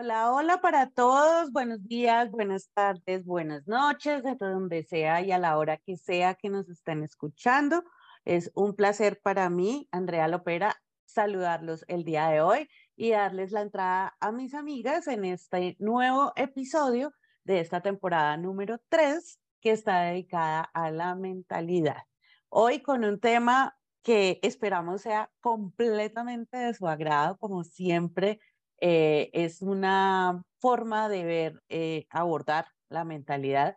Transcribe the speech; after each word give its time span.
Hola, 0.00 0.32
hola 0.32 0.60
para 0.60 0.90
todos. 0.90 1.50
Buenos 1.50 1.82
días, 1.88 2.30
buenas 2.30 2.70
tardes, 2.72 3.24
buenas 3.24 3.66
noches, 3.66 4.22
desde 4.22 4.46
donde 4.46 4.84
sea 4.84 5.22
y 5.22 5.32
a 5.32 5.38
la 5.38 5.58
hora 5.58 5.76
que 5.76 5.96
sea 5.96 6.36
que 6.36 6.50
nos 6.50 6.68
estén 6.68 7.02
escuchando. 7.02 7.82
Es 8.24 8.52
un 8.54 8.76
placer 8.76 9.20
para 9.20 9.50
mí, 9.50 9.88
Andrea 9.90 10.28
Lopera, 10.28 10.80
saludarlos 11.04 11.84
el 11.88 12.04
día 12.04 12.28
de 12.28 12.40
hoy 12.40 12.68
y 12.94 13.10
darles 13.10 13.50
la 13.50 13.62
entrada 13.62 14.16
a 14.20 14.30
mis 14.30 14.54
amigas 14.54 15.08
en 15.08 15.24
este 15.24 15.74
nuevo 15.80 16.32
episodio 16.36 17.12
de 17.42 17.58
esta 17.58 17.80
temporada 17.80 18.36
número 18.36 18.78
3 18.90 19.40
que 19.60 19.72
está 19.72 20.02
dedicada 20.02 20.70
a 20.74 20.92
la 20.92 21.16
mentalidad. 21.16 22.04
Hoy 22.50 22.82
con 22.82 23.04
un 23.04 23.18
tema 23.18 23.76
que 24.04 24.38
esperamos 24.42 25.02
sea 25.02 25.28
completamente 25.40 26.56
de 26.56 26.72
su 26.72 26.86
agrado, 26.86 27.36
como 27.38 27.64
siempre 27.64 28.38
eh, 28.80 29.30
es 29.32 29.62
una 29.62 30.42
forma 30.60 31.08
de 31.08 31.24
ver, 31.24 31.62
eh, 31.68 32.06
abordar 32.10 32.66
la 32.88 33.04
mentalidad 33.04 33.76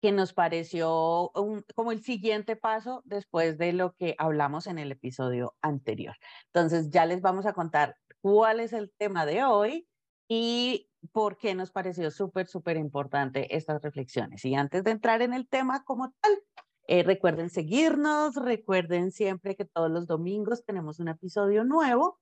que 0.00 0.12
nos 0.12 0.34
pareció 0.34 1.32
como 1.74 1.90
el 1.90 2.02
siguiente 2.02 2.56
paso 2.56 3.00
después 3.06 3.56
de 3.56 3.72
lo 3.72 3.94
que 3.94 4.14
hablamos 4.18 4.66
en 4.66 4.78
el 4.78 4.92
episodio 4.92 5.54
anterior. 5.62 6.14
Entonces 6.52 6.90
ya 6.90 7.06
les 7.06 7.22
vamos 7.22 7.46
a 7.46 7.54
contar 7.54 7.96
cuál 8.20 8.60
es 8.60 8.74
el 8.74 8.92
tema 8.98 9.24
de 9.24 9.44
hoy 9.44 9.88
y 10.28 10.90
por 11.12 11.38
qué 11.38 11.54
nos 11.54 11.70
pareció 11.70 12.10
súper, 12.10 12.46
súper 12.46 12.76
importante 12.76 13.56
estas 13.56 13.80
reflexiones. 13.82 14.44
Y 14.44 14.54
antes 14.54 14.84
de 14.84 14.90
entrar 14.90 15.22
en 15.22 15.32
el 15.32 15.48
tema 15.48 15.84
como 15.84 16.12
tal, 16.20 16.32
eh, 16.86 17.02
recuerden 17.02 17.48
seguirnos, 17.48 18.34
recuerden 18.34 19.10
siempre 19.10 19.56
que 19.56 19.64
todos 19.64 19.90
los 19.90 20.06
domingos 20.06 20.64
tenemos 20.66 21.00
un 21.00 21.08
episodio 21.08 21.64
nuevo 21.64 22.18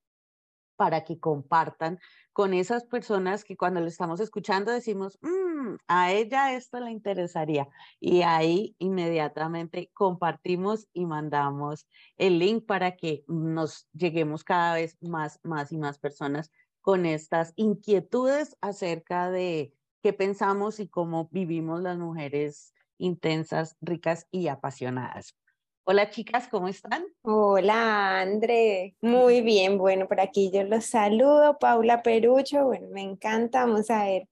para 0.82 1.04
que 1.04 1.20
compartan 1.20 2.00
con 2.32 2.54
esas 2.54 2.82
personas 2.82 3.44
que 3.44 3.56
cuando 3.56 3.80
le 3.80 3.86
estamos 3.86 4.18
escuchando 4.18 4.72
decimos, 4.72 5.16
mm, 5.22 5.76
a 5.86 6.10
ella 6.10 6.54
esto 6.54 6.80
le 6.80 6.90
interesaría. 6.90 7.68
Y 8.00 8.22
ahí 8.22 8.74
inmediatamente 8.80 9.92
compartimos 9.94 10.88
y 10.92 11.06
mandamos 11.06 11.86
el 12.16 12.40
link 12.40 12.66
para 12.66 12.96
que 12.96 13.22
nos 13.28 13.86
lleguemos 13.92 14.42
cada 14.42 14.74
vez 14.74 14.96
más, 15.00 15.38
más 15.44 15.70
y 15.70 15.78
más 15.78 16.00
personas 16.00 16.50
con 16.80 17.06
estas 17.06 17.52
inquietudes 17.54 18.56
acerca 18.60 19.30
de 19.30 19.72
qué 20.02 20.12
pensamos 20.12 20.80
y 20.80 20.88
cómo 20.88 21.28
vivimos 21.30 21.80
las 21.80 21.96
mujeres 21.96 22.74
intensas, 22.98 23.76
ricas 23.80 24.26
y 24.32 24.48
apasionadas. 24.48 25.36
Hola 25.84 26.10
chicas, 26.10 26.46
¿cómo 26.48 26.68
están? 26.68 27.04
Hola 27.22 28.20
André, 28.20 28.94
muy 29.00 29.40
bien, 29.40 29.78
bueno, 29.78 30.06
por 30.06 30.20
aquí 30.20 30.48
yo 30.52 30.62
los 30.62 30.86
saludo, 30.86 31.58
Paula 31.58 32.04
Perucho, 32.04 32.66
bueno, 32.66 32.86
me 32.92 33.02
encanta, 33.02 33.66
vamos 33.66 33.90
a 33.90 34.04
ver 34.04 34.28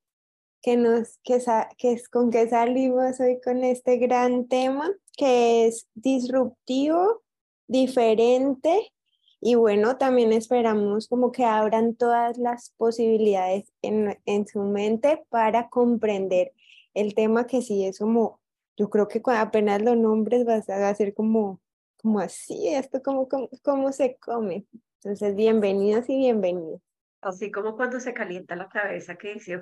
qué 0.62 0.76
nos, 0.76 1.18
qué, 1.24 1.42
qué 1.76 1.92
es, 1.92 2.08
con 2.08 2.30
qué 2.30 2.48
salimos 2.48 3.18
hoy 3.18 3.40
con 3.40 3.64
este 3.64 3.96
gran 3.96 4.46
tema 4.46 4.92
que 5.16 5.66
es 5.66 5.88
disruptivo, 5.94 7.22
diferente 7.66 8.92
y 9.40 9.56
bueno, 9.56 9.96
también 9.96 10.32
esperamos 10.32 11.08
como 11.08 11.32
que 11.32 11.44
abran 11.44 11.96
todas 11.96 12.38
las 12.38 12.72
posibilidades 12.76 13.72
en, 13.82 14.20
en 14.24 14.46
su 14.46 14.60
mente 14.62 15.24
para 15.30 15.68
comprender 15.68 16.52
el 16.94 17.14
tema 17.16 17.48
que 17.48 17.60
sí 17.60 17.84
es 17.86 17.98
como 17.98 18.39
yo 18.81 18.89
creo 18.89 19.09
que 19.09 19.20
apenas 19.27 19.83
los 19.83 19.95
nombres 19.95 20.47
vas 20.47 20.70
a 20.70 20.89
hacer 20.89 21.12
como, 21.12 21.61
como 21.98 22.19
así, 22.19 22.69
esto 22.69 23.03
como, 23.03 23.28
como, 23.62 23.92
se 23.92 24.17
come. 24.17 24.64
Entonces, 25.03 25.36
bienvenidos 25.36 26.09
y 26.09 26.17
bienvenidos. 26.17 26.81
Así 27.20 27.51
como 27.51 27.77
cuando 27.77 28.01
se 28.01 28.14
calienta 28.14 28.56
la 28.56 28.70
cabeza 28.70 29.17
que 29.17 29.34
dice... 29.34 29.61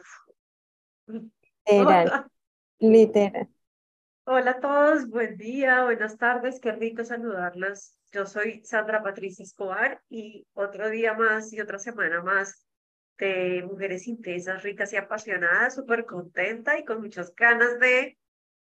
Literal, 1.09 2.31
literal. 2.78 3.49
Hola 4.23 4.53
a 4.53 4.61
todos, 4.61 5.09
buen 5.09 5.37
día, 5.37 5.83
buenas 5.83 6.17
tardes, 6.17 6.61
qué 6.61 6.71
rico 6.71 7.03
saludarlos. 7.03 7.97
Yo 8.12 8.25
soy 8.25 8.62
Sandra 8.62 9.03
Patricia 9.03 9.43
Escobar 9.43 10.01
y 10.09 10.47
otro 10.55 10.91
día 10.91 11.15
más 11.15 11.53
y 11.53 11.61
otra 11.61 11.81
semana 11.81 12.23
más 12.23 12.69
de 13.19 13.65
mujeres 13.69 14.07
intensas, 14.07 14.62
ricas 14.62 14.93
y 14.93 14.97
apasionadas, 14.97 15.75
súper 15.75 16.07
contenta 16.07 16.78
y 16.78 16.84
con 16.84 17.01
muchas 17.01 17.34
ganas 17.34 17.81
de 17.81 18.17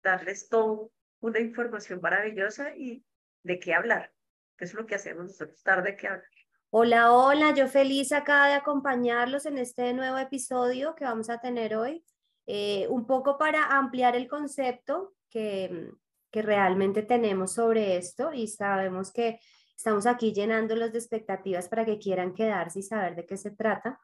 darles 0.04 0.50
todo 0.50 0.92
una 1.22 1.40
información 1.40 2.00
maravillosa 2.02 2.76
y 2.76 3.06
de 3.44 3.60
qué 3.60 3.74
hablar, 3.74 4.12
que 4.58 4.66
es 4.66 4.74
lo 4.74 4.86
que 4.86 4.96
hacemos 4.96 5.26
nosotros, 5.26 5.64
dar 5.64 5.84
de 5.84 5.96
qué 5.96 6.08
hablar. 6.08 6.28
Hola, 6.70 7.14
hola, 7.14 7.54
yo 7.54 7.68
feliz 7.68 8.12
acá 8.12 8.48
de 8.48 8.54
acompañarlos 8.54 9.46
en 9.46 9.58
este 9.58 9.94
nuevo 9.94 10.18
episodio 10.18 10.96
que 10.96 11.06
vamos 11.06 11.30
a 11.30 11.40
tener 11.40 11.76
hoy, 11.76 12.04
eh, 12.46 12.88
un 12.90 13.06
poco 13.06 13.38
para 13.38 13.78
ampliar 13.78 14.16
el 14.16 14.28
concepto 14.28 15.14
que, 15.30 15.92
que 16.32 16.42
realmente 16.42 17.04
tenemos 17.04 17.54
sobre 17.54 17.96
esto 17.96 18.34
y 18.34 18.48
sabemos 18.48 19.14
que 19.14 19.40
estamos 19.78 20.06
aquí 20.08 20.34
llenándolos 20.34 20.92
de 20.92 20.98
expectativas 20.98 21.70
para 21.70 21.86
que 21.86 22.00
quieran 22.00 22.34
quedarse 22.34 22.80
y 22.80 22.84
saber 22.84 23.16
de 23.16 23.26
qué 23.26 23.38
se 23.38 23.52
trata. 23.52 24.00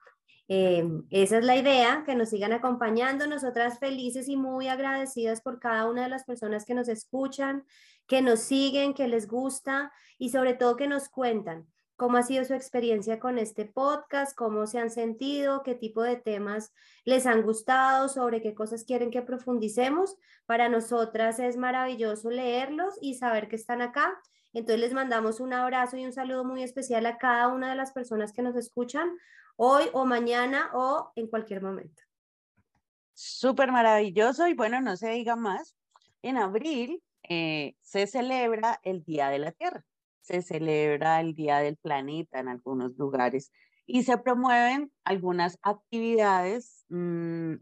Eh, 0.51 0.83
esa 1.11 1.37
es 1.37 1.45
la 1.45 1.55
idea, 1.55 2.03
que 2.05 2.15
nos 2.15 2.29
sigan 2.29 2.53
acompañando, 2.53 3.27
nosotras 3.27 3.77
felices 3.77 4.27
y 4.27 4.35
muy 4.35 4.67
agradecidas 4.67 5.41
por 5.41 5.59
cada 5.59 5.87
una 5.87 6.03
de 6.03 6.09
las 6.09 6.25
personas 6.25 6.65
que 6.65 6.73
nos 6.73 6.89
escuchan, 6.89 7.65
que 8.07 8.23
nos 8.23 8.39
siguen, 8.39 8.95
que 8.95 9.07
les 9.07 9.27
gusta 9.27 9.91
y 10.17 10.29
sobre 10.29 10.55
todo 10.55 10.75
que 10.75 10.87
nos 10.87 11.07
cuentan 11.07 11.67
cómo 11.99 12.17
ha 12.17 12.23
sido 12.23 12.45
su 12.45 12.53
experiencia 12.53 13.19
con 13.19 13.37
este 13.37 13.65
podcast, 13.65 14.33
cómo 14.33 14.65
se 14.67 14.79
han 14.79 14.89
sentido, 14.89 15.63
qué 15.63 15.75
tipo 15.75 16.01
de 16.01 16.15
temas 16.15 16.73
les 17.03 17.25
han 17.25 17.43
gustado, 17.43 18.07
sobre 18.07 18.41
qué 18.41 18.55
cosas 18.55 18.85
quieren 18.85 19.11
que 19.11 19.21
profundicemos. 19.21 20.15
Para 20.45 20.69
nosotras 20.69 21.39
es 21.39 21.57
maravilloso 21.57 22.31
leerlos 22.31 22.93
y 23.01 23.15
saber 23.15 23.49
que 23.49 23.57
están 23.57 23.81
acá. 23.81 24.17
Entonces 24.53 24.79
les 24.79 24.93
mandamos 24.93 25.41
un 25.41 25.51
abrazo 25.51 25.97
y 25.97 26.05
un 26.05 26.13
saludo 26.13 26.45
muy 26.45 26.63
especial 26.63 27.05
a 27.05 27.17
cada 27.17 27.49
una 27.49 27.69
de 27.69 27.75
las 27.75 27.91
personas 27.91 28.31
que 28.31 28.43
nos 28.43 28.55
escuchan 28.55 29.11
hoy 29.61 29.89
o 29.91 30.05
mañana 30.05 30.69
o 30.73 31.11
en 31.15 31.27
cualquier 31.27 31.61
momento. 31.61 32.01
Súper 33.13 33.73
maravilloso 33.73 34.47
y 34.47 34.53
bueno, 34.53 34.79
no 34.79 34.95
se 34.95 35.09
diga 35.09 35.35
más. 35.35 35.75
En 36.21 36.37
abril 36.37 37.03
eh, 37.23 37.75
se 37.81 38.07
celebra 38.07 38.79
el 38.83 39.03
Día 39.03 39.27
de 39.29 39.39
la 39.39 39.51
Tierra, 39.51 39.83
se 40.21 40.41
celebra 40.41 41.19
el 41.19 41.35
Día 41.35 41.57
del 41.57 41.75
Planeta 41.75 42.39
en 42.39 42.47
algunos 42.47 42.97
lugares 42.97 43.51
y 43.85 44.03
se 44.03 44.17
promueven 44.17 44.93
algunas 45.03 45.59
actividades 45.61 46.85
mm, 46.87 47.55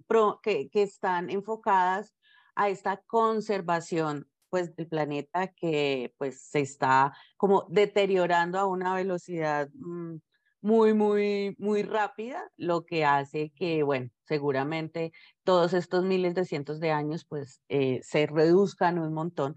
que, 0.44 0.69
están 0.74 1.31
enfocadas 1.31 2.16
a 2.53 2.69
esta 2.69 2.97
conservación 3.08 4.29
pues 4.50 4.75
del 4.75 4.88
planeta 4.88 5.47
que 5.47 6.14
pues 6.19 6.41
se 6.41 6.59
está 6.59 7.18
como 7.38 7.66
deteriorando 7.69 8.59
a 8.59 8.66
una 8.66 8.94
velocidad 8.94 9.69
mm, 9.74 10.18
muy, 10.67 10.94
muy, 10.94 11.55
muy 11.59 11.83
rápida, 11.83 12.51
lo 12.57 12.85
que 12.85 13.05
hace 13.05 13.53
que, 13.55 13.83
bueno, 13.83 14.09
seguramente 14.25 15.13
todos 15.45 15.72
estos 15.73 16.03
miles 16.03 16.35
de 16.35 16.44
cientos 16.44 16.81
de 16.81 16.91
años, 16.91 17.25
pues, 17.25 17.61
eh, 17.69 18.01
se 18.03 18.28
reduzcan 18.28 19.00
un 19.00 19.13
montón. 19.13 19.55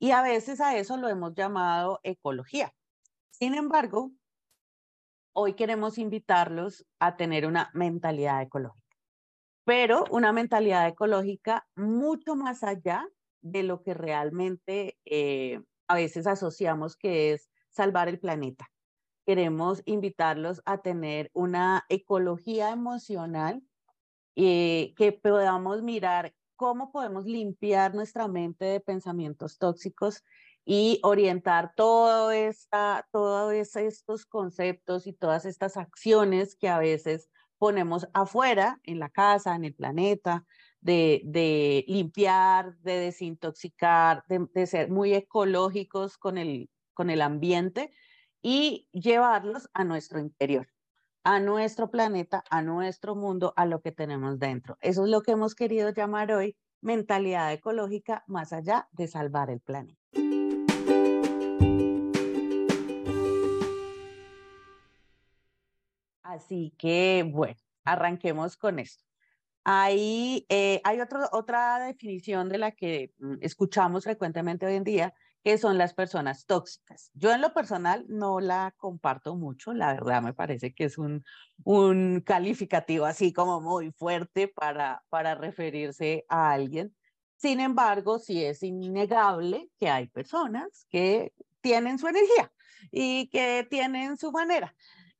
Y 0.00 0.10
a 0.10 0.20
veces 0.20 0.60
a 0.60 0.76
eso 0.76 0.96
lo 0.96 1.08
hemos 1.08 1.34
llamado 1.36 2.00
ecología. 2.02 2.72
Sin 3.30 3.54
embargo, 3.54 4.10
hoy 5.32 5.54
queremos 5.54 5.96
invitarlos 5.96 6.84
a 6.98 7.16
tener 7.16 7.46
una 7.46 7.70
mentalidad 7.72 8.42
ecológica, 8.42 8.96
pero 9.64 10.06
una 10.10 10.32
mentalidad 10.32 10.88
ecológica 10.88 11.68
mucho 11.76 12.34
más 12.34 12.64
allá 12.64 13.06
de 13.42 13.62
lo 13.62 13.84
que 13.84 13.94
realmente 13.94 14.98
eh, 15.04 15.60
a 15.86 15.94
veces 15.94 16.26
asociamos 16.26 16.96
que 16.96 17.32
es 17.32 17.48
salvar 17.70 18.08
el 18.08 18.18
planeta 18.18 18.68
queremos 19.28 19.82
invitarlos 19.84 20.62
a 20.64 20.78
tener 20.78 21.30
una 21.34 21.84
ecología 21.90 22.70
emocional 22.70 23.62
eh, 24.36 24.94
que 24.96 25.12
podamos 25.12 25.82
mirar 25.82 26.32
cómo 26.56 26.90
podemos 26.90 27.26
limpiar 27.26 27.94
nuestra 27.94 28.26
mente 28.26 28.64
de 28.64 28.80
pensamientos 28.80 29.58
tóxicos 29.58 30.24
y 30.64 30.98
orientar 31.02 31.74
todo 31.76 32.30
esta, 32.30 33.06
todos 33.12 33.52
estos 33.76 34.24
conceptos 34.24 35.06
y 35.06 35.12
todas 35.12 35.44
estas 35.44 35.76
acciones 35.76 36.56
que 36.56 36.70
a 36.70 36.78
veces 36.78 37.28
ponemos 37.58 38.08
afuera, 38.14 38.80
en 38.84 38.98
la 38.98 39.10
casa, 39.10 39.54
en 39.54 39.66
el 39.66 39.74
planeta, 39.74 40.46
de, 40.80 41.20
de 41.26 41.84
limpiar, 41.86 42.78
de 42.78 42.98
desintoxicar, 42.98 44.24
de, 44.26 44.46
de, 44.54 44.66
ser 44.66 44.88
muy 44.88 45.12
ecológicos 45.12 46.16
con 46.16 46.38
el, 46.38 46.70
con 46.94 47.10
el 47.10 47.20
ambiente, 47.20 47.92
y 48.42 48.88
llevarlos 48.92 49.68
a 49.74 49.84
nuestro 49.84 50.20
interior, 50.20 50.68
a 51.24 51.40
nuestro 51.40 51.90
planeta, 51.90 52.44
a 52.50 52.62
nuestro 52.62 53.14
mundo, 53.14 53.52
a 53.56 53.66
lo 53.66 53.80
que 53.80 53.92
tenemos 53.92 54.38
dentro. 54.38 54.78
Eso 54.80 55.04
es 55.04 55.10
lo 55.10 55.22
que 55.22 55.32
hemos 55.32 55.54
querido 55.54 55.90
llamar 55.90 56.32
hoy 56.32 56.56
mentalidad 56.80 57.52
ecológica 57.52 58.24
más 58.26 58.52
allá 58.52 58.88
de 58.92 59.08
salvar 59.08 59.50
el 59.50 59.60
planeta. 59.60 59.98
Así 66.22 66.74
que, 66.78 67.28
bueno, 67.28 67.56
arranquemos 67.84 68.56
con 68.56 68.78
esto. 68.78 69.04
Ahí 69.64 70.46
eh, 70.48 70.80
hay 70.84 70.98
otra 71.00 71.78
definición 71.80 72.48
de 72.48 72.58
la 72.58 72.72
que 72.72 73.12
mm, 73.18 73.36
escuchamos 73.40 74.04
frecuentemente 74.04 74.66
hoy 74.66 74.74
en 74.74 74.84
día, 74.84 75.14
que 75.44 75.58
son 75.58 75.78
las 75.78 75.94
personas 75.94 76.46
tóxicas. 76.46 77.10
Yo 77.14 77.32
en 77.32 77.40
lo 77.40 77.52
personal 77.54 78.04
no 78.08 78.40
la 78.40 78.74
comparto 78.76 79.36
mucho, 79.36 79.72
la 79.72 79.94
verdad 79.94 80.22
me 80.22 80.34
parece 80.34 80.74
que 80.74 80.84
es 80.84 80.98
un, 80.98 81.24
un 81.64 82.20
calificativo 82.20 83.04
así 83.04 83.32
como 83.32 83.60
muy 83.60 83.92
fuerte 83.92 84.48
para, 84.48 85.04
para 85.08 85.34
referirse 85.34 86.24
a 86.28 86.52
alguien. 86.52 86.94
Sin 87.36 87.60
embargo, 87.60 88.18
sí 88.18 88.44
es 88.44 88.62
innegable 88.62 89.70
que 89.78 89.88
hay 89.88 90.08
personas 90.08 90.86
que 90.90 91.32
tienen 91.60 91.98
su 91.98 92.08
energía 92.08 92.52
y 92.90 93.28
que 93.28 93.66
tienen 93.70 94.16
su 94.16 94.32
manera 94.32 94.74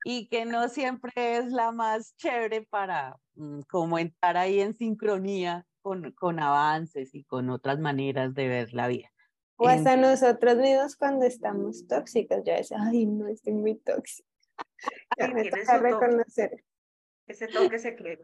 y 0.04 0.28
que 0.28 0.44
no 0.44 0.68
siempre 0.68 1.12
es 1.16 1.52
la 1.52 1.72
más 1.72 2.14
chévere 2.16 2.62
para 2.62 3.18
mm, 3.34 3.60
como 3.68 3.98
entrar 3.98 4.36
ahí 4.36 4.60
en 4.60 4.76
sincronía 4.76 5.66
con, 5.82 6.12
con 6.12 6.40
avances 6.40 7.14
y 7.14 7.24
con 7.24 7.50
otras 7.50 7.78
maneras 7.78 8.34
de 8.34 8.48
ver 8.48 8.72
la 8.72 8.88
vida. 8.88 9.10
O 9.60 9.66
hasta 9.66 9.96
nosotros 9.96 10.56
mismos 10.56 10.96
cuando 10.96 11.26
estamos 11.26 11.86
tóxicos, 11.88 12.44
ya 12.44 12.56
es, 12.56 12.70
ay, 12.72 13.06
no, 13.06 13.26
estoy 13.26 13.54
muy 13.54 13.74
tóxica. 13.74 14.28
Ya 15.18 15.28
me 15.28 15.50
toca 15.50 15.78
reconocer. 15.78 16.64
ese 17.26 17.48
toque 17.48 17.78
secreto. 17.78 18.22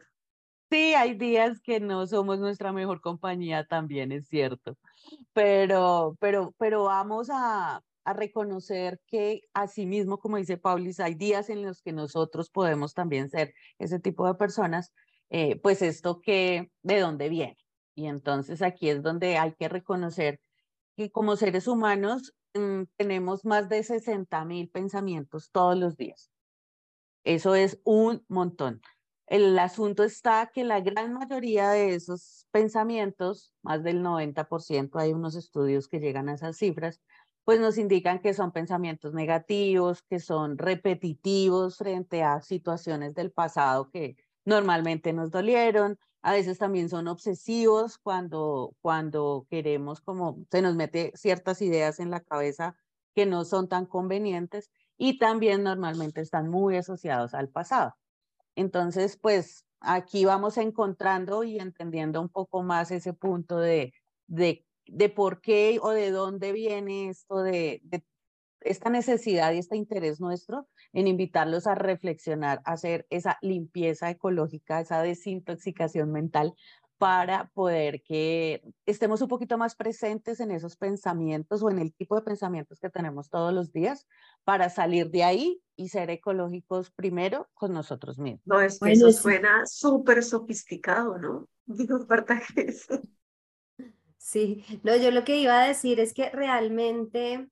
Sí, 0.70 0.94
hay 0.94 1.14
días 1.14 1.60
que 1.60 1.80
no 1.80 2.06
somos 2.06 2.38
nuestra 2.38 2.72
mejor 2.72 3.00
compañía, 3.00 3.66
también 3.66 4.12
es 4.12 4.28
cierto. 4.28 4.76
Pero, 5.32 6.16
pero, 6.20 6.54
pero 6.56 6.84
vamos 6.84 7.28
a, 7.30 7.82
a 8.04 8.12
reconocer 8.12 9.00
que 9.06 9.42
asimismo, 9.54 10.18
como 10.18 10.36
dice 10.36 10.56
Paulis, 10.56 11.00
hay 11.00 11.14
días 11.14 11.50
en 11.50 11.62
los 11.62 11.82
que 11.82 11.92
nosotros 11.92 12.48
podemos 12.50 12.94
también 12.94 13.28
ser 13.28 13.54
ese 13.78 13.98
tipo 13.98 14.26
de 14.26 14.34
personas, 14.34 14.92
eh, 15.30 15.58
pues 15.60 15.82
esto 15.82 16.20
que, 16.20 16.70
¿de 16.82 17.00
dónde 17.00 17.28
viene? 17.28 17.58
Y 17.94 18.06
entonces 18.06 18.62
aquí 18.62 18.88
es 18.88 19.02
donde 19.02 19.36
hay 19.38 19.54
que 19.54 19.68
reconocer 19.68 20.40
que 20.96 21.10
como 21.10 21.36
seres 21.36 21.66
humanos 21.66 22.34
mm, 22.54 22.82
tenemos 22.96 23.44
más 23.44 23.68
de 23.68 23.82
60 23.82 24.44
mil 24.44 24.68
pensamientos 24.68 25.50
todos 25.50 25.76
los 25.76 25.96
días. 25.96 26.30
Eso 27.24 27.54
es 27.54 27.80
un 27.84 28.24
montón. 28.28 28.82
El 29.26 29.58
asunto 29.58 30.04
está 30.04 30.50
que 30.52 30.64
la 30.64 30.80
gran 30.80 31.14
mayoría 31.14 31.70
de 31.70 31.94
esos 31.94 32.46
pensamientos, 32.50 33.52
más 33.62 33.82
del 33.82 34.02
90%, 34.02 34.98
hay 35.00 35.12
unos 35.14 35.34
estudios 35.34 35.88
que 35.88 36.00
llegan 36.00 36.28
a 36.28 36.34
esas 36.34 36.58
cifras, 36.58 37.00
pues 37.44 37.60
nos 37.60 37.78
indican 37.78 38.20
que 38.20 38.34
son 38.34 38.52
pensamientos 38.52 39.14
negativos, 39.14 40.02
que 40.02 40.18
son 40.18 40.58
repetitivos 40.58 41.78
frente 41.78 42.22
a 42.22 42.42
situaciones 42.42 43.14
del 43.14 43.32
pasado 43.32 43.90
que 43.90 44.16
normalmente 44.44 45.12
nos 45.12 45.30
dolieron. 45.30 45.98
A 46.24 46.32
veces 46.32 46.58
también 46.58 46.88
son 46.88 47.06
obsesivos 47.08 47.98
cuando, 47.98 48.74
cuando 48.80 49.46
queremos 49.50 50.00
como 50.00 50.38
se 50.50 50.62
nos 50.62 50.74
mete 50.74 51.12
ciertas 51.14 51.60
ideas 51.62 52.00
en 52.00 52.10
la 52.10 52.20
cabeza 52.20 52.76
que 53.14 53.26
no 53.26 53.44
son 53.44 53.68
tan 53.68 53.86
convenientes 53.86 54.70
y 54.96 55.18
también 55.18 55.62
normalmente 55.62 56.22
están 56.22 56.48
muy 56.48 56.76
asociados 56.76 57.34
al 57.34 57.50
pasado. 57.50 57.94
Entonces, 58.56 59.18
pues 59.20 59.66
aquí 59.80 60.24
vamos 60.24 60.56
encontrando 60.56 61.44
y 61.44 61.58
entendiendo 61.58 62.20
un 62.22 62.30
poco 62.30 62.62
más 62.62 62.90
ese 62.90 63.12
punto 63.12 63.58
de, 63.58 63.92
de 64.26 64.64
de 64.86 65.08
por 65.08 65.40
qué 65.40 65.78
o 65.82 65.90
de 65.90 66.10
dónde 66.10 66.52
viene 66.52 67.08
esto 67.08 67.42
de, 67.42 67.80
esta 68.64 68.90
necesidad 68.90 69.52
y 69.52 69.58
este 69.58 69.76
interés 69.76 70.20
nuestro 70.20 70.66
en 70.92 71.06
invitarlos 71.06 71.66
a 71.66 71.74
reflexionar, 71.74 72.60
a 72.64 72.72
hacer 72.72 73.06
esa 73.10 73.38
limpieza 73.42 74.10
ecológica, 74.10 74.80
esa 74.80 75.02
desintoxicación 75.02 76.10
mental 76.10 76.54
para 76.98 77.50
poder 77.54 78.02
que 78.02 78.62
estemos 78.86 79.20
un 79.20 79.28
poquito 79.28 79.58
más 79.58 79.74
presentes 79.74 80.40
en 80.40 80.50
esos 80.50 80.76
pensamientos 80.76 81.62
o 81.62 81.70
en 81.70 81.78
el 81.78 81.92
tipo 81.92 82.14
de 82.14 82.22
pensamientos 82.22 82.78
que 82.80 82.88
tenemos 82.88 83.28
todos 83.30 83.52
los 83.52 83.72
días 83.72 84.06
para 84.44 84.70
salir 84.70 85.10
de 85.10 85.24
ahí 85.24 85.60
y 85.76 85.88
ser 85.88 86.10
ecológicos 86.10 86.90
primero 86.92 87.48
con 87.54 87.72
nosotros 87.72 88.18
mismos. 88.18 88.42
No, 88.46 88.60
es 88.60 88.78
que 88.78 88.92
eso 88.92 89.10
suena 89.12 89.66
súper 89.66 90.22
sofisticado, 90.22 91.18
¿no? 91.18 91.48
Digo, 91.66 92.04
¿verdad 92.06 92.40
que 92.54 92.62
eso? 92.62 93.00
Sí, 94.16 94.64
no, 94.82 94.96
yo 94.96 95.10
lo 95.10 95.24
que 95.24 95.38
iba 95.38 95.62
a 95.62 95.68
decir 95.68 96.00
es 96.00 96.14
que 96.14 96.30
realmente 96.30 97.50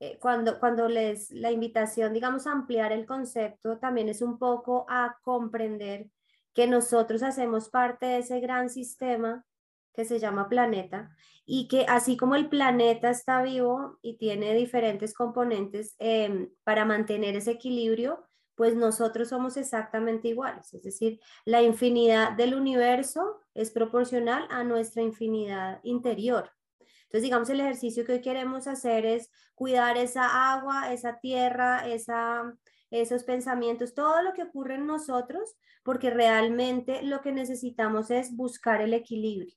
eh, 0.00 0.18
cuando, 0.18 0.58
cuando 0.58 0.88
les 0.88 1.30
la 1.30 1.52
invitación, 1.52 2.14
digamos, 2.14 2.46
a 2.46 2.52
ampliar 2.52 2.90
el 2.90 3.06
concepto, 3.06 3.78
también 3.78 4.08
es 4.08 4.22
un 4.22 4.38
poco 4.38 4.86
a 4.88 5.18
comprender 5.22 6.08
que 6.54 6.66
nosotros 6.66 7.22
hacemos 7.22 7.68
parte 7.68 8.06
de 8.06 8.18
ese 8.18 8.40
gran 8.40 8.70
sistema 8.70 9.44
que 9.92 10.04
se 10.04 10.18
llama 10.18 10.48
planeta 10.48 11.14
y 11.44 11.68
que 11.68 11.84
así 11.86 12.16
como 12.16 12.34
el 12.34 12.48
planeta 12.48 13.10
está 13.10 13.42
vivo 13.42 13.98
y 14.02 14.16
tiene 14.16 14.54
diferentes 14.54 15.14
componentes 15.14 15.96
em, 15.98 16.50
para 16.64 16.84
mantener 16.84 17.36
ese 17.36 17.52
equilibrio, 17.52 18.26
pues 18.54 18.76
nosotros 18.76 19.28
somos 19.28 19.56
exactamente 19.56 20.28
iguales. 20.28 20.72
Es 20.72 20.82
decir, 20.82 21.20
la 21.44 21.62
infinidad 21.62 22.32
del 22.32 22.54
universo 22.54 23.40
es 23.54 23.70
proporcional 23.70 24.46
a 24.50 24.64
nuestra 24.64 25.02
infinidad 25.02 25.80
interior. 25.82 26.50
Entonces, 27.10 27.24
digamos, 27.24 27.50
el 27.50 27.58
ejercicio 27.58 28.04
que 28.04 28.12
hoy 28.12 28.20
queremos 28.20 28.68
hacer 28.68 29.04
es 29.04 29.32
cuidar 29.56 29.96
esa 29.96 30.52
agua, 30.52 30.92
esa 30.92 31.18
tierra, 31.18 31.88
esa, 31.88 32.54
esos 32.92 33.24
pensamientos, 33.24 33.94
todo 33.94 34.22
lo 34.22 34.32
que 34.32 34.44
ocurre 34.44 34.76
en 34.76 34.86
nosotros, 34.86 35.56
porque 35.82 36.10
realmente 36.10 37.02
lo 37.02 37.20
que 37.20 37.32
necesitamos 37.32 38.12
es 38.12 38.36
buscar 38.36 38.80
el 38.80 38.94
equilibrio. 38.94 39.56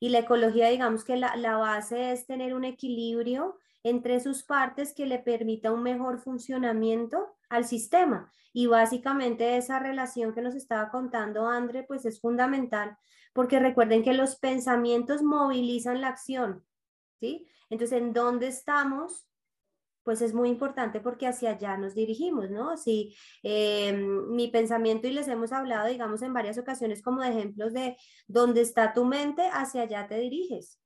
Y 0.00 0.08
la 0.08 0.20
ecología, 0.20 0.70
digamos 0.70 1.04
que 1.04 1.18
la, 1.18 1.36
la 1.36 1.58
base 1.58 2.12
es 2.12 2.26
tener 2.26 2.54
un 2.54 2.64
equilibrio 2.64 3.58
entre 3.82 4.18
sus 4.18 4.42
partes 4.42 4.94
que 4.94 5.04
le 5.04 5.18
permita 5.18 5.72
un 5.72 5.82
mejor 5.82 6.18
funcionamiento 6.18 7.36
al 7.50 7.66
sistema. 7.66 8.32
Y 8.54 8.68
básicamente 8.68 9.58
esa 9.58 9.80
relación 9.80 10.32
que 10.32 10.40
nos 10.40 10.54
estaba 10.54 10.88
contando 10.88 11.46
André, 11.46 11.82
pues 11.82 12.06
es 12.06 12.22
fundamental, 12.22 12.96
porque 13.34 13.58
recuerden 13.58 14.02
que 14.02 14.14
los 14.14 14.36
pensamientos 14.36 15.22
movilizan 15.22 16.00
la 16.00 16.08
acción, 16.08 16.64
¿sí? 17.20 17.46
Entonces, 17.70 17.98
¿en 18.00 18.12
dónde 18.12 18.48
estamos? 18.48 19.28
Pues 20.02 20.22
es 20.22 20.34
muy 20.34 20.48
importante 20.48 21.00
porque 21.00 21.26
hacia 21.26 21.50
allá 21.50 21.76
nos 21.76 21.94
dirigimos, 21.94 22.50
¿no? 22.50 22.76
Si 22.76 23.16
eh, 23.42 23.92
mi 23.92 24.48
pensamiento, 24.48 25.08
y 25.08 25.12
les 25.12 25.28
hemos 25.28 25.52
hablado, 25.52 25.88
digamos, 25.88 26.22
en 26.22 26.32
varias 26.32 26.58
ocasiones 26.58 27.02
como 27.02 27.22
de 27.22 27.30
ejemplos 27.30 27.72
de 27.72 27.96
dónde 28.28 28.60
está 28.60 28.92
tu 28.92 29.04
mente, 29.04 29.48
hacia 29.52 29.82
allá 29.82 30.06
te 30.06 30.18
diriges. 30.18 30.80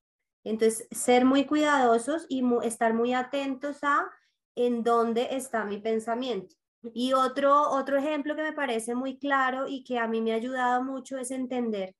Entonces, 0.45 0.89
ser 0.91 1.25
muy 1.25 1.45
cuidadosos 1.45 2.27
y 2.29 2.43
estar 2.63 2.95
muy 2.95 3.13
atentos 3.13 3.79
a 3.83 4.11
en 4.55 4.83
dónde 4.83 5.29
está 5.33 5.65
mi 5.65 5.79
pensamiento. 5.79 6.57
Y 6.95 7.13
otro, 7.13 7.71
otro 7.71 7.99
ejemplo 7.99 8.35
que 8.35 8.43
me 8.43 8.53
parece 8.53 8.95
muy 8.95 9.19
claro 9.19 9.69
y 9.69 9.85
que 9.85 9.99
a 9.99 10.09
mí 10.09 10.21
me 10.23 10.33
ha 10.33 10.37
ayudado 10.37 10.83
mucho 10.83 11.19
es 11.19 11.31
entender, 11.31 11.95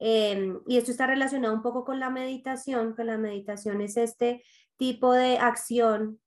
em, 0.00 0.60
y 0.66 0.78
esto 0.78 0.90
está 0.90 1.06
relacionado 1.06 1.54
un 1.54 1.62
poco 1.62 1.84
con 1.84 2.00
la 2.00 2.10
meditación, 2.10 2.96
que 2.96 3.04
la 3.04 3.18
meditación 3.18 3.80
es 3.80 3.96
este 3.96 4.42
tipo 4.76 5.12
de 5.12 5.38
acción 5.38 6.18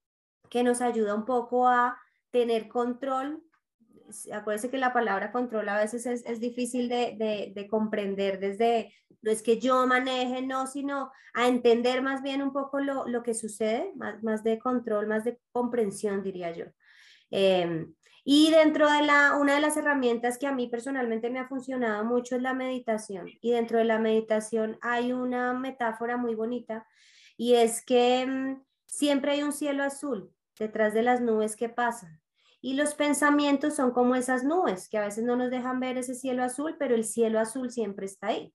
que 0.50 0.64
nos 0.64 0.82
ayuda 0.82 1.16
un 1.16 1.26
poco 1.26 1.68
a 1.68 1.98
tener 2.32 2.68
control. 2.68 3.44
Acuérdense 4.32 4.70
que 4.70 4.78
la 4.78 4.94
palabra 4.94 5.32
control 5.32 5.68
a 5.70 5.78
veces 5.80 6.06
es, 6.06 6.40
difícil 6.40 6.88
de, 6.88 7.52
de, 7.54 7.68
comprender 7.68 8.40
desde, 8.40 8.94
no 9.22 9.32
es 9.32 9.42
que 9.42 9.60
yo 9.60 9.88
maneje, 9.88 10.42
no, 10.42 10.68
sino 10.68 11.12
a 11.34 11.48
entender 11.48 12.04
más 12.04 12.22
bien 12.22 12.44
un 12.44 12.54
poco 12.54 12.80
lo, 12.80 13.08
lo 13.08 13.24
que 13.24 13.34
sucede, 13.34 13.92
más, 13.96 14.22
más 14.22 14.44
de 14.44 14.60
control, 14.60 15.08
más 15.08 15.24
de 15.24 15.40
comprensión, 15.52 16.22
diría 16.22 16.52
yo. 16.52 16.66
Em, 17.32 17.96
y 18.26 18.52
dentro 18.52 18.90
de 18.90 19.02
la, 19.02 19.36
una 19.36 19.56
de 19.56 19.62
las 19.62 19.76
herramientas 19.76 20.38
que 20.38 20.48
a 20.48 20.54
mí 20.54 20.68
personalmente 20.68 21.30
me 21.30 21.40
ha 21.40 21.48
funcionado 21.48 22.06
mucho 22.06 22.36
es 22.36 22.42
la 22.42 22.54
meditación. 22.54 23.28
Y 23.42 23.52
dentro 23.52 23.80
de 23.80 23.84
la 23.84 24.00
meditación 24.00 24.78
hay 24.82 25.12
una 25.12 25.54
metáfora 25.54 26.16
muy 26.16 26.34
bonita 26.34 26.88
y 27.36 27.56
es 27.56 27.84
que 27.86 28.26
mm, 28.26 28.64
siempre 28.86 29.34
hay 29.34 29.44
un 29.44 29.52
cielo 29.52 29.84
azul 29.84 30.32
detrás 30.58 30.94
de 30.94 31.04
las 31.04 31.20
nubes 31.20 31.56
que 31.56 31.68
pasan. 31.68 32.22
Y 32.62 32.76
los 32.76 32.96
pensamientos 32.96 33.76
son 33.76 33.92
como 33.92 34.16
esas 34.16 34.46
nubes 34.46 34.88
que 34.88 34.98
a 34.98 35.06
veces 35.06 35.26
no 35.26 35.36
nos 35.36 35.52
dejan 35.52 35.82
ver 35.82 35.98
ese 35.98 36.16
cielo 36.16 36.44
azul, 36.44 36.78
pero 36.80 36.96
el 36.96 37.04
cielo 37.04 37.40
azul 37.42 37.72
siempre 37.72 38.06
está 38.06 38.28
ahí. 38.28 38.54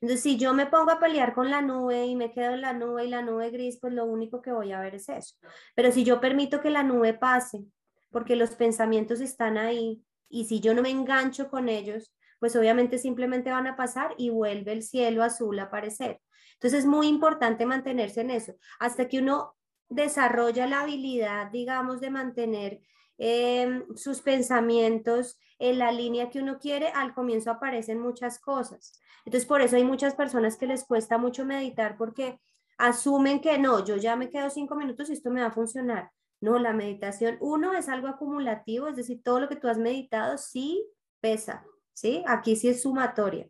Entonces, 0.00 0.22
si 0.22 0.38
yo 0.38 0.54
me 0.54 0.64
pongo 0.64 0.92
a 0.92 0.98
pelear 0.98 1.34
con 1.34 1.50
la 1.50 1.60
nube 1.60 2.06
y 2.06 2.16
me 2.16 2.32
quedo 2.32 2.54
en 2.54 2.62
la 2.62 2.72
nube 2.72 3.04
y 3.04 3.08
la 3.08 3.20
nube 3.20 3.50
gris, 3.50 3.78
pues 3.78 3.92
lo 3.92 4.06
único 4.06 4.40
que 4.40 4.50
voy 4.50 4.72
a 4.72 4.80
ver 4.80 4.94
es 4.94 5.10
eso. 5.10 5.36
Pero 5.74 5.92
si 5.92 6.04
yo 6.04 6.22
permito 6.22 6.62
que 6.62 6.70
la 6.70 6.82
nube 6.82 7.12
pase, 7.12 7.66
porque 8.10 8.36
los 8.36 8.50
pensamientos 8.50 9.20
están 9.20 9.58
ahí 9.58 10.02
y 10.28 10.44
si 10.44 10.60
yo 10.60 10.74
no 10.74 10.82
me 10.82 10.90
engancho 10.90 11.50
con 11.50 11.68
ellos, 11.68 12.14
pues 12.38 12.56
obviamente 12.56 12.98
simplemente 12.98 13.50
van 13.50 13.66
a 13.66 13.76
pasar 13.76 14.14
y 14.16 14.30
vuelve 14.30 14.72
el 14.72 14.82
cielo 14.82 15.22
azul 15.22 15.58
a 15.58 15.64
aparecer. 15.64 16.20
Entonces 16.54 16.80
es 16.80 16.86
muy 16.86 17.08
importante 17.08 17.66
mantenerse 17.66 18.22
en 18.22 18.30
eso. 18.30 18.54
Hasta 18.78 19.08
que 19.08 19.18
uno 19.18 19.56
desarrolla 19.88 20.66
la 20.66 20.80
habilidad, 20.80 21.50
digamos, 21.50 22.00
de 22.00 22.10
mantener 22.10 22.80
em, 23.18 23.84
sus 23.96 24.20
pensamientos 24.22 25.38
en 25.58 25.78
la 25.78 25.92
línea 25.92 26.30
que 26.30 26.40
uno 26.40 26.58
quiere, 26.58 26.88
al 26.88 27.12
comienzo 27.12 27.50
aparecen 27.50 28.00
muchas 28.00 28.38
cosas. 28.38 29.00
Entonces, 29.26 29.46
por 29.46 29.60
eso 29.60 29.76
hay 29.76 29.84
muchas 29.84 30.14
personas 30.14 30.56
que 30.56 30.66
les 30.66 30.84
cuesta 30.84 31.18
mucho 31.18 31.44
meditar 31.44 31.98
porque 31.98 32.40
asumen 32.78 33.40
que 33.40 33.58
no, 33.58 33.84
yo 33.84 33.96
ya 33.96 34.16
me 34.16 34.30
quedo 34.30 34.48
cinco 34.48 34.74
minutos 34.74 35.10
y 35.10 35.12
esto 35.12 35.30
me 35.30 35.42
va 35.42 35.48
a 35.48 35.52
funcionar. 35.52 36.10
No, 36.40 36.58
la 36.58 36.72
meditación, 36.72 37.36
uno, 37.40 37.74
es 37.74 37.88
algo 37.88 38.08
acumulativo, 38.08 38.88
es 38.88 38.96
decir, 38.96 39.22
todo 39.22 39.40
lo 39.40 39.48
que 39.48 39.56
tú 39.56 39.68
has 39.68 39.78
meditado 39.78 40.38
sí 40.38 40.86
pesa, 41.20 41.64
¿sí? 41.92 42.24
Aquí 42.26 42.56
sí 42.56 42.68
es 42.68 42.82
sumatoria. 42.82 43.48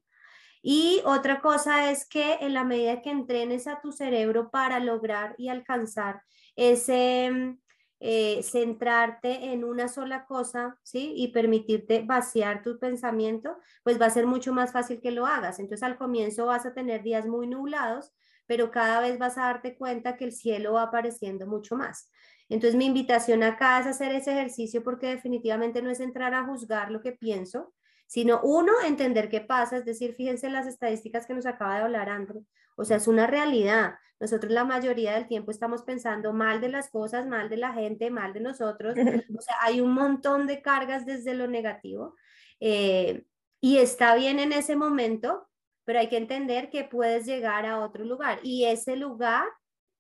Y 0.62 1.00
otra 1.04 1.40
cosa 1.40 1.90
es 1.90 2.06
que 2.06 2.35
en 2.40 2.54
la 2.54 2.64
medida 2.64 3.00
que 3.02 3.11
entrenes 3.11 3.66
a 3.66 3.80
tu 3.80 3.92
cerebro 3.92 4.50
para 4.50 4.80
lograr 4.80 5.35
y 5.38 5.49
alcanzar 5.49 6.23
ese 6.56 7.30
mm, 7.30 7.59
eh, 8.02 8.42
centrarte 8.42 9.52
en 9.52 9.62
una 9.62 9.87
sola 9.88 10.25
cosa, 10.25 10.78
¿sí? 10.82 11.12
Y 11.16 11.28
permitirte 11.28 12.02
vaciar 12.02 12.62
tu 12.62 12.78
pensamiento, 12.78 13.59
pues 13.82 14.00
va 14.00 14.06
a 14.06 14.11
ser 14.11 14.26
mucho 14.26 14.54
más 14.54 14.73
fácil 14.73 15.00
que 15.02 15.11
lo 15.11 15.26
hagas. 15.26 15.59
Entonces 15.59 15.82
al 15.82 15.99
comienzo 15.99 16.47
vas 16.47 16.64
a 16.66 16.73
tener 16.73 17.02
días 17.02 17.26
muy 17.26 17.47
nublados, 17.47 18.12
pero 18.47 18.70
cada 18.70 19.00
vez 19.00 19.18
vas 19.18 19.37
a 19.38 19.42
darte 19.42 19.76
cuenta 19.76 20.16
que 20.16 20.25
el 20.25 20.32
cielo 20.32 20.73
va 20.75 20.85
apareciendo 20.85 21.47
mucho 21.47 21.76
más. 21.76 22.11
Entonces 22.50 22.76
mi 22.76 22.87
invitación 22.87 23.42
acá 23.45 23.78
es 23.78 23.87
hacer 23.87 24.12
ese 24.12 24.33
ejercicio 24.33 24.83
porque 24.83 25.07
definitivamente 25.07 25.80
no 25.83 25.88
es 25.88 26.00
entrar 26.00 26.35
a 26.35 26.45
juzgar 26.45 26.90
lo 26.90 27.00
que 27.00 27.12
pienso, 27.12 27.73
sino 28.07 28.40
uno, 28.42 28.73
entender 28.85 29.28
qué 29.28 29.40
pasa, 29.40 29.76
es 29.76 29.85
decir, 29.85 30.14
fíjense 30.14 30.50
las 30.50 30.66
estadísticas 30.66 31.26
que 31.26 31.35
nos 31.35 31.47
acaba 31.47 31.76
de 31.76 31.83
hablar 31.83 32.09
Andrew, 32.09 32.45
o 32.76 32.85
sea, 32.85 32.97
es 32.97 33.07
una 33.07 33.28
realidad. 33.28 33.95
Nosotros 34.19 34.52
la 34.52 34.64
mayoría 34.64 35.14
del 35.14 35.28
tiempo 35.28 35.52
estamos 35.52 35.85
pensando 35.85 36.33
mal 36.33 36.61
de 36.61 36.71
las 36.71 36.90
cosas, 36.90 37.26
mal 37.26 37.49
de 37.49 37.57
la 37.57 37.73
gente, 37.73 38.11
mal 38.11 38.33
de 38.33 38.40
nosotros, 38.40 38.97
o 39.38 39.40
sea, 39.40 39.54
hay 39.62 39.80
un 39.80 39.92
montón 39.92 40.49
de 40.49 40.61
cargas 40.61 41.07
desde 41.07 41.35
lo 41.35 41.47
negativo 41.47 42.16
eh, 42.59 43.25
y 43.61 43.78
está 43.78 44.16
bien 44.16 44.40
en 44.40 44.52
ese 44.52 44.75
momento, 44.75 45.49
pero 45.85 46.00
hay 46.00 46.09
que 46.09 46.16
entender 46.16 46.69
que 46.69 46.83
puedes 46.83 47.26
llegar 47.26 47.64
a 47.64 47.78
otro 47.78 48.04
lugar 48.04 48.40
y 48.42 48.64
ese 48.64 48.97
lugar 48.97 49.45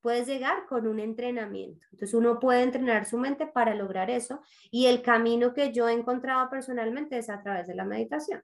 puedes 0.00 0.26
llegar 0.26 0.66
con 0.66 0.86
un 0.86 1.00
entrenamiento. 1.00 1.86
Entonces 1.92 2.14
uno 2.14 2.38
puede 2.38 2.62
entrenar 2.62 3.04
su 3.06 3.18
mente 3.18 3.46
para 3.46 3.74
lograr 3.74 4.10
eso 4.10 4.40
y 4.70 4.86
el 4.86 5.02
camino 5.02 5.54
que 5.54 5.72
yo 5.72 5.88
he 5.88 5.92
encontrado 5.92 6.48
personalmente 6.50 7.18
es 7.18 7.28
a 7.30 7.42
través 7.42 7.66
de 7.66 7.74
la 7.74 7.84
meditación. 7.84 8.42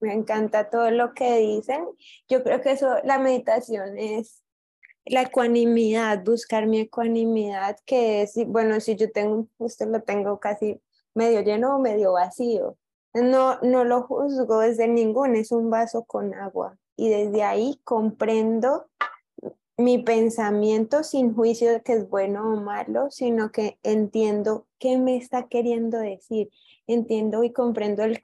Me 0.00 0.12
encanta 0.12 0.70
todo 0.70 0.90
lo 0.90 1.12
que 1.12 1.38
dicen. 1.38 1.84
Yo 2.28 2.42
creo 2.44 2.60
que 2.60 2.72
eso, 2.72 2.96
la 3.04 3.18
meditación 3.18 3.98
es 3.98 4.44
la 5.04 5.22
ecuanimidad, 5.22 6.22
buscar 6.24 6.66
mi 6.66 6.80
ecuanimidad, 6.80 7.76
que 7.84 8.22
es, 8.22 8.34
bueno, 8.46 8.78
si 8.80 8.94
yo 8.94 9.10
tengo, 9.10 9.48
usted 9.58 9.88
lo 9.88 10.02
tengo 10.02 10.38
casi 10.38 10.80
medio 11.14 11.40
lleno 11.40 11.76
o 11.76 11.78
medio 11.80 12.12
vacío. 12.12 12.76
No, 13.14 13.58
no 13.62 13.84
lo 13.84 14.02
juzgo 14.02 14.60
desde 14.60 14.86
ningún, 14.86 15.34
es 15.34 15.50
un 15.50 15.70
vaso 15.70 16.04
con 16.04 16.34
agua. 16.34 16.78
Y 16.94 17.08
desde 17.08 17.42
ahí 17.42 17.80
comprendo 17.84 18.88
mi 19.78 19.98
pensamiento 19.98 21.04
sin 21.04 21.34
juicio 21.34 21.70
de 21.70 21.82
que 21.82 21.92
es 21.92 22.08
bueno 22.08 22.52
o 22.52 22.60
malo, 22.60 23.10
sino 23.10 23.52
que 23.52 23.78
entiendo 23.84 24.66
qué 24.78 24.98
me 24.98 25.16
está 25.16 25.46
queriendo 25.46 25.98
decir, 25.98 26.50
entiendo 26.88 27.44
y 27.44 27.52
comprendo 27.52 28.02
el, 28.02 28.20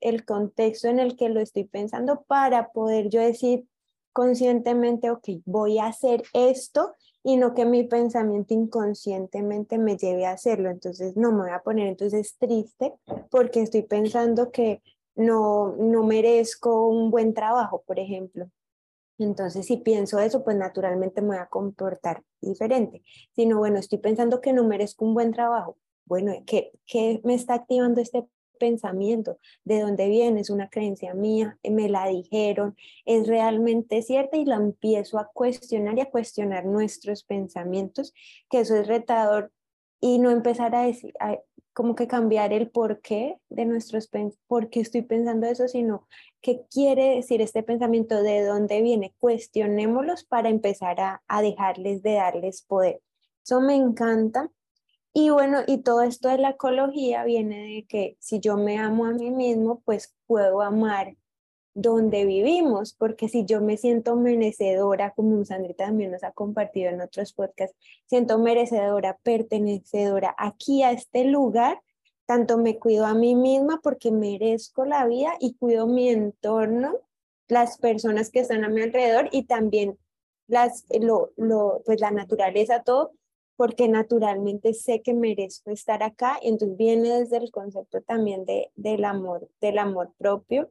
el 0.00 0.24
contexto 0.26 0.88
en 0.88 0.98
el 0.98 1.16
que 1.16 1.30
lo 1.30 1.40
estoy 1.40 1.64
pensando 1.64 2.22
para 2.28 2.72
poder 2.72 3.08
yo 3.08 3.22
decir 3.22 3.66
conscientemente, 4.12 5.10
ok, 5.10 5.28
voy 5.46 5.78
a 5.78 5.86
hacer 5.86 6.24
esto 6.34 6.92
y 7.24 7.38
no 7.38 7.54
que 7.54 7.64
mi 7.64 7.84
pensamiento 7.84 8.52
inconscientemente 8.52 9.78
me 9.78 9.96
lleve 9.96 10.26
a 10.26 10.32
hacerlo. 10.32 10.68
Entonces 10.68 11.16
no 11.16 11.32
me 11.32 11.44
voy 11.44 11.52
a 11.52 11.62
poner 11.62 11.86
entonces 11.86 12.36
triste 12.38 12.92
porque 13.30 13.62
estoy 13.62 13.82
pensando 13.82 14.50
que 14.50 14.82
no, 15.14 15.74
no 15.78 16.02
merezco 16.02 16.86
un 16.86 17.10
buen 17.10 17.32
trabajo, 17.32 17.82
por 17.86 17.98
ejemplo. 17.98 18.50
Entonces, 19.22 19.66
si 19.66 19.78
pienso 19.78 20.18
eso, 20.18 20.44
pues 20.44 20.56
naturalmente 20.56 21.20
me 21.22 21.28
voy 21.28 21.36
a 21.38 21.46
comportar 21.46 22.22
diferente. 22.40 23.02
Si 23.34 23.46
no, 23.46 23.58
bueno, 23.58 23.78
estoy 23.78 23.98
pensando 23.98 24.40
que 24.40 24.52
no 24.52 24.64
merezco 24.64 25.04
un 25.04 25.14
buen 25.14 25.32
trabajo. 25.32 25.78
Bueno, 26.04 26.32
¿qué, 26.46 26.72
qué 26.86 27.20
me 27.24 27.34
está 27.34 27.54
activando 27.54 28.00
este 28.00 28.26
pensamiento? 28.58 29.38
¿De 29.64 29.80
dónde 29.80 30.08
viene? 30.08 30.40
¿Es 30.40 30.50
una 30.50 30.68
creencia 30.68 31.14
mía? 31.14 31.58
¿Me 31.68 31.88
la 31.88 32.06
dijeron? 32.06 32.76
¿Es 33.04 33.26
realmente 33.26 34.02
cierta? 34.02 34.36
Y 34.36 34.44
la 34.44 34.56
empiezo 34.56 35.18
a 35.18 35.30
cuestionar 35.32 35.98
y 35.98 36.02
a 36.02 36.10
cuestionar 36.10 36.64
nuestros 36.64 37.24
pensamientos, 37.24 38.14
que 38.50 38.60
eso 38.60 38.76
es 38.76 38.86
retador 38.86 39.52
y 40.00 40.18
no 40.18 40.30
empezar 40.30 40.74
a 40.74 40.82
decir, 40.82 41.14
como 41.72 41.94
que 41.94 42.06
cambiar 42.06 42.52
el 42.52 42.70
por 42.70 43.00
qué 43.00 43.38
de 43.48 43.64
nuestros 43.64 44.10
por 44.46 44.70
qué 44.70 44.80
estoy 44.80 45.02
pensando 45.02 45.46
eso, 45.46 45.68
sino 45.68 46.06
qué 46.40 46.64
quiere 46.70 47.16
decir 47.16 47.40
este 47.40 47.62
pensamiento, 47.62 48.22
de 48.22 48.44
dónde 48.44 48.82
viene, 48.82 49.14
cuestionémoslos 49.18 50.24
para 50.24 50.48
empezar 50.48 51.00
a, 51.00 51.22
a 51.28 51.42
dejarles 51.42 52.02
de 52.02 52.14
darles 52.14 52.62
poder. 52.62 53.00
Eso 53.44 53.60
me 53.60 53.74
encanta. 53.74 54.50
Y 55.14 55.30
bueno, 55.30 55.58
y 55.66 55.78
todo 55.82 56.02
esto 56.02 56.28
de 56.28 56.38
la 56.38 56.50
ecología 56.50 57.24
viene 57.24 57.74
de 57.74 57.86
que 57.86 58.16
si 58.18 58.40
yo 58.40 58.56
me 58.56 58.78
amo 58.78 59.06
a 59.06 59.12
mí 59.12 59.30
mismo, 59.30 59.82
pues 59.84 60.14
puedo 60.26 60.62
amar 60.62 61.16
donde 61.74 62.24
vivimos, 62.26 62.92
porque 62.94 63.28
si 63.28 63.44
yo 63.44 63.60
me 63.60 63.76
siento 63.76 64.16
merecedora, 64.16 65.12
como 65.12 65.44
Sandrita 65.44 65.86
también 65.86 66.10
nos 66.10 66.22
ha 66.22 66.32
compartido 66.32 66.90
en 66.90 67.00
otros 67.00 67.32
podcasts, 67.32 67.76
siento 68.06 68.38
merecedora, 68.38 69.18
pertenecedora 69.22 70.34
aquí 70.38 70.82
a 70.82 70.92
este 70.92 71.24
lugar, 71.24 71.80
tanto 72.26 72.58
me 72.58 72.78
cuido 72.78 73.06
a 73.06 73.14
mí 73.14 73.34
misma 73.34 73.80
porque 73.82 74.10
merezco 74.10 74.84
la 74.84 75.06
vida 75.06 75.34
y 75.40 75.54
cuido 75.54 75.86
mi 75.86 76.08
entorno, 76.08 76.98
las 77.48 77.78
personas 77.78 78.30
que 78.30 78.40
están 78.40 78.64
a 78.64 78.68
mi 78.68 78.82
alrededor 78.82 79.28
y 79.32 79.44
también 79.44 79.98
las, 80.46 80.84
lo, 81.00 81.32
lo, 81.36 81.82
pues 81.84 82.00
la 82.00 82.10
naturaleza, 82.10 82.82
todo, 82.82 83.12
porque 83.56 83.88
naturalmente 83.88 84.74
sé 84.74 85.02
que 85.02 85.14
merezco 85.14 85.70
estar 85.70 86.02
acá, 86.02 86.38
entonces 86.42 86.76
viene 86.76 87.20
desde 87.20 87.38
el 87.38 87.50
concepto 87.50 88.00
también 88.02 88.44
de, 88.44 88.70
del 88.76 89.04
amor, 89.04 89.48
del 89.60 89.78
amor 89.78 90.12
propio, 90.18 90.70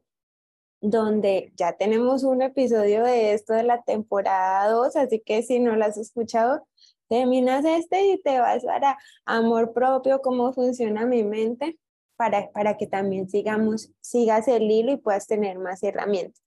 donde 0.82 1.52
ya 1.56 1.72
tenemos 1.74 2.24
un 2.24 2.42
episodio 2.42 3.04
de 3.04 3.32
esto 3.32 3.54
de 3.54 3.62
la 3.62 3.82
temporada 3.82 4.68
2, 4.68 4.96
así 4.96 5.22
que 5.24 5.42
si 5.42 5.60
no 5.60 5.76
lo 5.76 5.84
has 5.84 5.96
escuchado, 5.96 6.66
terminas 7.08 7.64
este 7.64 8.08
y 8.08 8.18
te 8.18 8.40
vas 8.40 8.64
para 8.64 8.98
amor 9.24 9.72
propio, 9.72 10.20
cómo 10.20 10.52
funciona 10.52 11.06
mi 11.06 11.22
mente, 11.22 11.78
para, 12.16 12.50
para 12.50 12.76
que 12.76 12.88
también 12.88 13.28
sigamos, 13.30 13.90
sigas 14.00 14.48
el 14.48 14.70
hilo 14.70 14.92
y 14.92 14.96
puedas 14.96 15.28
tener 15.28 15.58
más 15.58 15.82
herramientas. 15.84 16.42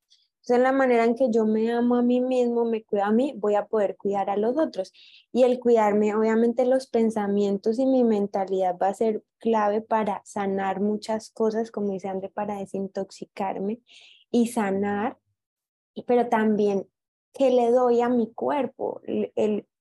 Entonces, 0.46 0.58
en 0.58 0.64
la 0.64 0.72
manera 0.74 1.06
en 1.06 1.16
que 1.16 1.32
yo 1.32 1.46
me 1.46 1.72
amo 1.72 1.96
a 1.96 2.04
mí 2.04 2.22
mismo, 2.22 2.66
me 2.66 2.84
cuido 2.84 3.06
a 3.06 3.12
mí, 3.12 3.34
voy 3.38 3.56
a 3.56 3.66
poder 3.66 3.96
cuidar 3.98 4.30
a 4.30 4.38
los 4.38 4.58
otros. 4.58 4.94
Y 5.32 5.44
el 5.44 5.60
cuidarme, 5.60 6.14
obviamente 6.14 6.66
los 6.66 6.88
pensamientos 6.88 7.80
y 7.80 7.86
mi 7.88 8.04
mentalidad 8.04 8.78
va 8.80 8.90
a 8.90 8.94
ser 8.94 9.24
clave 9.40 9.82
para 9.82 10.22
sanar 10.24 10.82
muchas 10.82 11.32
cosas, 11.32 11.72
como 11.72 11.94
dice 11.94 12.10
André, 12.10 12.30
para 12.30 12.60
desintoxicarme 12.60 13.80
y 14.36 14.48
sanar, 14.48 15.18
pero 16.06 16.28
también 16.28 16.90
qué 17.32 17.52
le 17.52 17.72
doy 17.72 18.02
a 18.02 18.10
mi 18.10 18.34
cuerpo. 18.34 19.00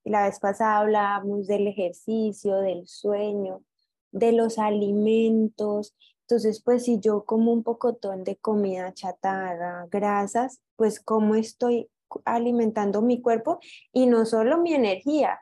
La 0.04 0.26
vez 0.26 0.38
pasada 0.38 0.78
hablábamos 0.78 1.48
del 1.48 1.66
ejercicio, 1.66 2.58
del 2.58 2.86
sueño, 2.86 3.64
de 4.12 4.30
los 4.30 4.60
alimentos. 4.60 5.96
Entonces, 6.20 6.62
pues 6.62 6.84
si 6.84 7.00
yo 7.00 7.24
como 7.24 7.52
un 7.52 7.64
pocotón 7.64 8.22
de 8.22 8.36
comida 8.36 8.94
chatarra, 8.94 9.88
grasas, 9.90 10.62
pues 10.76 11.00
cómo 11.00 11.34
estoy 11.34 11.90
alimentando 12.24 13.02
mi 13.02 13.20
cuerpo 13.20 13.58
y 13.92 14.06
no 14.06 14.24
solo 14.24 14.58
mi 14.58 14.72
energía, 14.72 15.40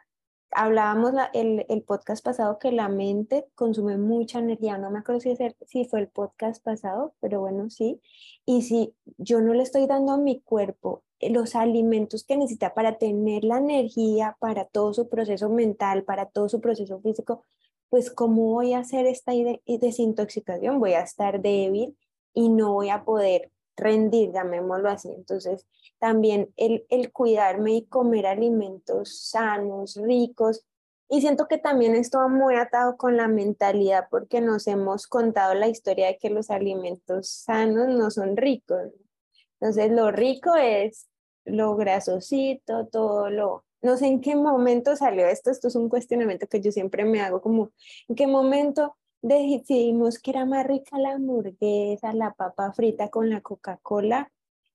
hablábamos 0.54 1.12
el, 1.32 1.66
el, 1.68 1.82
podcast 1.82 2.24
pasado 2.24 2.58
que 2.58 2.72
la 2.72 2.88
mente 2.88 3.46
consume 3.54 3.98
mucha 3.98 4.38
energía, 4.38 4.78
no 4.78 4.90
me 4.90 5.00
acuerdo 5.00 5.20
si, 5.20 5.36
si 5.66 5.84
fue 5.84 6.00
el 6.00 6.08
podcast 6.08 6.62
pasado, 6.62 7.14
pero 7.20 7.40
bueno, 7.40 7.70
sí. 7.70 8.00
Y 8.44 8.62
si 8.62 8.94
yo 9.18 9.40
no 9.40 9.54
le 9.54 9.62
estoy 9.62 9.86
dando 9.86 10.12
a 10.12 10.18
mi 10.18 10.40
cuerpo 10.40 11.02
eh, 11.20 11.30
los 11.30 11.54
alimentos 11.54 12.24
que 12.24 12.36
necesita 12.36 12.74
para 12.74 12.98
tener 12.98 13.44
la 13.44 13.58
energía, 13.58 14.36
para 14.40 14.64
todo 14.64 14.92
su 14.94 15.08
proceso 15.08 15.48
mental, 15.48 16.04
para 16.04 16.26
todo 16.26 16.48
su 16.48 16.60
proceso 16.60 17.00
físico, 17.00 17.42
pues 17.88 18.10
¿cómo 18.10 18.52
voy 18.52 18.72
a 18.72 18.78
hacer 18.78 19.06
esta 19.06 19.32
desintoxicación? 19.66 20.80
Voy 20.80 20.94
a 20.94 21.02
estar 21.02 21.40
débil 21.42 21.96
y 22.34 22.48
no 22.48 22.72
voy 22.72 22.88
a 22.90 23.04
poder 23.04 23.50
rendir, 23.76 24.32
llamémoslo 24.32 24.88
así. 24.88 25.10
Entonces, 25.12 25.66
también 25.98 26.52
el, 26.56 26.86
el 26.90 27.12
cuidarme 27.12 27.74
y 27.74 27.86
comer 27.86 28.26
alimentos 28.26 29.28
sanos, 29.28 29.96
ricos. 29.96 30.64
Y 31.08 31.20
siento 31.20 31.46
que 31.46 31.58
también 31.58 31.94
esto 31.94 32.18
va 32.18 32.28
muy 32.28 32.56
atado 32.56 32.96
con 32.96 33.16
la 33.16 33.28
mentalidad 33.28 34.06
porque 34.10 34.40
nos 34.40 34.66
hemos 34.66 35.06
contado 35.06 35.54
la 35.54 35.68
historia 35.68 36.06
de 36.06 36.18
que 36.18 36.30
los 36.30 36.50
alimentos 36.50 37.28
sanos 37.28 37.88
no 37.88 38.10
son 38.10 38.36
ricos. 38.36 38.90
Entonces, 39.60 39.92
lo 39.92 40.10
rico 40.10 40.56
es 40.56 41.08
lo 41.44 41.76
grasosito, 41.76 42.86
todo 42.88 43.30
lo, 43.30 43.64
no 43.80 43.96
sé 43.96 44.06
en 44.06 44.20
qué 44.20 44.36
momento 44.36 44.96
salió 44.96 45.26
esto, 45.26 45.50
esto 45.50 45.68
es 45.68 45.74
un 45.76 45.88
cuestionamiento 45.88 46.46
que 46.46 46.60
yo 46.60 46.72
siempre 46.72 47.04
me 47.04 47.20
hago, 47.20 47.40
como, 47.40 47.72
¿en 48.08 48.14
qué 48.14 48.26
momento 48.26 48.96
decidimos 49.22 50.18
que 50.18 50.32
era 50.32 50.44
más 50.44 50.66
rica 50.66 50.98
la 50.98 51.12
hamburguesa, 51.12 52.12
la 52.12 52.34
papa 52.34 52.72
frita 52.72 53.08
con 53.08 53.30
la 53.30 53.40
Coca-Cola, 53.40 54.30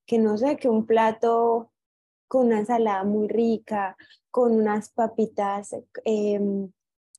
que 0.05 0.17
no 0.17 0.37
sé, 0.37 0.57
que 0.57 0.69
un 0.69 0.85
plato 0.85 1.71
con 2.27 2.47
una 2.47 2.59
ensalada 2.59 3.03
muy 3.03 3.27
rica, 3.27 3.95
con 4.31 4.53
unas 4.53 4.89
papitas 4.89 5.75
eh, 6.05 6.39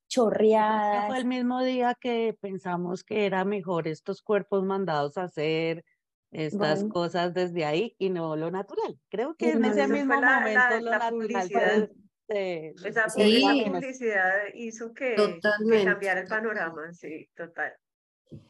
chorreadas. 0.09 1.07
Fue 1.07 1.19
el 1.19 1.27
mismo 1.27 1.63
día 1.63 1.95
que 2.01 2.37
pensamos 2.41 3.05
que 3.05 3.27
era 3.27 3.45
mejor 3.45 3.89
estos 3.89 4.23
cuerpos 4.23 4.65
mandados 4.65 5.19
a 5.19 5.25
hacer 5.25 5.85
estas 6.31 6.85
cosas 6.85 7.33
desde 7.33 7.65
ahí 7.65 7.95
y 7.99 8.11
no 8.11 8.37
lo 8.37 8.51
natural. 8.51 8.99
Creo 9.09 9.35
que 9.35 9.53
en 9.53 9.65
ese 9.65 9.89
mismo 9.89 10.15
momento 10.15 10.81
lo 10.81 10.91
natural 10.91 11.91
esa, 12.29 13.07
publicidad 13.07 14.33
hizo 14.55 14.93
que, 14.93 15.17
que, 15.17 15.85
cambiara 15.85 16.21
el 16.21 16.29
panorama, 16.29 16.93
sí, 16.93 17.29
total. 17.35 17.73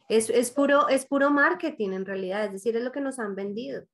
Es, 0.09 0.29
es, 0.31 0.51
puro, 0.51 0.89
es 0.89 1.07
puro 1.07 1.31
marketing 1.31 1.91
en 1.91 2.07
realidad, 2.07 2.47
es 2.47 2.53
decir, 2.53 2.77
es 2.77 2.83
lo 2.83 2.93
que 2.93 3.01
nos 3.01 3.19
han 3.19 3.35
vendido. 3.35 3.85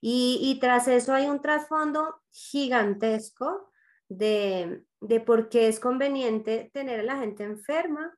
Y, 0.00 0.40
y 0.42 0.58
tras 0.58 0.88
eso 0.88 1.14
hay 1.14 1.26
un 1.26 1.40
trasfondo 1.40 2.20
gigantesco 2.32 3.72
de, 4.08 4.82
de 5.00 5.20
por 5.20 5.48
qué 5.48 5.68
es 5.68 5.78
conveniente 5.78 6.70
tener 6.72 7.00
a 7.00 7.04
la 7.04 7.18
gente 7.18 7.44
enferma, 7.44 8.16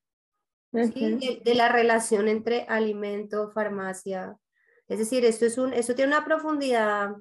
de, 0.73 1.41
de, 1.45 1.55
la 1.55 1.69
relación 1.69 2.27
entre 2.27 2.63
alimento, 2.63 3.53
farmacia, 3.53 4.37
es 4.89 4.99
decir, 4.99 5.25
esto, 5.25 5.47
es 5.47 5.57
un, 5.57 5.73
esto 5.73 5.95
tiene 5.95 6.17
una 6.17 6.25
profundidad, 6.25 7.15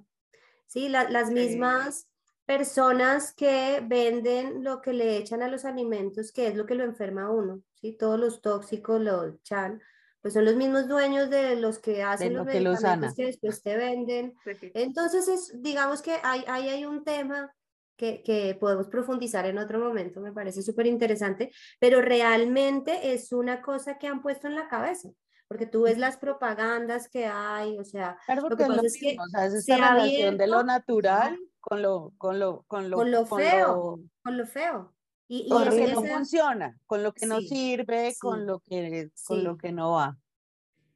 ¿sí? 0.65 0.89
las 0.89 1.29
mismas 1.29 2.07
personas 2.45 3.33
que 3.33 3.81
venden 3.85 4.63
lo 4.63 4.81
que 4.81 4.93
le 4.93 5.17
echan 5.17 5.41
a 5.41 5.47
los 5.47 5.65
alimentos, 5.65 6.31
que 6.31 6.47
es 6.47 6.55
lo 6.55 6.65
que 6.65 6.75
lo 6.75 6.83
enferma 6.83 7.23
a 7.23 7.31
uno, 7.31 7.61
¿sí? 7.75 7.93
Todos 7.93 8.19
los 8.19 8.41
tóxicos 8.41 8.99
lo 9.01 9.25
echan, 9.27 9.81
pues 10.21 10.33
son 10.33 10.45
los 10.45 10.55
mismos 10.55 10.87
dueños 10.87 11.29
de 11.29 11.55
los 11.55 11.79
que 11.79 12.03
hacen 12.03 12.33
los 12.33 12.45
medicamentos 12.45 13.13
que 13.15 13.25
después 13.25 13.61
te 13.61 13.77
venden. 13.77 14.33
Entonces, 14.73 15.27
es, 15.27 15.61
digamos 15.61 16.01
que 16.01 16.17
hay, 16.23 16.43
hay, 16.47 16.69
hay 16.69 16.85
un 16.85 17.03
tema 17.03 17.53
que, 17.95 18.23
que, 18.23 18.55
podemos 18.59 18.87
profundizar 18.87 19.45
en 19.45 19.57
otro 19.57 19.79
momento, 19.79 20.19
me 20.19 20.33
parece 20.33 20.61
súper 20.61 20.87
interesante, 20.87 21.51
pero 21.79 22.01
realmente 22.01 23.13
es 23.13 23.31
una 23.31 23.61
cosa 23.61 23.97
que 23.97 24.07
han 24.07 24.21
puesto 24.21 24.47
en 24.47 24.55
la 24.55 24.67
cabeza 24.67 25.09
porque 25.47 25.67
tú 25.67 25.83
ves 25.83 25.99
las 25.99 26.17
propagandas 26.17 27.07
que 27.09 27.27
hay, 27.27 27.77
o 27.77 27.83
sea, 27.83 28.17
lo 28.27 28.49
que 28.49 28.55
pasa 28.55 28.81
es, 28.83 28.97
que 28.99 29.15
o 29.19 29.27
sea, 29.27 29.45
es 29.45 29.53
esta 29.53 29.93
relación 29.93 30.35
de 30.35 30.47
lo 30.47 30.63
natural 30.63 31.37
con 31.63 31.81
lo, 31.81 32.11
con 32.17 32.39
lo, 32.39 32.63
con 32.67 32.89
lo, 32.89 32.97
con 32.97 33.09
lo 33.09 33.25
feo, 33.25 33.99
con 34.21 34.37
lo 34.37 34.45
feo. 34.45 34.93
Y, 35.29 35.47
con 35.47 35.63
lo 35.63 35.71
que 35.71 35.87
no 35.87 36.03
funciona, 36.03 36.77
con 36.85 37.01
lo 37.01 37.13
que 37.13 37.25
no 37.25 37.39
sirve, 37.39 38.13
con 38.19 38.45
lo 38.45 38.59
que, 38.59 39.09
con 39.25 39.45
lo 39.45 39.57
que 39.57 39.71
no 39.71 39.93
va. 39.93 40.17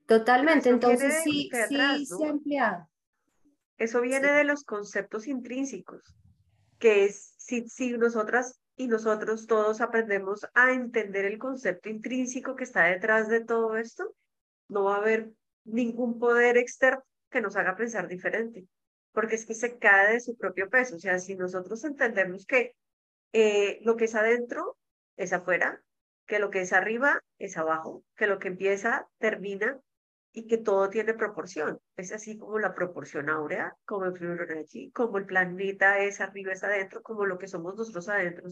Totalmente, 0.05 0.67
entonces 0.67 1.23
sí, 1.23 1.49
sí 1.69 2.05
se 2.05 2.25
ha 2.25 2.27
empleado. 2.27 2.89
Eso 3.77 4.01
viene 4.01 4.29
de 4.29 4.43
los 4.43 4.65
conceptos 4.65 5.27
intrínsecos, 5.27 6.01
que 6.79 7.05
es 7.05 7.33
si, 7.37 7.69
si 7.69 7.93
nosotras 7.93 8.59
y 8.75 8.87
nosotros 8.87 9.47
todos 9.47 9.79
aprendemos 9.79 10.45
a 10.53 10.73
entender 10.73 11.23
el 11.23 11.39
concepto 11.39 11.87
intrínseco 11.87 12.57
que 12.57 12.65
está 12.65 12.83
detrás 12.83 13.29
de 13.29 13.39
todo 13.39 13.77
esto, 13.77 14.13
no 14.67 14.83
va 14.83 14.95
a 14.95 14.99
haber 14.99 15.31
ningún 15.63 16.19
poder 16.19 16.57
externo 16.57 17.03
que 17.29 17.39
nos 17.39 17.55
haga 17.55 17.77
pensar 17.77 18.09
diferente, 18.09 18.67
porque 19.17 19.33
es 19.33 19.47
que 19.47 19.55
se 19.55 19.79
cae 19.79 20.13
de 20.13 20.19
su 20.19 20.37
propio 20.37 20.69
peso. 20.69 20.95
O 20.95 20.99
sea, 20.99 21.17
si 21.17 21.35
nosotros 21.35 21.83
entendemos 21.83 22.45
que 22.45 22.75
eh, 23.33 23.79
lo 23.81 23.95
que 23.95 24.05
es 24.05 24.13
adentro 24.13 24.77
es 25.15 25.33
afuera, 25.33 25.81
que 26.27 26.37
lo 26.37 26.51
que 26.51 26.61
es 26.61 26.71
arriba 26.71 27.23
es 27.39 27.57
abajo, 27.57 28.03
que 28.15 28.27
lo 28.27 28.37
que 28.37 28.49
empieza 28.49 29.09
termina 29.17 29.81
y 30.33 30.45
que 30.45 30.59
todo 30.59 30.91
tiene 30.91 31.15
proporción. 31.15 31.79
Es 31.95 32.11
así 32.11 32.37
como 32.37 32.59
la 32.59 32.75
proporción 32.75 33.31
áurea, 33.31 33.75
como 33.85 34.05
el 34.05 34.15
Fibonacci, 34.15 34.91
como 34.91 35.17
el 35.17 35.25
planeta 35.25 35.97
es 35.97 36.21
arriba, 36.21 36.53
es 36.53 36.63
adentro, 36.63 37.01
como 37.01 37.25
lo 37.25 37.39
que 37.39 37.47
somos 37.47 37.75
nosotros 37.75 38.07
adentro, 38.09 38.47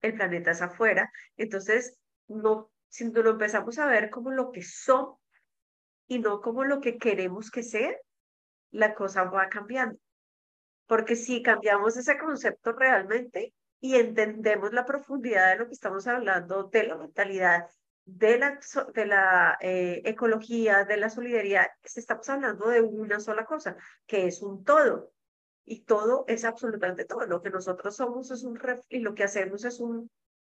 el 0.00 0.14
planeta 0.14 0.52
es 0.52 0.62
afuera. 0.62 1.10
Entonces, 1.36 1.98
no, 2.28 2.70
si 2.88 3.10
no 3.10 3.20
lo 3.20 3.30
empezamos 3.30 3.80
a 3.80 3.86
ver 3.86 4.10
como 4.10 4.30
lo 4.30 4.52
que 4.52 4.62
somos, 4.62 5.18
y 6.06 6.20
no 6.20 6.40
como 6.40 6.62
lo 6.62 6.80
que 6.80 6.98
queremos 6.98 7.50
que 7.50 7.64
sea, 7.64 7.96
la 8.70 8.94
cosa 8.94 9.24
va 9.24 9.48
cambiando. 9.48 9.98
Porque 10.86 11.16
si 11.16 11.42
cambiamos 11.42 11.96
ese 11.96 12.18
concepto 12.18 12.72
realmente 12.72 13.54
y 13.80 13.96
entendemos 13.96 14.72
la 14.72 14.84
profundidad 14.84 15.50
de 15.50 15.56
lo 15.58 15.66
que 15.66 15.74
estamos 15.74 16.06
hablando, 16.06 16.64
de 16.64 16.84
la 16.84 16.96
mentalidad, 16.96 17.66
de 18.04 18.38
la, 18.38 18.60
de 18.94 19.06
la 19.06 19.58
eh, 19.60 20.02
ecología, 20.04 20.84
de 20.84 20.96
la 20.96 21.10
solidaridad, 21.10 21.66
estamos 21.82 22.28
hablando 22.28 22.68
de 22.68 22.82
una 22.82 23.20
sola 23.20 23.44
cosa, 23.44 23.76
que 24.06 24.26
es 24.26 24.42
un 24.42 24.64
todo. 24.64 25.12
Y 25.66 25.84
todo 25.84 26.24
es 26.28 26.44
absolutamente 26.44 27.06
todo. 27.06 27.26
Lo 27.26 27.40
que 27.42 27.48
nosotros 27.48 27.96
somos 27.96 28.30
es 28.30 28.44
un 28.44 28.60
y 28.90 28.98
lo 28.98 29.14
que 29.14 29.24
hacemos 29.24 29.64
es 29.64 29.80
un, 29.80 30.10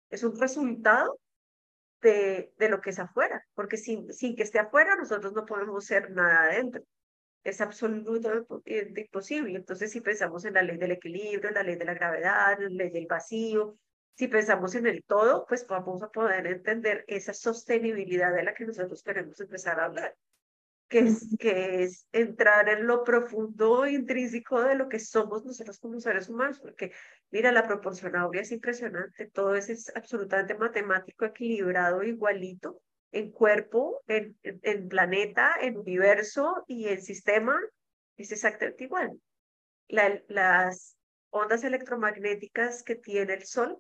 es 0.09 0.23
un 0.25 0.39
resultado 0.41 1.19
de, 2.01 2.53
de 2.59 2.69
lo 2.69 2.81
que 2.81 2.91
es 2.91 2.99
afuera, 2.99 3.47
porque 3.55 3.77
sin, 3.77 4.13
sin 4.13 4.35
que 4.35 4.43
esté 4.43 4.59
afuera 4.59 4.97
nosotros 4.97 5.33
no 5.33 5.47
podemos 5.47 5.85
ser 5.85 6.11
nada 6.11 6.45
adentro. 6.45 6.83
Es 7.45 7.61
absolutamente 7.61 9.01
imposible. 9.01 9.57
Entonces, 9.57 9.91
si 9.91 10.01
pensamos 10.01 10.45
en 10.45 10.55
la 10.55 10.63
ley 10.63 10.77
del 10.77 10.93
equilibrio, 10.93 11.49
en 11.49 11.55
la 11.55 11.63
ley 11.63 11.77
de 11.77 11.85
la 11.85 11.95
gravedad, 11.95 12.61
en 12.61 12.77
la 12.77 12.85
ley 12.85 12.91
del 12.91 13.07
vacío, 13.07 13.77
si 14.15 14.29
pensamos 14.29 14.75
en 14.75 14.87
el 14.87 15.03
todo, 15.05 15.45
pues 15.47 15.67
vamos 15.67 16.03
a 16.03 16.11
poder 16.11 16.47
entender 16.47 17.05
esa 17.09 17.33
sostenibilidad 17.33 18.33
de 18.33 18.45
la 18.45 18.55
que 18.55 18.67
nosotros 18.67 19.03
queremos 19.03 19.41
empezar 19.41 19.81
a 19.81 19.87
hablar 19.87 20.15
que 20.93 20.99
es, 20.99 21.37
que 21.39 21.83
es 21.85 22.07
entrar 22.13 22.69
en 22.69 22.87
lo 22.87 23.03
profundo 23.03 23.87
e 23.87 23.93
intrínseco 23.93 24.61
de 24.63 24.75
lo 24.75 24.91
que 24.91 24.99
somos 24.99 25.43
nosotros 25.43 25.79
como 25.79 25.99
seres 25.99 26.29
humanos, 26.29 26.61
porque 26.61 26.93
mira, 27.31 27.51
la 27.51 27.67
proporción 27.67 28.15
áurea 28.15 28.43
es 28.43 28.53
impresionante, 28.53 29.27
todo 29.27 29.55
eso 29.55 29.73
es 29.73 29.91
absolutamente 29.97 30.55
matemático, 30.55 31.25
equilibrado, 31.25 32.03
igualito, 32.03 32.83
en 33.13 33.31
cuerpo, 33.31 34.03
en, 34.09 34.37
en, 34.43 34.89
planeta, 34.89 35.55
en 35.61 35.77
universo 35.77 36.65
y 36.67 36.89
en 36.89 37.03
sistema, 37.03 37.59
es 38.17 38.33
exactamente 38.33 38.85
igual. 38.85 39.21
La, 39.89 40.21
las 40.29 40.97
ondas 41.31 41.63
electromagnéticas 41.65 42.83
que 42.83 42.95
tiene 42.95 43.35
el 43.35 43.45
Sol 43.45 43.79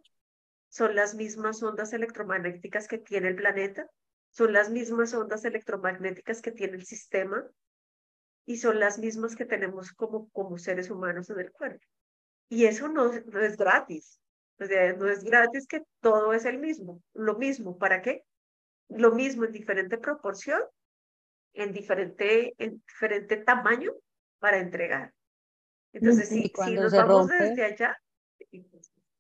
son 0.68 0.94
las 0.94 1.14
mismas 1.14 1.62
ondas 1.62 1.92
electromagnéticas 1.92 2.88
que 2.88 2.98
tiene 2.98 3.28
el 3.28 3.36
planeta, 3.36 3.86
son 4.30 4.52
las 4.52 4.70
mismas 4.70 5.12
ondas 5.14 5.44
electromagnéticas 5.44 6.40
que 6.40 6.52
tiene 6.52 6.74
el 6.74 6.86
sistema 6.86 7.46
y 8.46 8.56
son 8.58 8.80
las 8.80 8.98
mismas 8.98 9.36
que 9.36 9.44
tenemos 9.44 9.92
como, 9.92 10.28
como 10.30 10.58
seres 10.58 10.90
humanos 10.90 11.30
en 11.30 11.40
el 11.40 11.52
cuerpo. 11.52 11.84
Y 12.48 12.66
eso 12.66 12.88
no, 12.88 13.12
no 13.12 13.40
es 13.40 13.56
gratis. 13.56 14.20
O 14.58 14.64
sea, 14.64 14.92
no 14.94 15.08
es 15.08 15.24
gratis 15.24 15.66
que 15.66 15.82
todo 16.00 16.32
es 16.32 16.44
el 16.44 16.58
mismo, 16.58 17.02
lo 17.14 17.36
mismo. 17.36 17.78
¿Para 17.78 18.02
qué? 18.02 18.24
Lo 18.96 19.12
mismo 19.12 19.44
en 19.44 19.52
diferente 19.52 19.98
proporción, 19.98 20.60
en 21.54 21.72
diferente, 21.72 22.54
en 22.58 22.82
diferente 22.86 23.36
tamaño 23.38 23.92
para 24.38 24.58
entregar. 24.58 25.12
Entonces, 25.92 26.28
si, 26.28 26.52
si 26.64 26.74
nos 26.74 26.92
vamos 26.92 27.28
desde 27.28 27.64
allá, 27.64 27.98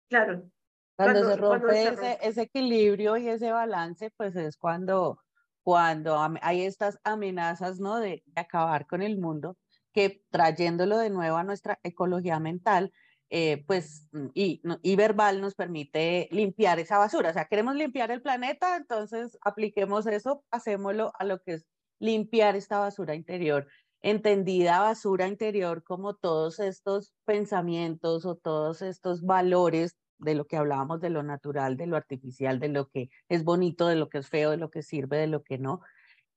claro, 0.08 0.50
cuando, 0.96 1.30
se 1.30 1.36
rompe, 1.36 1.88
ese, 1.88 2.18
ese, 2.22 2.42
equilibrio 2.42 3.16
y 3.16 3.28
ese 3.28 3.50
balance, 3.50 4.10
pues 4.16 4.36
es 4.36 4.56
cuando, 4.56 5.20
cuando 5.62 6.18
hay 6.42 6.62
estas 6.62 6.98
amenazas, 7.04 7.80
¿no? 7.80 7.98
De, 7.98 8.22
acabar 8.34 8.86
con 8.86 9.02
el 9.02 9.18
mundo, 9.18 9.56
que 9.92 10.22
trayéndolo 10.30 10.98
de 10.98 11.10
nuevo 11.10 11.36
a 11.36 11.44
nuestra 11.44 11.78
ecología 11.82 12.38
mental, 12.40 12.92
eh, 13.34 13.64
pues, 13.66 14.06
mm, 14.12 14.26
y, 14.34 14.96
verbal 14.96 15.40
nos 15.40 15.54
permite 15.54 16.28
limpiar 16.32 16.78
esa 16.78 16.98
basura. 16.98 17.30
O 17.30 17.32
sea, 17.32 17.46
queremos 17.46 17.74
limpiar 17.76 18.10
el 18.10 18.20
planeta, 18.20 18.76
entonces 18.76 19.38
apliquemos 19.40 20.06
eso, 20.06 20.44
hacémoslo 20.50 21.12
a 21.18 21.24
lo 21.24 21.40
que 21.40 21.54
es 21.54 21.66
limpiar 21.98 22.56
esta 22.56 22.78
basura 22.78 23.14
interior 23.14 23.66
entendida 24.02 24.80
basura 24.80 25.28
interior 25.28 25.84
como 25.84 26.14
todos 26.14 26.58
estos 26.58 27.14
pensamientos 27.24 28.26
o 28.26 28.34
todos 28.34 28.82
estos 28.82 29.22
valores 29.22 29.96
de 30.18 30.34
lo 30.34 30.46
que 30.46 30.56
hablábamos 30.56 31.00
de 31.00 31.10
lo 31.10 31.22
natural, 31.22 31.76
de 31.76 31.86
lo 31.86 31.96
artificial, 31.96 32.58
de 32.58 32.68
lo 32.68 32.88
que 32.88 33.10
es 33.28 33.44
bonito, 33.44 33.86
de 33.86 33.96
lo 33.96 34.08
que 34.08 34.18
es 34.18 34.28
feo, 34.28 34.50
de 34.50 34.56
lo 34.56 34.70
que 34.70 34.82
sirve, 34.82 35.18
de 35.18 35.28
lo 35.28 35.42
que 35.44 35.58
no, 35.58 35.80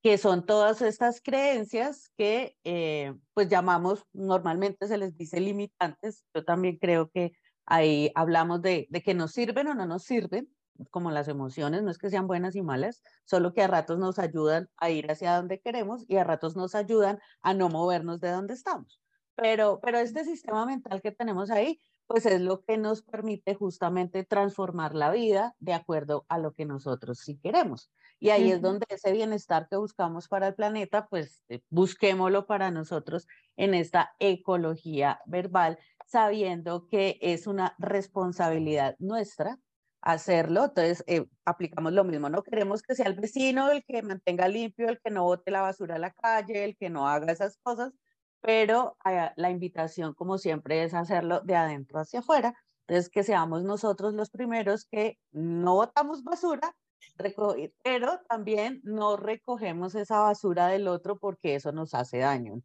que 0.05 0.19
son 0.19 0.45
todas 0.45 0.83
estas 0.83 1.19
creencias 1.19 2.11
que 2.15 2.55
eh, 2.63 3.15
pues 3.33 3.49
llamamos, 3.49 4.05
normalmente 4.13 4.87
se 4.87 4.99
les 4.99 5.17
dice 5.17 5.39
limitantes, 5.39 6.23
yo 6.31 6.45
también 6.45 6.77
creo 6.77 7.09
que 7.09 7.33
ahí 7.65 8.11
hablamos 8.13 8.61
de, 8.61 8.85
de 8.91 9.01
que 9.01 9.15
nos 9.15 9.31
sirven 9.31 9.65
o 9.65 9.73
no 9.73 9.87
nos 9.87 10.03
sirven, 10.03 10.47
como 10.91 11.09
las 11.09 11.27
emociones, 11.27 11.81
no 11.81 11.89
es 11.89 11.97
que 11.97 12.11
sean 12.11 12.27
buenas 12.27 12.55
y 12.55 12.61
malas, 12.61 13.01
solo 13.23 13.51
que 13.51 13.63
a 13.63 13.67
ratos 13.67 13.97
nos 13.97 14.19
ayudan 14.19 14.69
a 14.77 14.91
ir 14.91 15.09
hacia 15.09 15.37
donde 15.37 15.59
queremos 15.59 16.05
y 16.07 16.17
a 16.17 16.23
ratos 16.23 16.55
nos 16.55 16.75
ayudan 16.75 17.17
a 17.41 17.55
no 17.55 17.69
movernos 17.69 18.19
de 18.19 18.29
donde 18.29 18.53
estamos. 18.53 19.01
Pero, 19.33 19.79
pero 19.81 19.97
este 19.97 20.23
sistema 20.23 20.67
mental 20.67 21.01
que 21.01 21.13
tenemos 21.13 21.49
ahí 21.49 21.81
pues 22.05 22.27
es 22.27 22.41
lo 22.41 22.61
que 22.63 22.77
nos 22.77 23.01
permite 23.01 23.55
justamente 23.55 24.23
transformar 24.23 24.93
la 24.93 25.09
vida 25.09 25.55
de 25.57 25.73
acuerdo 25.73 26.25
a 26.29 26.37
lo 26.37 26.53
que 26.53 26.65
nosotros 26.65 27.17
sí 27.19 27.39
queremos. 27.41 27.91
Y 28.19 28.29
ahí 28.29 28.51
es 28.51 28.61
donde 28.61 28.85
ese 28.89 29.11
bienestar 29.11 29.67
que 29.69 29.75
buscamos 29.77 30.27
para 30.27 30.47
el 30.47 30.55
planeta, 30.55 31.07
pues 31.07 31.43
eh, 31.49 31.61
busquémoslo 31.69 32.47
para 32.47 32.71
nosotros 32.71 33.27
en 33.57 33.73
esta 33.73 34.15
ecología 34.19 35.19
verbal, 35.25 35.77
sabiendo 36.05 36.87
que 36.87 37.17
es 37.21 37.47
una 37.47 37.75
responsabilidad 37.77 38.95
nuestra 38.99 39.59
hacerlo. 40.05 40.65
Entonces, 40.65 41.03
eh, 41.07 41.25
aplicamos 41.43 41.91
lo 41.93 42.03
mismo. 42.05 42.29
No 42.29 42.43
queremos 42.43 42.81
que 42.83 42.95
sea 42.95 43.07
el 43.07 43.15
vecino 43.15 43.71
el 43.71 43.83
que 43.85 44.01
mantenga 44.03 44.47
limpio, 44.47 44.87
el 44.87 44.99
que 45.01 45.11
no 45.11 45.23
bote 45.23 45.51
la 45.51 45.61
basura 45.61 45.95
a 45.95 45.99
la 45.99 46.11
calle, 46.11 46.63
el 46.63 46.77
que 46.77 46.89
no 46.89 47.09
haga 47.09 47.33
esas 47.33 47.57
cosas, 47.57 47.93
pero 48.41 48.97
ah, 49.03 49.33
la 49.35 49.49
invitación, 49.49 50.13
como 50.13 50.37
siempre, 50.37 50.83
es 50.83 50.93
hacerlo 50.93 51.41
de 51.41 51.55
adentro 51.55 51.99
hacia 51.99 52.19
afuera. 52.19 52.53
Entonces, 52.87 53.09
que 53.09 53.23
seamos 53.23 53.63
nosotros 53.63 54.13
los 54.13 54.29
primeros 54.29 54.85
que 54.85 55.17
no 55.31 55.75
botamos 55.75 56.23
basura, 56.23 56.75
pero 57.83 58.19
también 58.29 58.81
no 58.83 59.17
recogemos 59.17 59.95
esa 59.95 60.19
basura 60.19 60.67
del 60.67 60.87
otro 60.87 61.17
porque 61.17 61.55
eso 61.55 61.71
nos 61.71 61.93
hace 61.93 62.19
daño. 62.19 62.61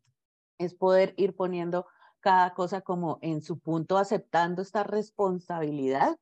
Es 0.59 0.74
poder 0.74 1.14
ir 1.16 1.35
poniendo 1.35 1.87
cada 2.20 2.55
cosa 2.55 2.83
como 2.83 3.18
en 3.22 3.42
su 3.42 3.59
punto, 3.59 3.98
aceptando 3.98 4.62
esta 4.62 4.85
responsabilidad 4.85 6.16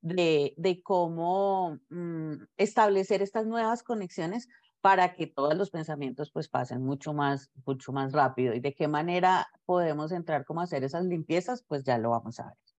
de, 0.00 0.54
de 0.56 0.82
cómo 0.82 1.78
mm, 1.90 2.34
establecer 2.56 3.22
estas 3.22 3.46
nuevas 3.46 3.82
conexiones 3.82 4.48
para 4.80 5.14
que 5.14 5.26
todos 5.26 5.56
los 5.56 5.70
pensamientos 5.70 6.30
pues 6.30 6.48
pasen 6.48 6.82
mucho 6.82 7.14
más, 7.14 7.50
mucho 7.64 7.92
más 7.92 8.12
rápido. 8.12 8.52
Y 8.52 8.60
de 8.60 8.74
qué 8.74 8.86
manera 8.86 9.46
podemos 9.64 10.12
entrar 10.12 10.44
como 10.44 10.60
a 10.60 10.64
hacer 10.64 10.84
esas 10.84 11.04
limpiezas, 11.06 11.64
pues 11.66 11.84
ya 11.84 11.96
lo 11.96 12.10
vamos 12.10 12.38
a 12.40 12.48
ver. 12.48 12.73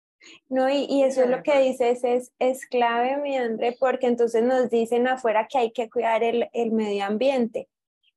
No, 0.49 0.69
y, 0.69 0.87
y 0.89 1.03
eso 1.03 1.23
es 1.23 1.31
lo 1.31 1.43
que 1.43 1.61
dices, 1.61 2.05
es, 2.05 2.33
es 2.39 2.67
clave, 2.67 3.17
mi 3.19 3.37
André, 3.37 3.77
porque 3.79 4.07
entonces 4.07 4.43
nos 4.43 4.71
dicen 4.71 5.07
afuera 5.09 5.47
que 5.49 5.59
hay 5.59 5.73
que 5.73 5.91
cuidar 5.91 6.23
el, 6.23 6.49
el 6.53 6.73
medio 6.73 7.05
ambiente, 7.05 7.69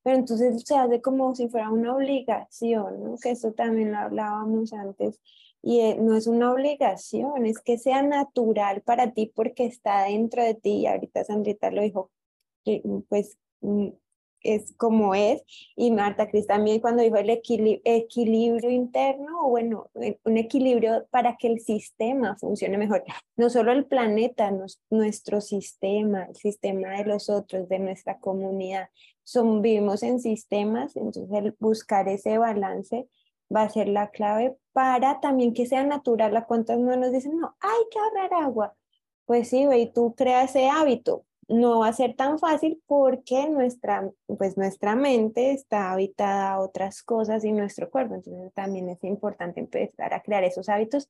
pero 0.04 0.18
entonces 0.18 0.64
se 0.66 0.76
hace 0.76 1.02
como 1.02 1.36
si 1.36 1.50
fuera 1.50 1.70
una 1.70 1.96
obligación, 1.96 3.04
¿no? 3.04 3.18
Que 3.18 3.32
eso 3.32 3.54
también 3.54 3.92
lo 3.92 3.98
hablábamos 3.98 4.74
antes, 4.74 5.20
y 5.62 5.82
eh, 5.82 5.98
no 6.00 6.16
es 6.16 6.28
una 6.28 6.52
obligación, 6.52 7.46
es 7.46 7.60
que 7.60 7.78
sea 7.78 8.02
natural 8.04 8.82
para 8.82 9.12
ti 9.12 9.32
porque 9.36 9.66
está 9.66 10.04
dentro 10.04 10.44
de 10.44 10.54
ti, 10.54 10.82
y 10.82 10.88
ahorita 10.88 11.24
Sandrita 11.24 11.72
lo 11.72 11.82
dijo, 11.82 12.12
que, 12.64 12.82
pues 13.10 13.38
Mm, 13.62 13.90
es 14.42 14.74
como 14.78 15.16
es. 15.16 15.44
Y 15.76 15.92
Marta 15.92 16.30
Cris 16.30 16.48
también 16.48 16.80
cuando 16.80 17.04
dijo 17.04 17.18
el 17.18 17.30
equilibrio 17.30 18.70
interno, 18.70 19.46
o 19.46 19.50
bueno, 19.50 19.90
eh, 20.02 20.20
un 20.24 20.38
equilibrio 20.38 21.08
para 21.10 21.38
que 21.38 21.48
el 21.48 21.60
sistema 21.60 22.36
funcione 22.38 22.78
mejor. 22.78 23.04
No 23.36 23.50
solo 23.50 23.72
el 23.72 23.86
planeta, 23.86 24.52
nuestro 24.90 25.42
sistema, 25.42 26.26
el 26.26 26.36
sistema 26.36 26.98
de 26.98 27.06
los 27.06 27.30
otros, 27.30 27.68
de 27.70 27.80
nuestra 27.80 28.20
comunidad. 28.20 28.90
Son, 29.24 29.62
vivimos 29.62 30.04
en 30.04 30.20
sistemas, 30.20 30.96
entonces 30.96 31.30
el 31.32 31.56
buscar 31.60 32.08
ese 32.08 32.38
balance 32.38 33.08
va 33.54 33.64
a 33.64 33.70
ser 33.70 33.88
la 33.88 34.10
clave 34.10 34.58
para 34.74 35.20
también 35.20 35.54
que 35.54 35.66
sea 35.66 35.84
natural. 35.84 36.36
¿A 36.38 36.46
cuántas 36.46 36.80
no 36.80 36.96
nos 36.96 37.12
dicen, 37.12 37.38
no, 37.38 37.56
hay 37.60 37.84
que 37.92 38.00
ahorrar 38.00 38.44
agua? 38.44 38.76
Pues 39.26 39.50
sí, 39.50 39.66
y 39.76 39.88
tú 39.88 40.16
creas 40.16 40.52
ese 40.52 40.70
hábito, 40.70 41.26
no 41.48 41.80
va 41.80 41.88
a 41.88 41.94
ser 41.94 42.16
tan 42.16 42.40
fácil 42.40 42.82
porque 42.86 43.50
nuestra, 43.50 44.10
pues 44.38 44.58
nuestra 44.58 44.96
mente 44.96 45.52
está 45.52 45.92
habitada 45.92 46.52
a 46.52 46.60
otras 46.60 47.04
cosas 47.04 47.46
y 47.46 47.52
nuestro 47.52 47.90
cuerpo. 47.90 48.16
Entonces 48.16 48.54
también 48.54 48.90
es 48.90 49.04
importante 49.04 49.60
empezar 49.60 50.14
a 50.14 50.22
crear 50.22 50.44
esos 50.44 50.70
hábitos, 50.70 51.10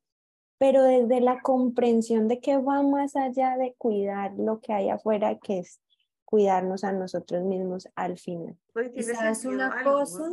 pero 0.60 0.84
desde 0.84 1.22
la 1.22 1.42
comprensión 1.42 2.28
de 2.28 2.40
que 2.40 2.58
va 2.58 2.84
más 2.84 3.16
allá 3.16 3.58
de 3.58 3.76
cuidar 3.78 4.34
lo 4.38 4.60
que 4.60 4.74
hay 4.74 4.90
afuera, 4.90 5.38
que 5.40 5.60
es 5.60 5.82
cuidarnos 6.26 6.84
a 6.84 6.92
nosotros 6.92 7.44
mismos 7.44 7.88
al 7.96 8.18
final. 8.18 8.58
¿Sabes 8.74 9.46
una 9.46 9.84
cosa? 9.84 10.32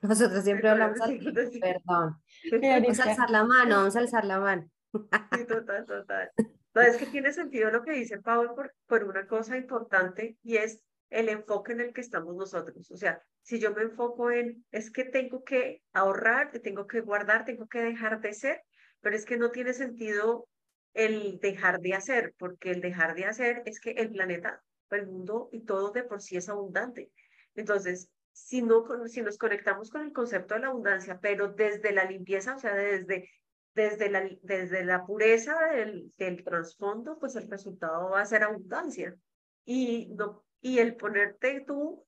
Nosotros 0.00 0.44
siempre 0.44 0.70
hablamos 0.70 1.00
así, 1.00 1.18
perdón. 1.60 2.16
Vamos 2.62 3.00
a 3.00 3.10
alzar 3.10 3.30
la 3.30 3.44
mano, 3.44 3.76
vamos 3.76 3.96
a 3.96 3.98
alzar 3.98 4.24
la 4.24 4.38
mano. 4.38 4.70
Sí, 5.32 5.44
total, 5.46 5.84
total. 5.84 6.30
No, 6.76 6.82
es 6.82 6.98
que 6.98 7.06
tiene 7.06 7.32
sentido 7.32 7.70
lo 7.70 7.82
que 7.82 7.92
dice 7.92 8.18
Pablo 8.18 8.54
por, 8.54 8.74
por 8.86 9.04
una 9.04 9.26
cosa 9.26 9.56
importante 9.56 10.36
y 10.42 10.58
es 10.58 10.82
el 11.08 11.30
enfoque 11.30 11.72
en 11.72 11.80
el 11.80 11.94
que 11.94 12.02
estamos 12.02 12.36
nosotros. 12.36 12.90
O 12.90 12.98
sea, 12.98 13.22
si 13.40 13.58
yo 13.58 13.72
me 13.72 13.80
enfoco 13.80 14.30
en, 14.30 14.62
es 14.72 14.90
que 14.90 15.04
tengo 15.04 15.42
que 15.42 15.80
ahorrar, 15.94 16.52
tengo 16.62 16.86
que 16.86 17.00
guardar, 17.00 17.46
tengo 17.46 17.66
que 17.66 17.78
dejar 17.78 18.20
de 18.20 18.34
ser, 18.34 18.60
pero 19.00 19.16
es 19.16 19.24
que 19.24 19.38
no 19.38 19.50
tiene 19.52 19.72
sentido 19.72 20.48
el 20.92 21.38
dejar 21.40 21.80
de 21.80 21.94
hacer, 21.94 22.34
porque 22.36 22.72
el 22.72 22.82
dejar 22.82 23.14
de 23.14 23.24
hacer 23.24 23.62
es 23.64 23.80
que 23.80 23.92
el 23.92 24.10
planeta, 24.10 24.62
el 24.90 25.06
mundo 25.06 25.48
y 25.52 25.64
todo 25.64 25.92
de 25.92 26.02
por 26.02 26.20
sí 26.20 26.36
es 26.36 26.50
abundante. 26.50 27.10
Entonces, 27.54 28.10
si, 28.32 28.60
no, 28.60 28.84
si 29.06 29.22
nos 29.22 29.38
conectamos 29.38 29.88
con 29.88 30.02
el 30.02 30.12
concepto 30.12 30.52
de 30.52 30.60
la 30.60 30.66
abundancia, 30.66 31.20
pero 31.22 31.48
desde 31.48 31.92
la 31.92 32.04
limpieza, 32.04 32.54
o 32.54 32.58
sea, 32.58 32.74
desde 32.74 33.30
desde 33.76 34.08
la, 34.08 34.26
desde 34.42 34.84
la 34.84 35.04
pureza 35.04 35.54
del, 35.66 36.10
del 36.16 36.42
trasfondo, 36.42 37.18
pues 37.18 37.36
el 37.36 37.48
resultado 37.50 38.08
va 38.08 38.22
a 38.22 38.26
ser 38.26 38.42
abundancia. 38.42 39.14
Y, 39.66 40.08
no, 40.16 40.46
y 40.62 40.78
el 40.78 40.96
ponerte 40.96 41.60
tú, 41.66 42.06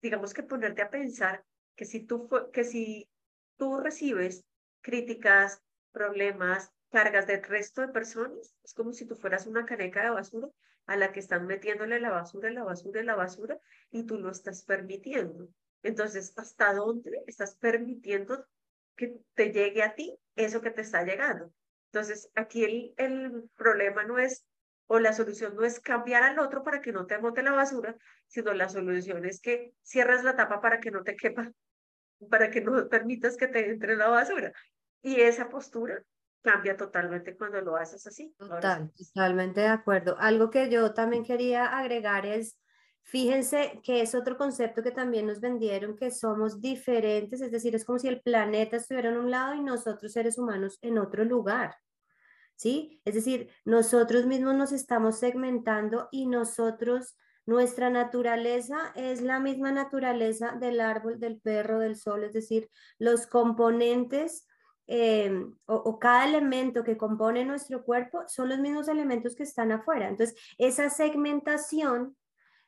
digamos 0.00 0.32
que 0.32 0.42
ponerte 0.42 0.80
a 0.80 0.88
pensar 0.88 1.44
que 1.76 1.84
si 1.84 2.00
tú, 2.00 2.30
que 2.50 2.64
si 2.64 3.10
tú 3.58 3.78
recibes 3.78 4.46
críticas, 4.80 5.62
problemas, 5.92 6.72
cargas 6.90 7.26
del 7.26 7.42
resto 7.42 7.82
de 7.82 7.88
personas, 7.88 8.56
es 8.64 8.72
como 8.72 8.94
si 8.94 9.06
tú 9.06 9.14
fueras 9.14 9.46
una 9.46 9.66
caneca 9.66 10.02
de 10.02 10.10
basura 10.10 10.48
a 10.86 10.96
la 10.96 11.12
que 11.12 11.20
están 11.20 11.46
metiéndole 11.46 12.00
la 12.00 12.10
basura, 12.10 12.50
la 12.50 12.64
basura, 12.64 13.02
la 13.02 13.16
basura, 13.16 13.60
y 13.90 14.04
tú 14.04 14.16
lo 14.16 14.30
estás 14.30 14.64
permitiendo. 14.64 15.48
Entonces, 15.82 16.32
¿hasta 16.38 16.72
dónde 16.72 17.22
estás 17.26 17.54
permitiendo 17.56 18.46
que 18.96 19.20
te 19.34 19.52
llegue 19.52 19.82
a 19.82 19.94
ti 19.94 20.18
eso 20.36 20.60
que 20.60 20.70
te 20.70 20.82
está 20.82 21.04
llegando. 21.04 21.52
Entonces, 21.92 22.30
aquí 22.34 22.64
el, 22.64 22.94
el 22.96 23.50
problema 23.56 24.04
no 24.04 24.18
es, 24.18 24.44
o 24.86 24.98
la 24.98 25.12
solución 25.12 25.54
no 25.56 25.64
es 25.64 25.80
cambiar 25.80 26.22
al 26.22 26.38
otro 26.38 26.62
para 26.62 26.80
que 26.80 26.92
no 26.92 27.06
te 27.06 27.18
bote 27.18 27.42
la 27.42 27.52
basura, 27.52 27.96
sino 28.26 28.52
la 28.54 28.68
solución 28.68 29.24
es 29.24 29.40
que 29.40 29.72
cierras 29.82 30.24
la 30.24 30.36
tapa 30.36 30.60
para 30.60 30.80
que 30.80 30.90
no 30.90 31.02
te 31.02 31.16
quepa, 31.16 31.50
para 32.30 32.50
que 32.50 32.60
no 32.60 32.88
permitas 32.88 33.36
que 33.36 33.48
te 33.48 33.70
entre 33.70 33.96
la 33.96 34.08
basura. 34.08 34.52
Y 35.02 35.20
esa 35.20 35.48
postura 35.48 36.02
cambia 36.42 36.76
totalmente 36.76 37.36
cuando 37.36 37.60
lo 37.60 37.76
haces 37.76 38.06
así. 38.06 38.34
Total, 38.38 38.90
totalmente 38.92 39.60
de 39.60 39.68
acuerdo. 39.68 40.16
Algo 40.18 40.50
que 40.50 40.70
yo 40.70 40.92
también 40.92 41.24
quería 41.24 41.78
agregar 41.78 42.26
es 42.26 42.58
Fíjense 43.04 43.80
que 43.82 44.00
es 44.00 44.14
otro 44.14 44.38
concepto 44.38 44.82
que 44.82 44.90
también 44.90 45.26
nos 45.26 45.40
vendieron, 45.40 45.96
que 45.96 46.10
somos 46.10 46.60
diferentes, 46.60 47.40
es 47.40 47.50
decir, 47.50 47.74
es 47.74 47.84
como 47.84 47.98
si 47.98 48.08
el 48.08 48.22
planeta 48.22 48.76
estuviera 48.76 49.10
en 49.10 49.18
un 49.18 49.30
lado 49.30 49.54
y 49.54 49.62
nosotros 49.62 50.12
seres 50.12 50.38
humanos 50.38 50.78
en 50.82 50.98
otro 50.98 51.24
lugar. 51.24 51.76
¿Sí? 52.54 53.00
Es 53.04 53.14
decir, 53.14 53.50
nosotros 53.64 54.26
mismos 54.26 54.54
nos 54.54 54.72
estamos 54.72 55.18
segmentando 55.18 56.08
y 56.12 56.26
nosotros, 56.26 57.16
nuestra 57.44 57.90
naturaleza 57.90 58.92
es 58.94 59.20
la 59.20 59.40
misma 59.40 59.72
naturaleza 59.72 60.52
del 60.60 60.80
árbol, 60.80 61.18
del 61.18 61.40
perro, 61.40 61.80
del 61.80 61.96
sol, 61.96 62.22
es 62.22 62.32
decir, 62.32 62.70
los 62.98 63.26
componentes 63.26 64.46
eh, 64.86 65.44
o, 65.66 65.74
o, 65.74 65.98
cada 65.98 66.28
elemento 66.28 66.84
que 66.84 66.96
compone 66.96 67.44
nuestro 67.44 67.84
cuerpo 67.84 68.22
son 68.26 68.48
los 68.48 68.58
mismos 68.58 68.88
elementos 68.88 69.34
que 69.34 69.42
están 69.44 69.72
afuera. 69.72 70.08
Entonces, 70.08 70.36
esa 70.58 70.90
segmentación 70.90 72.16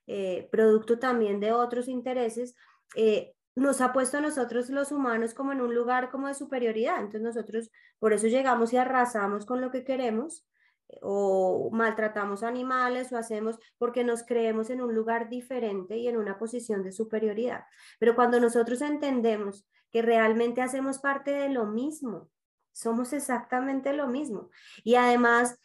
eh, 0.06 0.48
producto 0.50 0.98
también 0.98 1.40
de 1.40 1.52
otros 1.52 1.88
intereses, 1.88 2.54
eh, 2.96 3.34
nos 3.56 3.80
ha 3.80 3.92
puesto 3.92 4.18
a 4.18 4.20
nosotros 4.20 4.68
los 4.70 4.92
humanos 4.92 5.32
como 5.34 5.52
en 5.52 5.60
un 5.60 5.74
lugar 5.74 6.10
como 6.10 6.28
de 6.28 6.34
superioridad. 6.34 6.96
Entonces 6.98 7.22
nosotros 7.22 7.70
por 7.98 8.12
eso 8.12 8.26
llegamos 8.26 8.72
y 8.72 8.76
arrasamos 8.76 9.46
con 9.46 9.60
lo 9.60 9.70
que 9.70 9.84
queremos 9.84 10.46
eh, 10.88 10.98
o 11.02 11.70
maltratamos 11.72 12.42
animales 12.42 13.12
o 13.12 13.16
hacemos 13.16 13.58
porque 13.78 14.04
nos 14.04 14.24
creemos 14.24 14.70
en 14.70 14.80
un 14.80 14.94
lugar 14.94 15.28
diferente 15.28 15.96
y 15.96 16.08
en 16.08 16.16
una 16.16 16.38
posición 16.38 16.82
de 16.82 16.92
superioridad. 16.92 17.64
Pero 17.98 18.14
cuando 18.14 18.40
nosotros 18.40 18.82
entendemos 18.82 19.66
que 19.90 20.02
realmente 20.02 20.60
hacemos 20.60 20.98
parte 20.98 21.30
de 21.30 21.48
lo 21.48 21.66
mismo, 21.66 22.28
somos 22.72 23.12
exactamente 23.12 23.92
lo 23.92 24.08
mismo. 24.08 24.50
Y 24.82 24.96
además 24.96 25.56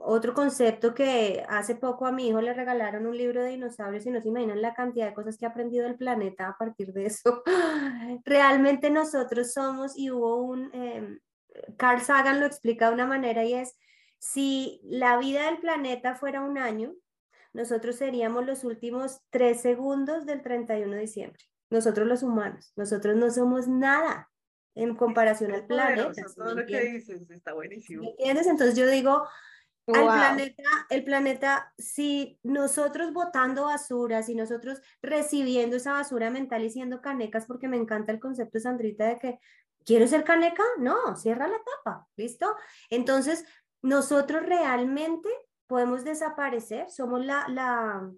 otro 0.00 0.34
concepto 0.34 0.94
que 0.94 1.44
hace 1.48 1.74
poco 1.74 2.06
a 2.06 2.12
mi 2.12 2.28
hijo 2.28 2.40
le 2.40 2.52
regalaron 2.52 3.06
un 3.06 3.16
libro 3.16 3.42
de 3.42 3.50
dinosaurios 3.50 4.04
y 4.04 4.10
no 4.10 4.20
se 4.20 4.28
imaginan 4.28 4.60
la 4.60 4.74
cantidad 4.74 5.06
de 5.06 5.14
cosas 5.14 5.38
que 5.38 5.46
ha 5.46 5.50
aprendido 5.50 5.86
el 5.86 5.96
planeta 5.96 6.48
a 6.48 6.56
partir 6.58 6.92
de 6.92 7.06
eso. 7.06 7.42
Realmente 8.24 8.90
nosotros 8.90 9.52
somos, 9.52 9.96
y 9.96 10.10
hubo 10.10 10.42
un, 10.42 10.70
em, 10.74 11.18
Carl 11.76 12.00
Sagan 12.00 12.40
lo 12.40 12.46
explica 12.46 12.88
de 12.88 12.94
una 12.94 13.06
manera 13.06 13.44
y 13.44 13.54
es, 13.54 13.76
si 14.18 14.80
la 14.84 15.16
vida 15.16 15.46
del 15.46 15.58
planeta 15.58 16.14
fuera 16.14 16.42
un 16.42 16.58
año, 16.58 16.92
nosotros 17.52 17.96
seríamos 17.96 18.44
los 18.44 18.64
últimos 18.64 19.20
tres 19.30 19.62
segundos 19.62 20.26
del 20.26 20.42
31 20.42 20.94
de 20.94 21.00
diciembre. 21.00 21.42
Nosotros 21.70 22.06
los 22.06 22.22
humanos, 22.22 22.72
nosotros 22.76 23.16
no 23.16 23.30
somos 23.30 23.68
nada. 23.68 24.30
en 24.74 24.94
comparación 24.94 25.50
al 25.52 25.66
planeta. 25.66 26.22
todo 26.36 26.54
lo 26.54 26.64
que 26.64 26.80
dices 26.80 27.28
está 27.30 27.52
buenísimo. 27.52 28.02
¿Me 28.02 28.10
entiendes? 28.10 28.46
Entonces 28.46 28.76
yo 28.76 28.86
digo, 28.86 29.26
al 29.94 30.04
planeta, 30.04 30.62
el 30.90 31.04
planeta, 31.04 31.72
si 31.78 32.38
nosotros 32.42 33.12
botando 33.12 33.64
basura, 33.64 34.22
si 34.22 34.34
nosotros 34.34 34.80
recibiendo 35.02 35.76
esa 35.76 35.92
basura 35.92 36.30
mental 36.30 36.64
y 36.64 36.70
siendo 36.70 37.00
canecas, 37.00 37.46
porque 37.46 37.68
me 37.68 37.76
encanta 37.76 38.12
el 38.12 38.20
concepto, 38.20 38.60
Sandrita, 38.60 39.06
de 39.06 39.18
que 39.18 39.38
quiero 39.84 40.06
ser 40.06 40.24
caneca, 40.24 40.62
no, 40.78 41.16
cierra 41.16 41.48
la 41.48 41.58
tapa, 41.58 42.06
¿listo? 42.16 42.54
Entonces, 42.90 43.44
nosotros 43.82 44.42
realmente 44.44 45.28
podemos 45.66 46.04
desaparecer, 46.04 46.90
somos 46.90 47.24
la, 47.24 47.46
la, 47.48 48.10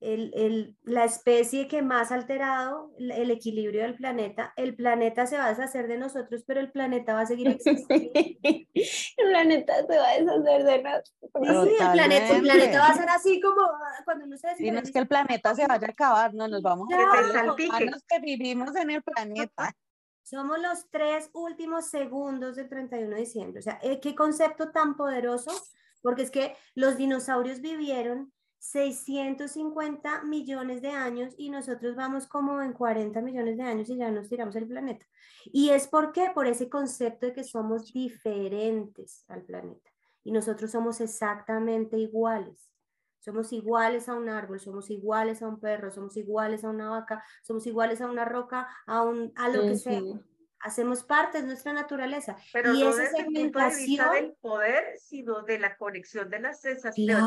el, 0.00 0.32
el, 0.34 0.76
la 0.82 1.04
especie 1.04 1.66
que 1.66 1.82
más 1.82 2.12
ha 2.12 2.16
alterado 2.16 2.92
el 2.98 3.30
equilibrio 3.30 3.82
del 3.82 3.94
planeta. 3.94 4.52
El 4.56 4.76
planeta 4.76 5.26
se 5.26 5.38
va 5.38 5.46
a 5.46 5.48
deshacer 5.50 5.88
de 5.88 5.98
nosotros, 5.98 6.44
pero 6.46 6.60
el 6.60 6.70
planeta 6.70 7.14
va 7.14 7.22
a 7.22 7.26
seguir 7.26 7.48
existiendo. 7.48 8.10
el 8.44 9.28
planeta 9.28 9.74
se 9.86 9.98
va 9.98 10.08
a 10.08 10.18
deshacer 10.18 10.64
de 10.64 10.82
nosotros. 10.82 11.68
Sí, 11.68 11.76
el 11.80 11.92
planeta, 11.92 12.36
el 12.36 12.42
planeta, 12.42 12.78
va 12.80 12.88
a 12.88 12.94
ser 12.94 13.08
así 13.08 13.40
como 13.40 13.62
ah, 13.62 14.02
cuando 14.04 14.26
no 14.26 14.36
se 14.36 14.48
Y 14.58 14.70
no 14.70 14.80
es 14.80 14.92
que 14.92 14.98
el 14.98 15.08
planeta 15.08 15.54
se 15.54 15.66
vaya 15.66 15.86
a 15.86 15.90
acabar, 15.90 16.34
no 16.34 16.48
nos 16.48 16.62
vamos 16.62 16.88
a 16.92 17.76
a 17.76 17.80
los 17.80 18.04
que 18.04 18.20
vivimos 18.20 18.74
en 18.76 18.90
el 18.90 19.02
planeta. 19.02 19.74
Somos 20.22 20.58
los 20.58 20.88
tres 20.90 21.30
últimos 21.34 21.90
segundos 21.90 22.56
del 22.56 22.68
31 22.68 23.10
de 23.10 23.20
diciembre. 23.20 23.60
O 23.60 23.62
sea, 23.62 23.78
eh, 23.82 24.00
qué 24.00 24.14
concepto 24.14 24.70
tan 24.70 24.96
poderoso, 24.96 25.52
porque 26.00 26.22
es 26.22 26.30
que 26.30 26.56
los 26.74 26.96
dinosaurios 26.96 27.60
vivieron 27.60 28.32
650 28.64 30.24
millones 30.24 30.80
de 30.80 30.88
años 30.88 31.34
y 31.36 31.50
nosotros 31.50 31.94
vamos 31.96 32.26
como 32.26 32.62
en 32.62 32.72
40 32.72 33.20
millones 33.20 33.58
de 33.58 33.62
años 33.62 33.90
y 33.90 33.96
ya 33.96 34.10
nos 34.10 34.28
tiramos 34.28 34.56
el 34.56 34.66
planeta. 34.66 35.06
Y 35.44 35.68
es 35.68 35.86
porque 35.86 36.30
por 36.34 36.46
ese 36.46 36.70
concepto 36.70 37.26
de 37.26 37.34
que 37.34 37.44
somos 37.44 37.92
diferentes 37.92 39.24
al 39.28 39.42
planeta 39.42 39.90
y 40.24 40.32
nosotros 40.32 40.70
somos 40.70 41.00
exactamente 41.02 41.98
iguales. 41.98 42.70
Somos 43.18 43.52
iguales 43.52 44.08
a 44.08 44.14
un 44.14 44.30
árbol, 44.30 44.58
somos 44.58 44.90
iguales 44.90 45.42
a 45.42 45.48
un 45.48 45.60
perro, 45.60 45.90
somos 45.90 46.16
iguales 46.16 46.64
a 46.64 46.70
una 46.70 46.88
vaca, 46.88 47.22
somos 47.42 47.66
iguales 47.66 48.00
a 48.00 48.08
una 48.08 48.24
roca, 48.24 48.66
a, 48.86 49.02
un, 49.02 49.32
a 49.36 49.50
lo 49.50 49.62
que 49.62 49.76
sea 49.76 50.02
hacemos 50.64 51.04
parte 51.04 51.40
de 51.42 51.46
nuestra 51.46 51.74
naturaleza. 51.74 52.36
Pero 52.52 52.74
y 52.74 52.80
no 52.80 52.88
esa 52.88 53.06
segmentación 53.10 54.12
del 54.12 54.32
poder, 54.40 54.98
sino 54.98 55.42
de 55.42 55.58
la 55.58 55.76
conexión 55.76 56.30
de 56.30 56.40
las 56.40 56.60
sensaciones. 56.62 57.22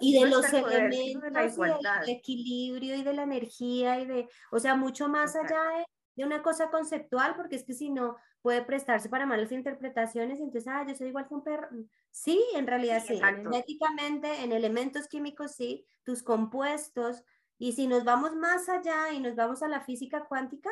y 0.00 0.18
de 0.18 0.28
los 0.28 0.50
elementos, 0.52 1.56
del 1.56 2.08
equilibrio 2.08 2.96
y 2.96 3.02
de 3.02 3.12
la 3.12 3.24
energía 3.24 4.00
y 4.00 4.06
de, 4.06 4.28
o 4.50 4.58
sea, 4.58 4.74
mucho 4.74 5.06
más 5.08 5.36
allá 5.36 5.60
de, 5.76 5.84
de, 6.16 6.24
una 6.24 6.42
cosa 6.42 6.70
conceptual, 6.70 7.36
porque 7.36 7.56
es 7.56 7.64
que 7.64 7.74
si 7.74 7.90
no 7.90 8.16
puede 8.40 8.62
prestarse 8.62 9.10
para 9.10 9.26
malas 9.26 9.52
interpretaciones, 9.52 10.40
entonces, 10.40 10.66
ah, 10.68 10.84
yo 10.88 10.94
soy 10.94 11.08
igual 11.08 11.28
que 11.28 11.34
un 11.34 11.44
perro. 11.44 11.68
Sí, 12.10 12.42
en 12.54 12.66
realidad 12.66 13.02
sí, 13.06 13.18
energéticamente, 13.18 14.42
en 14.42 14.52
elementos 14.52 15.08
químicos 15.08 15.52
sí, 15.54 15.86
tus 16.04 16.22
compuestos, 16.22 17.22
y 17.58 17.72
si 17.72 17.86
nos 17.86 18.04
vamos 18.04 18.34
más 18.34 18.68
allá 18.70 19.12
y 19.12 19.20
nos 19.20 19.36
vamos 19.36 19.62
a 19.62 19.68
la 19.68 19.82
física 19.82 20.24
cuántica, 20.24 20.70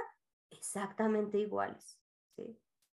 exactamente 0.51 1.39
iguales. 1.39 1.99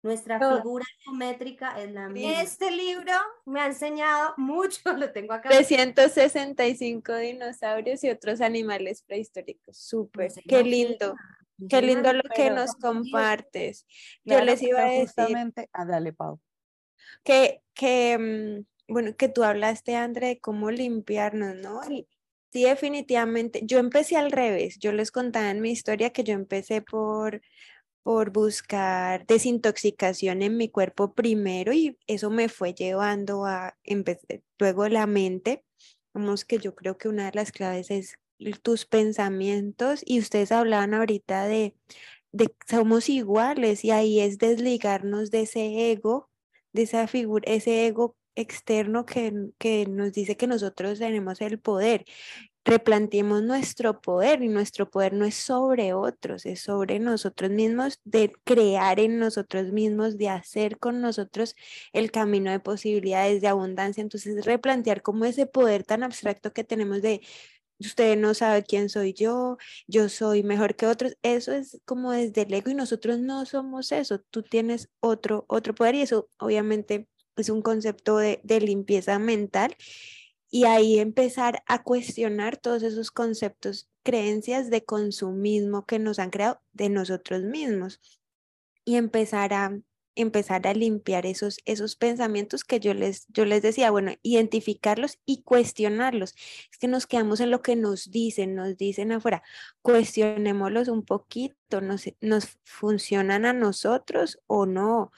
Nuestra 0.04 0.40
figura 0.40 0.86
geométrica 1.04 1.82
es 1.82 1.92
la 1.92 2.08
misma. 2.08 2.42
Este 2.42 2.72
libro 2.72 3.14
me 3.46 3.60
ha 3.60 3.66
enseñado 3.66 4.34
mucho, 4.38 4.80
lo 4.98 5.12
tengo 5.12 5.34
acá. 5.34 5.50
365 5.50 7.16
dinosaurios 7.16 8.04
y 8.04 8.10
otros 8.10 8.42
animales 8.42 9.02
prehistóricos. 9.02 9.78
Súper, 9.78 10.32
qué 10.48 10.64
lindo. 10.64 11.16
Qué 11.70 11.82
lindo 11.82 12.14
lo 12.14 12.22
que 12.36 12.52
nos 12.52 12.76
compartes. 12.76 13.88
Yo 14.24 14.42
les 14.42 14.62
iba 14.62 14.86
a 14.86 14.90
decir. 14.90 15.36
Ah, 15.74 15.86
dale, 15.86 16.14
Pau. 16.14 16.40
Que, 17.24 17.64
que, 17.74 18.18
mm, 18.18 18.94
bueno, 18.94 19.16
que 19.18 19.28
tú 19.28 19.44
hablaste, 19.44 19.96
André, 19.96 20.28
de 20.28 20.40
cómo 20.40 20.70
limpiarnos, 20.70 21.56
¿no? 21.56 21.82
sí, 21.84 22.64
definitivamente. 22.64 23.62
Yo 23.64 23.80
empecé 23.80 24.18
al 24.18 24.32
revés. 24.32 24.78
Yo 24.80 24.92
les 24.92 25.12
contaba 25.12 25.50
en 25.50 25.62
mi 25.62 25.72
historia 25.72 26.12
que 26.12 26.24
yo 26.24 26.34
empecé 26.34 26.82
por 26.82 27.42
por 28.08 28.32
buscar 28.32 29.26
desintoxicación 29.26 30.42
en 30.42 30.56
mi 30.56 30.70
cuerpo 30.70 31.14
primero 31.14 31.74
y 31.74 31.98
eso 32.08 32.30
me 32.30 32.48
fue 32.48 32.74
llevando 32.74 33.46
a 33.46 33.78
luego 34.58 34.88
la 34.88 35.06
mente, 35.08 35.66
vamos 36.14 36.46
que 36.46 36.58
yo 36.58 36.74
creo 36.74 36.98
que 36.98 37.10
una 37.10 37.26
de 37.26 37.34
las 37.34 37.52
claves 37.52 37.92
es 37.92 38.18
tus 38.62 38.86
pensamientos 38.86 40.04
y 40.06 40.20
ustedes 40.20 40.54
hablaban 40.54 40.94
ahorita 40.94 41.48
de, 41.48 41.76
de 42.32 42.56
somos 42.66 43.10
iguales 43.10 43.84
y 43.84 43.92
ahí 43.92 44.22
es 44.22 44.38
desligarnos 44.38 45.30
de 45.30 45.42
ese 45.42 45.92
ego, 45.92 46.30
de 46.72 46.84
esa 46.84 47.08
figura, 47.08 47.44
ese 47.52 47.88
ego 47.88 48.16
externo 48.36 49.06
que, 49.06 49.34
que 49.58 49.86
nos 49.86 50.14
dice 50.14 50.38
que 50.38 50.48
nosotros 50.48 51.00
tenemos 51.00 51.42
el 51.42 51.60
poder 51.60 52.06
replanteemos 52.68 53.44
nuestro 53.44 54.02
poder 54.02 54.44
y 54.44 54.50
nuestro 54.50 54.90
poder 54.90 55.14
no 55.14 55.26
es 55.26 55.36
sobre 55.36 55.94
otros, 55.94 56.46
es 56.46 56.60
sobre 56.60 57.00
nosotros 57.00 57.50
mismos, 57.50 58.00
de 58.04 58.34
crear 58.44 59.00
en 59.00 59.20
nosotros 59.20 59.72
mismos, 59.72 60.18
de 60.18 60.30
hacer 60.30 60.78
con 60.78 61.00
nosotros 61.02 61.56
el 61.94 62.12
camino 62.12 62.52
de 62.52 62.60
posibilidades, 62.60 63.42
de 63.42 63.48
abundancia. 63.48 64.02
Entonces, 64.02 64.46
replantear 64.46 65.02
como 65.02 65.24
ese 65.26 65.46
poder 65.46 65.84
tan 65.86 66.04
abstracto 66.04 66.52
que 66.52 66.66
tenemos 66.66 67.02
de 67.02 67.22
usted 67.80 68.18
no 68.18 68.34
sabe 68.34 68.64
quién 68.64 68.90
soy 68.90 69.14
yo, 69.14 69.58
yo 69.88 70.10
soy 70.10 70.44
mejor 70.44 70.76
que 70.76 70.88
otros, 70.88 71.16
eso 71.24 71.54
es 71.54 71.80
como 71.86 72.12
desde 72.12 72.42
el 72.42 72.54
ego 72.54 72.72
y 72.72 72.76
nosotros 72.76 73.20
no 73.20 73.46
somos 73.46 73.92
eso, 73.92 74.20
tú 74.30 74.44
tienes 74.44 74.90
otro, 75.00 75.46
otro 75.48 75.74
poder 75.76 75.96
y 75.96 76.02
eso 76.02 76.30
obviamente 76.40 77.08
es 77.38 77.50
un 77.50 77.62
concepto 77.62 78.18
de, 78.18 78.42
de 78.44 78.60
limpieza 78.62 79.20
mental 79.20 79.76
y 80.50 80.66
ahí 80.66 81.00
empezar 81.00 81.64
a 81.66 81.84
cuestionar 81.84 82.58
todos 82.58 82.84
esos 82.84 83.12
conceptos, 83.12 83.90
creencias 84.04 84.70
de 84.70 84.86
consumismo 84.86 85.86
que 85.86 86.00
nos 86.00 86.20
han 86.20 86.30
creado 86.30 86.62
de 86.74 86.90
nosotros 86.90 87.44
mismos 87.44 88.00
y 88.86 88.96
empezar 88.96 89.54
a 89.54 89.80
empezar 90.18 90.68
a 90.68 90.74
limpiar 90.74 91.26
esos, 91.26 91.60
esos 91.66 91.96
pensamientos 91.96 92.64
que 92.64 92.80
yo 92.80 92.94
les, 92.94 93.28
yo 93.28 93.46
les 93.46 93.62
decía, 93.62 93.92
bueno, 93.92 94.14
identificarlos 94.24 95.20
y 95.26 95.44
cuestionarlos. 95.44 96.34
Es 96.72 96.78
que 96.80 96.88
nos 96.88 97.06
quedamos 97.06 97.40
en 97.40 97.52
lo 97.52 97.62
que 97.62 97.76
nos 97.76 98.10
dicen, 98.10 98.56
nos 98.56 98.78
dicen 98.78 99.12
afuera, 99.12 99.44
cuestionémoslos 99.82 100.88
un 100.88 101.06
poquito, 101.06 101.56
nos, 101.82 102.06
nos 102.22 102.58
funcionan 102.64 103.46
a 103.46 103.54
nosotros 103.54 104.40
o 104.48 104.66
no. 104.66 105.12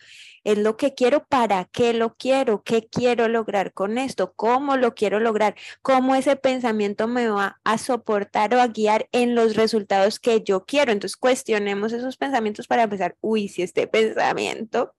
Es 0.43 0.57
lo 0.57 0.77
que 0.77 0.93
quiero, 0.93 1.25
para 1.25 1.65
qué 1.65 1.93
lo 1.93 2.15
quiero, 2.15 2.63
qué 2.63 2.87
quiero 2.87 3.27
lograr 3.27 3.73
con 3.73 3.97
esto, 3.97 4.33
cómo 4.33 4.77
lo 4.77 4.95
quiero 4.95 5.19
lograr, 5.19 5.55
cómo 5.81 6.15
ese 6.15 6.35
pensamiento 6.35 7.07
me 7.07 7.29
va 7.29 7.59
a 7.63 7.77
soportar 7.77 8.53
o 8.55 8.61
a 8.61 8.67
guiar 8.67 9.07
en 9.11 9.35
los 9.35 9.55
resultados 9.55 10.19
que 10.19 10.41
yo 10.41 10.65
quiero. 10.65 10.91
Entonces 10.91 11.17
cuestionemos 11.17 11.93
esos 11.93 12.17
pensamientos 12.17 12.67
para 12.67 12.83
empezar, 12.83 13.15
uy, 13.21 13.47
si 13.47 13.61
este 13.61 13.87
pensamiento 13.87 14.95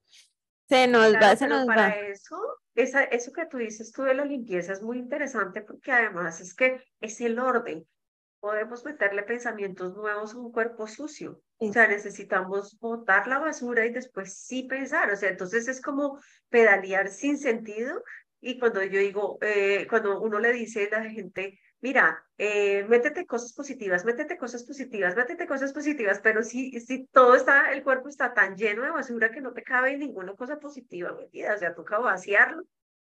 se 0.68 0.86
nos 0.86 1.14
va, 1.14 1.34
se 1.34 1.48
nos 1.48 1.66
para 1.66 1.88
va. 1.88 1.88
Eso, 1.88 2.36
esa, 2.76 3.02
eso 3.04 3.32
que 3.32 3.46
tú 3.46 3.58
dices 3.58 3.90
tú 3.92 4.02
de 4.02 4.14
la 4.14 4.24
limpieza 4.24 4.72
es 4.72 4.82
muy 4.82 4.98
interesante 4.98 5.62
porque 5.62 5.90
además 5.90 6.40
es 6.40 6.54
que 6.54 6.80
es 7.00 7.20
el 7.20 7.38
orden. 7.38 7.86
Podemos 8.40 8.85
meterle 8.85 9.22
pensamientos 9.22 9.94
nuevos 9.94 10.35
a 10.35 10.38
un 10.38 10.50
cuerpo 10.50 10.87
sucio. 10.87 11.42
O 11.59 11.72
sea, 11.72 11.87
necesitamos 11.87 12.79
botar 12.81 13.26
la 13.26 13.38
basura 13.38 13.85
y 13.85 13.92
después 13.92 14.38
sí 14.38 14.62
pensar. 14.62 15.11
O 15.12 15.16
sea, 15.16 15.29
entonces 15.29 15.68
es 15.68 15.81
como 15.81 16.18
pedalear 16.48 17.09
sin 17.11 17.38
sentido. 17.38 18.03
Y 18.40 18.59
cuando 18.59 18.83
yo 18.83 18.98
digo, 18.98 19.38
eh, 19.42 19.87
cuando 19.88 20.20
uno 20.20 20.38
le 20.38 20.53
dice 20.53 20.88
a 20.90 21.03
la 21.03 21.11
gente, 21.11 21.61
mira, 21.81 22.24
eh, 22.38 22.85
métete 22.88 23.26
cosas 23.26 23.53
positivas, 23.53 24.05
métete 24.05 24.38
cosas 24.38 24.64
positivas, 24.64 25.14
métete 25.14 25.46
cosas 25.46 25.72
positivas, 25.74 26.20
pero 26.22 26.42
si, 26.42 26.81
si 26.81 27.07
todo 27.09 27.35
está, 27.35 27.72
el 27.72 27.83
cuerpo 27.83 28.09
está 28.09 28.33
tan 28.33 28.57
lleno 28.57 28.83
de 28.83 28.90
basura 28.90 29.31
que 29.31 29.42
no 29.42 29.53
te 29.53 29.62
cabe 29.62 29.96
ninguna 29.98 30.35
cosa 30.35 30.59
positiva 30.59 31.12
metida, 31.12 31.55
o 31.55 31.59
sea, 31.59 31.74
toca 31.74 31.98
vaciarlo 31.98 32.64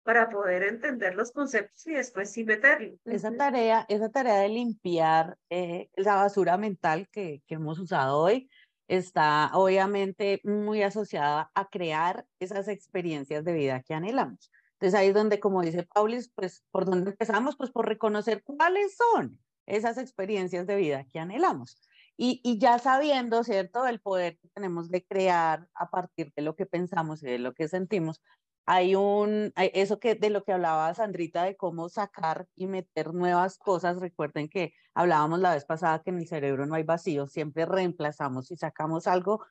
para 0.07 0.29
poder 0.29 0.63
entender 0.63 1.15
los 1.15 1.33
conceptos 1.33 1.85
y 1.85 1.91
después 1.91 2.31
sí 2.31 2.45
meterlo. 2.45 2.95
Esa 3.03 3.35
tarea, 3.35 3.85
esa 3.89 4.07
tarea 4.07 4.39
de 4.39 4.47
limpiar 4.47 5.37
eh, 5.49 5.89
la 5.97 6.15
basura 6.15 6.55
mental 6.55 7.09
que, 7.11 7.43
que 7.45 7.55
hemos 7.55 7.77
usado 7.77 8.17
hoy 8.17 8.49
está 8.87 9.51
obviamente 9.53 10.39
muy 10.45 10.81
asociada 10.81 11.51
a 11.53 11.67
crear 11.67 12.25
esas 12.39 12.69
experiencias 12.69 13.43
de 13.43 13.51
vida 13.51 13.83
que 13.83 13.95
anhelamos. 13.95 14.49
Entonces 14.75 14.97
ahí 14.97 15.09
es 15.09 15.13
donde, 15.13 15.41
como 15.41 15.61
dice 15.61 15.83
Paulis, 15.83 16.31
pues 16.33 16.63
por 16.71 16.85
dónde 16.85 17.11
empezamos, 17.11 17.57
pues 17.57 17.69
por 17.69 17.85
reconocer 17.85 18.43
cuáles 18.43 18.95
son 18.95 19.37
esas 19.65 19.97
experiencias 19.97 20.65
de 20.67 20.77
vida 20.77 21.05
que 21.11 21.19
anhelamos. 21.19 21.81
Y, 22.15 22.39
y, 22.45 22.59
ya 22.59 22.79
sabiendo, 22.79 23.43
¿cierto?, 23.43 23.85
el 23.85 23.99
poder 23.99 24.37
que 24.39 24.47
tenemos 24.55 24.89
de 24.89 25.05
crear 25.05 25.67
a 25.75 25.89
partir 25.89 26.31
de 26.33 26.41
lo 26.43 26.55
que 26.55 26.65
pensamos 26.65 27.21
y 27.21 27.27
de 27.27 27.39
lo 27.39 27.53
que 27.53 27.67
sentimos, 27.67 28.21
hay 28.69 28.95
un, 28.95 29.53
eso 29.55 29.97
que 29.97 30.15
de 30.15 30.29
lo 30.29 30.43
que 30.43 30.51
hablaba 30.51 30.93
Sandrita, 30.93 31.43
de 31.45 31.55
cómo 31.55 31.87
sacar 31.87 32.47
y 32.53 32.67
meter 32.67 33.13
nuevas 33.13 33.57
cosas. 33.57 34.01
Recuerden 34.01 34.49
que 34.49 34.73
hablábamos 34.93 35.39
la 35.39 35.53
vez 35.53 35.63
pasada 35.63 36.03
que 36.03 36.09
en 36.09 36.17
el 36.17 36.27
cerebro 36.27 36.65
no 36.65 36.75
hay 36.75 36.83
vacío, 36.83 37.27
siempre 37.27 37.65
reemplazamos 37.65 38.51
y 38.51 38.57
sacamos 38.57 39.07
algo. 39.07 39.41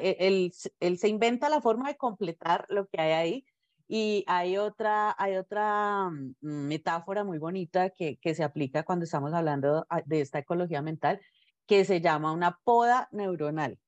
Él, 0.00 0.52
él, 0.78 0.98
se 0.98 1.08
inventa 1.08 1.48
la 1.48 1.60
forma 1.60 1.88
de 1.88 1.96
completar 1.96 2.66
lo 2.68 2.86
que 2.86 3.00
hay 3.00 3.12
ahí. 3.12 3.46
Y 3.88 4.24
hay 4.28 4.56
otra, 4.56 5.16
hay 5.18 5.36
otra 5.36 6.08
mm, 6.10 6.28
metáfora 6.40 7.24
muy 7.24 7.38
bonita 7.38 7.90
que, 7.90 8.18
que 8.18 8.36
se 8.36 8.44
aplica 8.44 8.84
cuando 8.84 9.04
estamos 9.04 9.32
hablando 9.34 9.84
de 10.06 10.20
esta 10.20 10.38
ecología 10.38 10.80
mental, 10.80 11.20
que 11.66 11.84
se 11.84 12.00
llama 12.00 12.32
una 12.32 12.60
poda 12.62 13.08
neuronal 13.10 13.80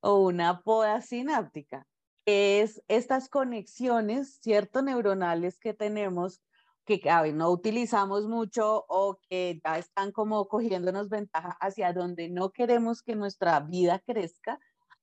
o 0.00 0.18
una 0.18 0.60
poda 0.60 1.00
sináptica 1.00 1.86
es 2.26 2.82
estas 2.88 3.28
conexiones, 3.28 4.40
¿cierto? 4.42 4.82
Neuronales 4.82 5.58
que 5.58 5.72
tenemos 5.74 6.42
que 6.84 7.00
no 7.34 7.50
utilizamos 7.50 8.26
mucho 8.28 8.84
o 8.88 9.18
que 9.28 9.60
ya 9.64 9.78
están 9.78 10.12
como 10.12 10.46
cogiéndonos 10.46 11.08
ventaja 11.08 11.56
hacia 11.60 11.92
donde 11.92 12.28
no 12.28 12.52
queremos 12.52 13.02
que 13.02 13.16
nuestra 13.16 13.58
vida 13.60 14.00
crezca, 14.06 14.60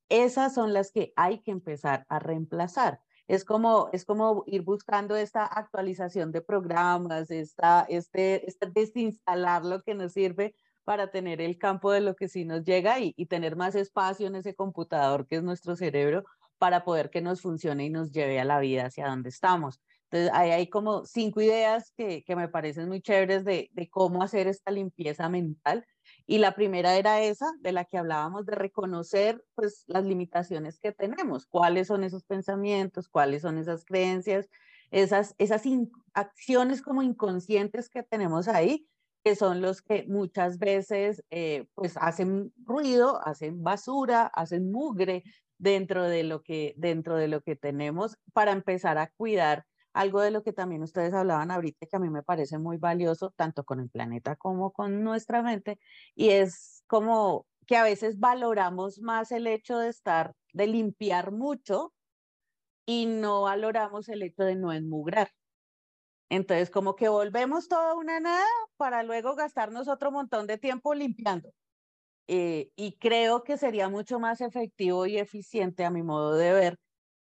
esas 0.08 0.54
son 0.54 0.74
las 0.74 0.92
que 0.92 1.12
hay 1.18 1.40
que 1.40 1.52
empezar 1.52 2.06
a 2.08 2.20
reemplazar. 2.20 3.02
Es 3.28 3.44
como, 3.44 3.90
es 3.92 4.06
como 4.06 4.44
ir 4.48 4.62
buscando 4.64 5.16
esta 5.16 5.46
actualización 5.46 6.32
de 6.32 6.42
programas, 6.42 7.32
esta, 7.32 7.86
este, 7.90 8.48
este 8.48 8.70
desinstalar 8.70 9.66
lo 9.66 9.82
que 9.82 9.94
nos 9.94 10.14
sirve 10.14 10.56
para 10.86 11.12
tener 11.12 11.42
el 11.42 11.58
campo 11.58 11.92
de 11.92 12.02
lo 12.02 12.16
que 12.16 12.28
sí 12.28 12.46
nos 12.46 12.64
llega 12.64 13.00
y, 13.00 13.14
y 13.18 13.26
tener 13.26 13.56
más 13.56 13.76
espacio 13.76 14.28
en 14.28 14.36
ese 14.36 14.56
computador 14.56 15.26
que 15.28 15.38
es 15.38 15.44
nuestro 15.44 15.76
cerebro 15.76 16.24
para 16.64 16.86
poder 16.86 17.10
que 17.10 17.20
nos 17.20 17.42
funcione 17.42 17.84
y 17.84 17.90
nos 17.90 18.14
lleve 18.14 18.40
a 18.40 18.46
la 18.46 18.58
vida 18.58 18.86
hacia 18.86 19.10
donde 19.10 19.28
estamos. 19.28 19.82
Entonces, 20.10 20.32
ahí 20.34 20.52
hay 20.52 20.68
como 20.70 21.04
cinco 21.04 21.42
ideas 21.42 21.92
que, 21.98 22.24
que 22.24 22.38
me 22.38 22.48
parecen 22.48 22.88
muy 22.88 23.02
chéveres 23.02 23.44
de, 23.44 23.70
cómo 23.92 24.24
hacer 24.24 24.48
esta 24.48 24.72
limpieza 24.72 25.28
mental. 25.28 25.86
Y 26.26 26.38
la 26.38 26.56
primera 26.56 26.96
era 26.96 27.20
esa, 27.20 27.52
de 27.60 27.74
la 27.74 27.84
que 27.84 27.98
hablábamos, 27.98 28.46
de 28.46 28.56
reconocer 28.56 29.44
pues 29.56 29.84
las 29.88 30.06
limitaciones 30.06 30.80
que 30.80 30.94
tenemos, 30.94 31.48
cuáles 31.48 31.88
son 31.88 32.06
esos 32.06 32.24
pensamientos, 32.24 33.10
cuáles 33.10 33.42
son 33.42 33.58
esas 33.58 33.84
creencias, 33.84 34.48
esas, 34.90 35.36
esas 35.40 35.64
acciones 36.14 36.82
como 36.82 37.02
inconscientes 37.02 37.90
que 37.90 38.04
tenemos 38.04 38.48
ahí, 38.48 38.88
que 39.22 39.36
son 39.36 39.60
los 39.60 39.82
que 39.82 40.06
muchas 40.08 40.60
veces 40.60 41.26
eh, 41.30 41.66
pues 41.76 41.98
hacen 41.98 42.54
ruido, 42.64 43.20
hacen 43.28 43.64
basura, 43.64 44.28
hacen 44.28 44.72
mugre 44.72 45.26
dentro 45.58 46.04
de 46.04 46.24
lo 46.24 46.42
que, 46.44 46.74
dentro 46.78 47.16
de 47.18 47.28
lo 47.28 47.42
que 47.42 47.56
tenemos 47.56 48.18
para 48.34 48.52
empezar 48.52 48.98
a 48.98 49.12
cuidar 49.18 49.66
algo 49.94 50.22
de 50.22 50.32
lo 50.32 50.44
que 50.44 50.54
también 50.54 50.82
ustedes 50.84 51.14
hablaban 51.14 51.52
ahorita 51.52 51.86
que 51.86 51.96
a 51.96 52.00
mí 52.00 52.10
me 52.10 52.24
parece 52.24 52.58
muy 52.58 52.78
valioso, 52.78 53.32
tanto 53.36 53.64
con 53.64 53.80
el 53.80 53.90
planeta 53.90 54.36
como 54.36 54.72
con 54.74 55.04
nuestra 55.04 55.44
mente, 55.44 55.80
y 56.16 56.30
es 56.32 56.84
como 56.88 57.46
que 57.68 57.78
a 57.78 57.84
veces 57.84 58.20
valoramos 58.20 59.00
más 59.02 59.32
el 59.32 59.48
hecho 59.48 59.78
de 59.78 59.90
estar, 59.90 60.34
de 60.54 60.68
limpiar 60.68 61.32
mucho 61.32 61.94
y 62.86 63.06
no 63.08 63.44
valoramos 63.44 64.10
el 64.10 64.24
hecho 64.24 64.44
de 64.44 64.56
no 64.56 64.74
enmugrar. 64.74 65.30
Entonces, 66.30 66.70
como 66.70 66.96
que 66.96 67.10
volvemos 67.10 67.68
toda 67.68 67.96
una 67.96 68.20
nada 68.20 68.46
para 68.78 69.04
luego 69.04 69.36
gastarnos 69.36 69.88
otro 69.88 70.12
montón 70.12 70.48
de 70.48 70.58
tiempo 70.58 70.94
limpiando. 70.96 71.50
Eh, 72.28 72.72
y 72.76 72.98
creo 72.98 73.44
que 73.44 73.58
sería 73.58 73.90
mucho 73.90 74.20
más 74.20 74.42
efectivo 74.42 75.06
y 75.06 75.18
eficiente 75.18 75.84
a 75.86 75.90
mi 75.92 76.04
modo 76.04 76.36
de 76.36 76.54
ver, 76.54 76.78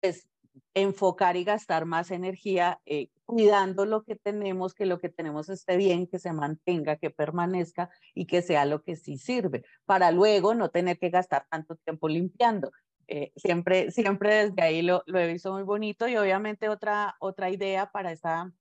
pues 0.02 0.28
enfocar 0.74 1.38
y 1.38 1.44
gastar 1.44 1.86
más 1.86 2.12
energía 2.12 2.80
eh, 2.86 3.10
cuidando 3.26 3.86
lo 3.86 4.04
que 4.04 4.16
tenemos, 4.16 4.74
que 4.74 4.86
lo 4.86 5.00
que 5.00 5.10
tenemos 5.10 5.50
esté 5.50 5.78
bien, 5.78 6.08
que 6.08 6.20
se 6.20 6.34
mantenga, 6.34 6.98
que 6.98 7.10
permanezca 7.10 7.90
y 8.14 8.26
que 8.26 8.42
sea 8.42 8.66
lo 8.66 8.84
que 8.84 8.96
sí 8.96 9.18
sirve, 9.18 9.64
para 9.86 10.12
luego 10.12 10.54
no 10.54 10.70
tener 10.70 10.98
que 11.00 11.10
gastar 11.10 11.46
tanto 11.50 11.76
tiempo 11.78 12.08
limpiando. 12.10 12.72
Eh, 13.08 13.32
siempre, 13.36 13.92
siempre 13.92 14.50
desde 14.50 14.62
ahí 14.62 14.82
lo, 14.82 15.04
lo, 15.06 15.20
he 15.20 15.28
visto 15.28 15.52
muy 15.54 15.64
bonito 15.64 16.08
y 16.08 16.16
obviamente 16.18 16.70
otra, 16.70 17.16
otra 17.20 17.50
idea 17.50 17.92
para 17.92 18.12
esta 18.12 18.52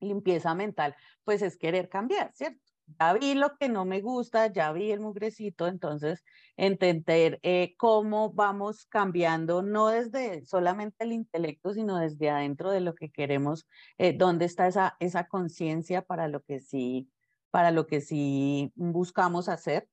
limpieza 0.00 0.54
mental, 0.54 0.96
pues 1.24 1.42
es 1.42 1.56
querer 1.56 1.88
cambiar, 1.88 2.32
¿cierto? 2.34 2.69
Ya 2.98 3.12
vi 3.12 3.34
lo 3.34 3.56
que 3.56 3.68
no 3.68 3.84
me 3.84 4.00
gusta, 4.00 4.46
ya 4.48 4.72
vi 4.72 4.90
el 4.90 5.00
mugrecito, 5.00 5.66
entonces 5.66 6.24
entender 6.56 7.38
eh, 7.42 7.74
cómo 7.76 8.32
vamos 8.32 8.86
cambiando, 8.86 9.62
no 9.62 9.88
desde 9.88 10.44
solamente 10.46 11.04
el 11.04 11.12
intelecto, 11.12 11.72
sino 11.72 11.98
desde 11.98 12.30
adentro 12.30 12.70
de 12.70 12.80
lo 12.80 12.94
que 12.94 13.10
queremos, 13.10 13.66
eh, 13.98 14.12
dónde 14.12 14.46
está 14.46 14.66
esa, 14.66 14.96
esa 15.00 15.28
conciencia 15.28 16.02
para 16.02 16.28
lo 16.28 16.42
que 16.42 16.60
sí, 16.60 17.10
para 17.50 17.70
lo 17.70 17.86
que 17.86 18.00
sí 18.00 18.72
buscamos 18.74 19.48
hacer. 19.48 19.88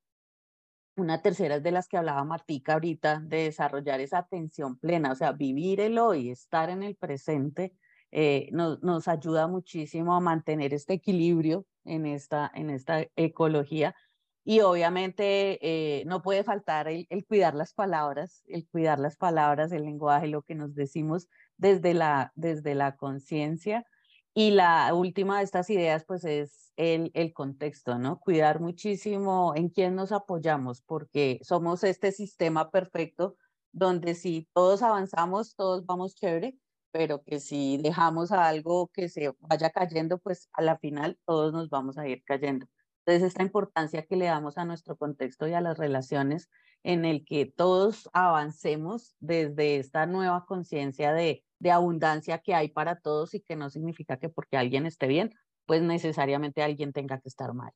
Una 0.95 1.21
tercera 1.21 1.57
es 1.57 1.63
de 1.63 1.71
las 1.71 1.87
que 1.87 1.97
hablaba 1.97 2.23
Martica 2.23 2.73
ahorita, 2.73 3.19
de 3.19 3.43
desarrollar 3.43 3.99
esa 3.99 4.17
atención 4.17 4.79
plena, 4.79 5.11
o 5.11 5.15
sea, 5.15 5.31
vivir 5.31 5.79
el 5.79 5.99
hoy, 5.99 6.31
estar 6.31 6.71
en 6.71 6.81
el 6.81 6.95
presente, 6.95 7.75
eh, 8.11 8.49
nos, 8.51 9.07
ayuda 9.07 9.47
muchísimo 9.47 10.15
a 10.15 10.19
mantener 10.19 10.73
este 10.73 10.93
equilibrio 10.93 11.65
en 11.85 12.05
esta, 12.05 12.51
en 12.53 12.69
esta 12.69 13.05
ecología. 13.15 13.95
Y 14.43 14.61
obviamente 14.61 15.59
eh, 15.61 16.05
no 16.05 16.21
puede 16.21 16.43
faltar 16.43 16.87
el, 16.87 17.07
cuidar 17.27 17.53
las 17.53 17.73
palabras, 17.73 18.43
el 18.47 18.65
cuidar 18.67 18.97
las 18.97 19.17
palabras, 19.17 19.71
el 19.73 19.83
lenguaje, 19.83 20.27
lo 20.27 20.41
que 20.41 20.55
nos 20.55 20.73
decimos 20.73 21.27
desde 21.57 21.93
la, 21.93 22.31
desde 22.35 22.73
la 22.73 22.95
conciencia. 22.95 23.85
Y 24.33 24.51
la 24.51 24.93
última 24.93 25.39
de 25.39 25.43
estas 25.43 25.69
ideas, 25.69 26.05
pues 26.05 26.23
es 26.23 26.71
el, 26.77 27.11
el 27.13 27.33
contexto, 27.33 27.97
¿no? 27.97 28.19
Cuidar 28.19 28.61
muchísimo 28.61 29.53
en 29.55 29.69
quién 29.69 29.95
nos 29.95 30.11
apoyamos, 30.11 30.81
porque 30.81 31.39
somos 31.41 31.83
este 31.83 32.11
sistema 32.11 32.69
perfecto 32.69 33.35
donde 33.71 34.15
si 34.15 34.47
todos 34.53 34.81
avanzamos, 34.81 35.55
todos 35.55 35.85
vamos 35.85 36.15
chévere, 36.15 36.55
pero 36.97 37.21
que 37.21 37.39
si 37.39 37.77
dejamos 37.77 38.31
a 38.31 38.47
algo 38.47 38.87
que 38.87 39.07
se 39.07 39.31
vaya 39.37 39.69
cayendo, 39.69 40.17
pues 40.17 40.49
a 40.51 40.63
la 40.63 40.79
final 40.79 41.19
todos 41.27 41.53
nos 41.53 41.69
vamos 41.69 41.99
a 41.99 42.07
ir 42.07 42.23
cayendo. 42.23 42.65
Entonces, 43.05 43.27
esta 43.27 43.43
importancia 43.43 44.07
que 44.07 44.15
le 44.15 44.25
damos 44.25 44.57
a 44.57 44.65
nuestro 44.65 44.97
contexto 44.97 45.47
y 45.47 45.53
a 45.53 45.61
las 45.61 45.77
relaciones 45.77 46.49
en 46.81 47.05
el 47.05 47.23
que 47.23 47.45
todos 47.45 48.09
avancemos 48.13 49.15
desde 49.19 49.77
esta 49.77 50.07
nueva 50.07 50.47
conciencia 50.47 51.13
de, 51.13 51.45
de 51.59 51.69
abundancia 51.69 52.39
que 52.39 52.55
hay 52.55 52.69
para 52.69 52.99
todos 52.99 53.35
y 53.35 53.41
que 53.41 53.55
no 53.55 53.69
significa 53.69 54.17
que 54.17 54.29
porque 54.29 54.57
alguien 54.57 54.87
esté 54.87 55.05
bien, 55.05 55.35
pues 55.67 55.83
necesariamente 55.83 56.63
alguien 56.63 56.93
tenga 56.93 57.19
que 57.19 57.29
estar 57.29 57.53
mal. 57.53 57.73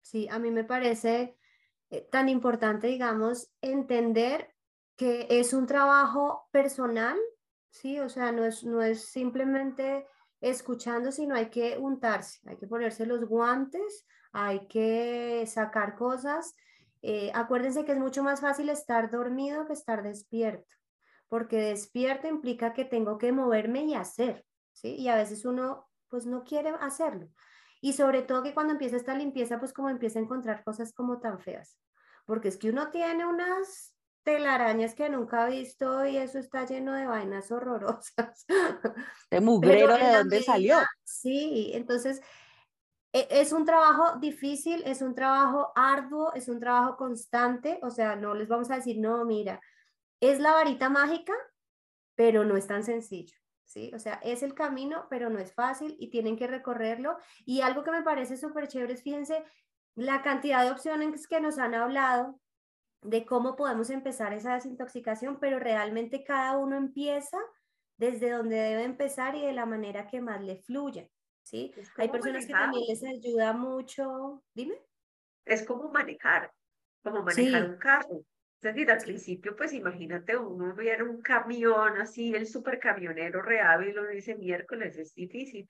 Sí, 0.00 0.28
a 0.30 0.38
mí 0.38 0.52
me 0.52 0.62
parece 0.62 1.36
eh, 1.90 2.06
tan 2.08 2.28
importante, 2.28 2.86
digamos, 2.86 3.50
entender 3.60 4.54
que 4.94 5.26
es 5.28 5.52
un 5.52 5.66
trabajo 5.66 6.46
personal 6.52 7.18
¿sí? 7.74 7.98
O 7.98 8.08
sea, 8.08 8.32
no 8.32 8.44
es, 8.44 8.64
no 8.64 8.82
es 8.82 9.04
simplemente 9.06 10.06
escuchando, 10.40 11.10
sino 11.10 11.34
hay 11.34 11.50
que 11.50 11.76
untarse, 11.78 12.38
hay 12.48 12.56
que 12.56 12.66
ponerse 12.66 13.04
los 13.04 13.24
guantes, 13.24 14.06
hay 14.32 14.66
que 14.68 15.44
sacar 15.46 15.96
cosas. 15.96 16.54
Eh, 17.02 17.30
acuérdense 17.34 17.84
que 17.84 17.92
es 17.92 17.98
mucho 17.98 18.22
más 18.22 18.40
fácil 18.40 18.68
estar 18.68 19.10
dormido 19.10 19.66
que 19.66 19.72
estar 19.72 20.02
despierto, 20.02 20.74
porque 21.28 21.56
despierto 21.56 22.28
implica 22.28 22.72
que 22.72 22.84
tengo 22.84 23.18
que 23.18 23.32
moverme 23.32 23.84
y 23.84 23.94
hacer, 23.94 24.46
¿sí? 24.72 24.94
Y 24.96 25.08
a 25.08 25.16
veces 25.16 25.44
uno 25.44 25.86
pues 26.08 26.26
no 26.26 26.44
quiere 26.44 26.70
hacerlo. 26.80 27.28
Y 27.80 27.94
sobre 27.94 28.22
todo 28.22 28.42
que 28.42 28.54
cuando 28.54 28.72
empieza 28.72 28.96
esta 28.96 29.14
limpieza, 29.14 29.58
pues 29.58 29.72
como 29.72 29.90
empieza 29.90 30.18
a 30.18 30.22
encontrar 30.22 30.62
cosas 30.64 30.92
como 30.92 31.20
tan 31.20 31.40
feas, 31.40 31.78
porque 32.24 32.48
es 32.48 32.56
que 32.56 32.70
uno 32.70 32.90
tiene 32.90 33.26
unas 33.26 33.93
telarañas 34.24 34.94
que 34.94 35.08
nunca 35.08 35.46
he 35.46 35.50
visto 35.50 36.04
y 36.06 36.16
eso 36.16 36.38
está 36.38 36.64
lleno 36.64 36.94
de 36.94 37.06
vainas 37.06 37.52
horrorosas. 37.52 38.46
De 39.30 39.40
mugrero 39.40 39.96
de 39.96 40.16
dónde 40.16 40.42
salió. 40.42 40.78
Sí, 41.04 41.70
entonces 41.74 42.20
e, 43.12 43.28
es 43.30 43.52
un 43.52 43.64
trabajo 43.64 44.18
difícil, 44.18 44.82
es 44.86 45.02
un 45.02 45.14
trabajo 45.14 45.72
arduo, 45.76 46.32
es 46.34 46.48
un 46.48 46.58
trabajo 46.58 46.96
constante, 46.96 47.78
o 47.82 47.90
sea, 47.90 48.16
no 48.16 48.34
les 48.34 48.48
vamos 48.48 48.70
a 48.70 48.76
decir, 48.76 48.98
no, 48.98 49.24
mira, 49.24 49.60
es 50.20 50.40
la 50.40 50.52
varita 50.52 50.88
mágica, 50.88 51.34
pero 52.16 52.44
no 52.44 52.56
es 52.56 52.66
tan 52.66 52.82
sencillo. 52.82 53.36
¿Sí? 53.66 53.90
O 53.94 53.98
sea, 53.98 54.20
es 54.22 54.42
el 54.42 54.54
camino, 54.54 55.06
pero 55.10 55.30
no 55.30 55.38
es 55.38 55.52
fácil 55.52 55.96
y 55.98 56.10
tienen 56.10 56.36
que 56.36 56.46
recorrerlo. 56.46 57.16
Y 57.44 57.62
algo 57.62 57.82
que 57.82 57.90
me 57.90 58.02
parece 58.02 58.36
súper 58.36 58.68
chévere 58.68 58.92
es, 58.92 59.02
fíjense, 59.02 59.42
la 59.96 60.22
cantidad 60.22 60.62
de 60.62 60.70
opciones 60.70 61.26
que 61.26 61.40
nos 61.40 61.58
han 61.58 61.74
hablado 61.74 62.38
de 63.04 63.24
cómo 63.24 63.54
podemos 63.54 63.90
empezar 63.90 64.32
esa 64.32 64.54
desintoxicación, 64.54 65.38
pero 65.38 65.58
realmente 65.58 66.24
cada 66.24 66.56
uno 66.56 66.76
empieza 66.76 67.38
desde 67.96 68.30
donde 68.30 68.56
debe 68.56 68.82
empezar 68.82 69.36
y 69.36 69.46
de 69.46 69.52
la 69.52 69.66
manera 69.66 70.08
que 70.08 70.20
más 70.20 70.42
le 70.42 70.56
fluya, 70.56 71.08
¿sí? 71.42 71.72
Hay 71.96 72.08
personas 72.08 72.46
que 72.46 72.52
también 72.52 72.84
les 72.88 73.04
ayuda 73.04 73.52
mucho, 73.52 74.42
dime. 74.54 74.74
Es 75.44 75.64
como 75.64 75.90
manejar, 75.90 76.50
como 77.02 77.22
manejar 77.22 77.70
un 77.70 77.76
carro. 77.76 78.24
Es 78.60 78.74
decir, 78.74 78.90
al 78.90 78.98
principio, 78.98 79.54
pues 79.54 79.74
imagínate, 79.74 80.36
uno 80.38 80.74
viera 80.74 81.04
un 81.04 81.20
camión 81.20 81.98
así, 81.98 82.34
el 82.34 82.46
supercamionero 82.46 83.42
y 83.82 83.92
lo 83.92 84.06
dice 84.06 84.36
miércoles, 84.36 84.96
es 84.96 85.14
difícil. 85.14 85.68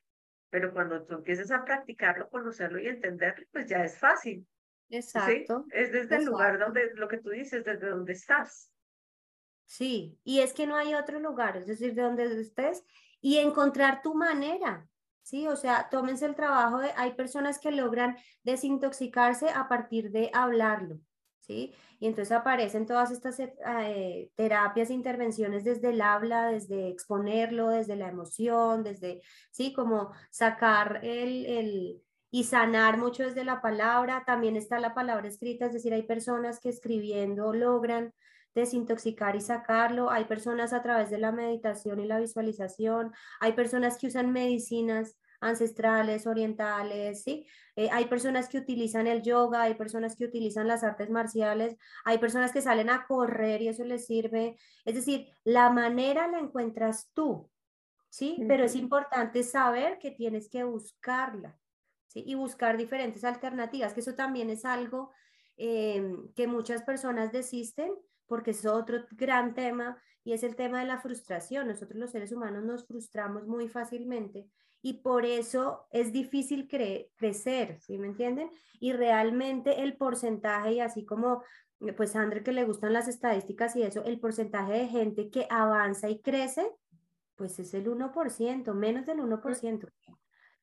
Pero 0.48 0.72
cuando 0.72 1.04
tú 1.04 1.14
empiezas 1.14 1.50
a 1.50 1.64
practicarlo, 1.64 2.30
conocerlo 2.30 2.78
y 2.78 2.86
entenderlo, 2.86 3.44
pues 3.50 3.66
ya 3.66 3.82
es 3.84 3.98
fácil. 3.98 4.46
Exacto. 4.90 5.66
Es 5.70 5.92
desde 5.92 6.16
el 6.16 6.24
lugar 6.24 6.58
donde, 6.58 6.92
lo 6.94 7.08
que 7.08 7.18
tú 7.18 7.30
dices, 7.30 7.64
desde 7.64 7.88
donde 7.88 8.12
estás. 8.12 8.70
Sí, 9.66 10.18
y 10.24 10.40
es 10.40 10.52
que 10.52 10.66
no 10.66 10.76
hay 10.76 10.94
otro 10.94 11.18
lugar, 11.18 11.56
es 11.56 11.66
decir, 11.66 11.94
de 11.94 12.02
donde 12.02 12.40
estés 12.40 12.84
y 13.20 13.38
encontrar 13.38 14.02
tu 14.02 14.14
manera. 14.14 14.86
Sí, 15.22 15.48
o 15.48 15.56
sea, 15.56 15.88
tómense 15.90 16.26
el 16.26 16.34
trabajo 16.34 16.80
de, 16.80 16.90
hay 16.96 17.14
personas 17.14 17.58
que 17.58 17.70
logran 17.70 18.16
desintoxicarse 18.42 19.48
a 19.48 19.68
partir 19.68 20.10
de 20.10 20.30
hablarlo, 20.34 21.00
¿sí? 21.40 21.74
Y 21.98 22.06
entonces 22.06 22.32
aparecen 22.32 22.84
todas 22.84 23.10
estas 23.10 23.40
eh, 23.40 23.54
eh, 23.66 24.30
terapias, 24.34 24.90
intervenciones 24.90 25.64
desde 25.64 25.88
el 25.88 26.02
habla, 26.02 26.48
desde 26.48 26.88
exponerlo, 26.88 27.70
desde 27.70 27.96
la 27.96 28.08
emoción, 28.08 28.82
desde, 28.82 29.22
¿sí? 29.50 29.72
Como 29.72 30.12
sacar 30.30 31.00
el, 31.02 31.46
el, 31.46 32.03
y 32.34 32.42
sanar 32.42 32.98
mucho 32.98 33.22
desde 33.22 33.44
la 33.44 33.60
palabra. 33.60 34.24
También 34.26 34.56
está 34.56 34.80
la 34.80 34.92
palabra 34.92 35.28
escrita, 35.28 35.66
es 35.66 35.72
decir, 35.72 35.94
hay 35.94 36.02
personas 36.02 36.58
que 36.58 36.68
escribiendo 36.68 37.52
logran 37.52 38.12
desintoxicar 38.56 39.36
y 39.36 39.40
sacarlo. 39.40 40.10
Hay 40.10 40.24
personas 40.24 40.72
a 40.72 40.82
través 40.82 41.10
de 41.10 41.18
la 41.18 41.30
meditación 41.30 42.00
y 42.00 42.06
la 42.06 42.18
visualización, 42.18 43.12
hay 43.38 43.52
personas 43.52 43.98
que 43.98 44.08
usan 44.08 44.32
medicinas 44.32 45.16
ancestrales, 45.40 46.26
orientales, 46.26 47.22
¿sí? 47.22 47.46
Eh, 47.76 47.88
hay 47.92 48.06
personas 48.06 48.48
que 48.48 48.58
utilizan 48.58 49.06
el 49.06 49.22
yoga, 49.22 49.62
hay 49.62 49.74
personas 49.74 50.16
que 50.16 50.24
utilizan 50.24 50.66
las 50.66 50.82
artes 50.82 51.10
marciales, 51.10 51.76
hay 52.04 52.18
personas 52.18 52.50
que 52.50 52.62
salen 52.62 52.90
a 52.90 53.06
correr 53.06 53.62
y 53.62 53.68
eso 53.68 53.84
les 53.84 54.06
sirve. 54.06 54.56
Es 54.84 54.96
decir, 54.96 55.28
la 55.44 55.70
manera 55.70 56.26
la 56.26 56.40
encuentras 56.40 57.12
tú, 57.14 57.48
¿sí? 58.08 58.44
Pero 58.48 58.64
es 58.64 58.74
importante 58.74 59.44
saber 59.44 60.00
que 60.00 60.10
tienes 60.10 60.48
que 60.48 60.64
buscarla, 60.64 61.56
Y 62.14 62.34
buscar 62.34 62.76
diferentes 62.76 63.24
alternativas, 63.24 63.92
que 63.92 64.00
eso 64.00 64.14
también 64.14 64.48
es 64.48 64.64
algo 64.64 65.10
eh, 65.56 66.16
que 66.34 66.46
muchas 66.46 66.82
personas 66.82 67.32
desisten 67.32 67.92
porque 68.26 68.52
es 68.52 68.64
otro 68.64 69.04
gran 69.12 69.54
tema 69.54 70.00
y 70.22 70.32
es 70.32 70.42
el 70.42 70.56
tema 70.56 70.80
de 70.80 70.86
la 70.86 70.98
frustración. 70.98 71.68
Nosotros 71.68 71.98
los 71.98 72.10
seres 72.10 72.32
humanos 72.32 72.64
nos 72.64 72.86
frustramos 72.86 73.46
muy 73.46 73.68
fácilmente 73.68 74.46
y 74.80 74.94
por 75.02 75.24
eso 75.24 75.86
es 75.90 76.12
difícil 76.12 76.68
crecer, 76.68 77.80
¿sí 77.80 77.98
me 77.98 78.06
entienden? 78.06 78.50
Y 78.80 78.92
realmente 78.92 79.82
el 79.82 79.96
porcentaje, 79.96 80.74
y 80.74 80.80
así 80.80 81.04
como 81.04 81.42
pues 81.96 82.16
André 82.16 82.42
que 82.42 82.52
le 82.52 82.64
gustan 82.64 82.92
las 82.92 83.08
estadísticas 83.08 83.76
y 83.76 83.82
eso, 83.82 84.04
el 84.04 84.20
porcentaje 84.20 84.72
de 84.72 84.88
gente 84.88 85.30
que 85.30 85.46
avanza 85.50 86.08
y 86.08 86.20
crece, 86.20 86.70
pues 87.34 87.58
es 87.58 87.74
el 87.74 87.86
1%, 87.88 88.74
menos 88.74 89.06
del 89.06 89.18
1% 89.18 89.88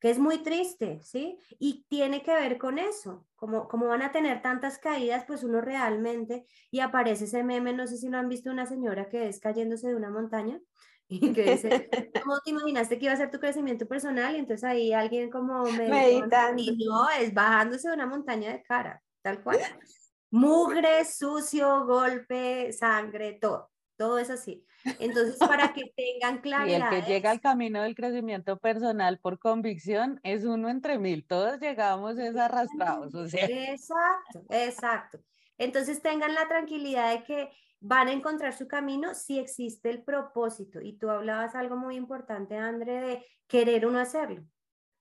que 0.02 0.10
es 0.10 0.18
muy 0.18 0.40
triste, 0.40 1.00
¿sí? 1.04 1.38
Y 1.60 1.86
tiene 1.88 2.24
que 2.24 2.34
ver 2.34 2.58
con 2.58 2.80
eso, 2.80 3.28
como, 3.36 3.68
como 3.68 3.88
van 3.88 4.02
a 4.02 4.12
tener 4.12 4.42
tantas 4.42 4.80
caídas, 4.80 5.26
pues 5.28 5.44
uno 5.44 5.62
realmente, 5.62 6.48
y 6.72 6.80
aparece 6.80 7.26
ese 7.26 7.44
meme, 7.44 7.72
no 7.72 7.86
sé 7.86 7.98
si 7.98 8.10
lo 8.10 8.18
han 8.18 8.28
visto, 8.28 8.50
una 8.50 8.66
señora 8.66 9.08
que 9.08 9.30
es 9.30 9.40
cayéndose 9.40 9.90
de 9.90 9.96
una 9.96 10.10
montaña, 10.10 10.60
y 11.08 11.32
que 11.34 11.52
dice, 11.52 11.90
¿cómo 12.26 12.40
te 12.40 12.50
imaginaste 12.50 12.98
que 12.98 13.06
iba 13.06 13.14
a 13.14 13.18
ser 13.18 13.30
tu 13.30 13.40
crecimiento 13.40 13.88
personal? 13.88 14.36
Y 14.36 14.40
entonces 14.40 14.64
ahí 14.64 14.92
alguien 14.92 15.30
como 15.30 15.64
meditando. 15.66 16.60
Y 16.60 16.84
no, 16.84 17.08
es 17.12 17.32
bajándose 17.32 17.88
de 17.90 17.94
una 17.94 18.08
montaña 18.08 18.52
de 18.52 18.64
cara, 18.64 19.04
tal 19.22 19.44
cual. 19.44 19.60
Mugre, 20.32 21.06
sucio, 21.06 21.86
golpe, 21.86 22.74
sangre, 22.74 23.38
todo, 23.40 23.70
todo 23.98 24.18
es 24.18 24.32
así. 24.32 24.66
Entonces, 25.00 25.38
para 25.40 25.74
que 25.74 25.92
tengan 25.96 26.42
claridad. 26.42 26.92
Y 26.92 26.96
el 26.96 27.04
que 27.04 27.12
llega 27.12 27.32
al 27.32 27.42
camino 27.42 27.82
del 27.82 27.96
crecimiento 27.96 28.58
personal 28.60 29.20
por 29.20 29.40
convicción 29.40 30.20
es 30.24 30.46
uno 30.46 30.70
entre 30.70 30.98
mil. 30.98 31.26
Todos 31.26 31.60
llegamos 31.60 32.18
es 32.18 32.36
arrastrados. 32.36 33.14
O 33.16 33.28
sea. 33.28 33.46
Exacto, 33.46 34.44
exacto. 34.50 35.20
Entonces, 35.58 36.02
tengan 36.02 36.34
la 36.34 36.48
tranquilidad 36.48 37.12
de 37.12 37.24
que 37.24 37.50
van 37.80 38.08
a 38.08 38.14
encontrar 38.14 38.54
su 38.54 38.68
camino 38.68 39.14
si 39.14 39.40
existe 39.40 39.90
el 39.90 40.04
propósito. 40.04 40.82
Y 40.82 40.94
tú 40.94 41.10
hablabas 41.10 41.56
algo 41.56 41.76
muy 41.76 41.96
importante, 41.96 42.58
André, 42.58 43.02
de 43.02 43.26
querer 43.48 43.86
uno 43.86 44.00
hacerlo. 44.00 44.44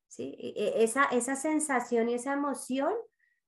¿sí? 0.08 0.36
E, 0.38 0.48
e, 0.56 0.84
esa, 0.84 1.04
esa 1.04 1.36
sensación 1.36 2.08
y 2.08 2.14
esa 2.14 2.32
emoción 2.32 2.92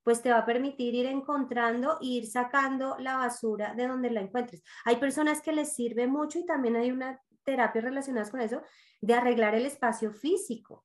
pues 0.03 0.23
te 0.23 0.31
va 0.31 0.39
a 0.39 0.47
permitir 0.47 0.95
ir 0.95 1.07
encontrando 1.07 1.99
e 2.01 2.07
ir 2.07 2.27
sacando 2.27 2.97
la 2.99 3.17
basura 3.17 3.75
de 3.75 3.87
donde 3.87 4.11
la 4.11 4.21
encuentres. 4.21 4.63
Hay 4.85 4.97
personas 4.97 5.41
que 5.43 5.53
les 5.53 5.75
sirve 5.75 6.07
mucho 6.07 6.39
y 6.39 6.47
también 6.47 6.77
hay 6.77 6.91
una 6.91 7.21
terapia 7.45 7.81
relacionada 7.81 8.31
con 8.31 8.41
eso, 8.41 8.63
de 9.01 9.15
arreglar 9.15 9.55
el 9.55 9.67
espacio 9.67 10.13
físico. 10.13 10.85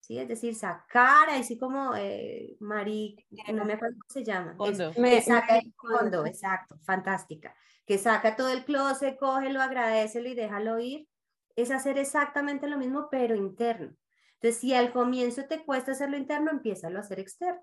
¿sí? 0.00 0.18
Es 0.18 0.28
decir, 0.28 0.54
sacar, 0.54 1.30
así 1.30 1.58
como 1.58 1.94
eh, 1.96 2.56
Marí, 2.60 3.16
no 3.52 3.64
me 3.64 3.74
acuerdo 3.74 3.96
cómo 3.96 4.10
se 4.10 4.24
llama. 4.24 4.56
me, 4.96 5.20
saca 5.20 5.58
el 5.58 5.72
fondo, 5.74 6.24
exacto, 6.26 6.78
fantástica. 6.84 7.54
Que 7.86 7.98
saca 7.98 8.36
todo 8.36 8.50
el 8.50 8.64
closet, 8.64 9.18
cógelo, 9.18 9.60
agradecelo 9.60 10.28
y 10.28 10.34
déjalo 10.34 10.78
ir. 10.78 11.08
Es 11.56 11.70
hacer 11.70 11.98
exactamente 11.98 12.68
lo 12.68 12.78
mismo, 12.78 13.08
pero 13.10 13.34
interno. 13.34 13.96
Entonces, 14.34 14.60
si 14.60 14.74
al 14.74 14.92
comienzo 14.92 15.46
te 15.46 15.64
cuesta 15.64 15.92
hacerlo 15.92 16.16
interno, 16.16 16.50
empieza 16.50 16.88
a 16.88 16.98
hacer 16.98 17.18
externo. 17.18 17.60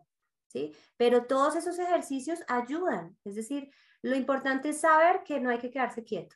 Pero 0.97 1.25
todos 1.25 1.55
esos 1.55 1.77
ejercicios 1.79 2.39
ayudan, 2.47 3.17
es 3.23 3.35
decir, 3.35 3.69
lo 4.01 4.15
importante 4.15 4.69
es 4.69 4.81
saber 4.81 5.23
que 5.23 5.39
no 5.39 5.49
hay 5.49 5.59
que 5.59 5.71
quedarse 5.71 6.03
quieto 6.03 6.35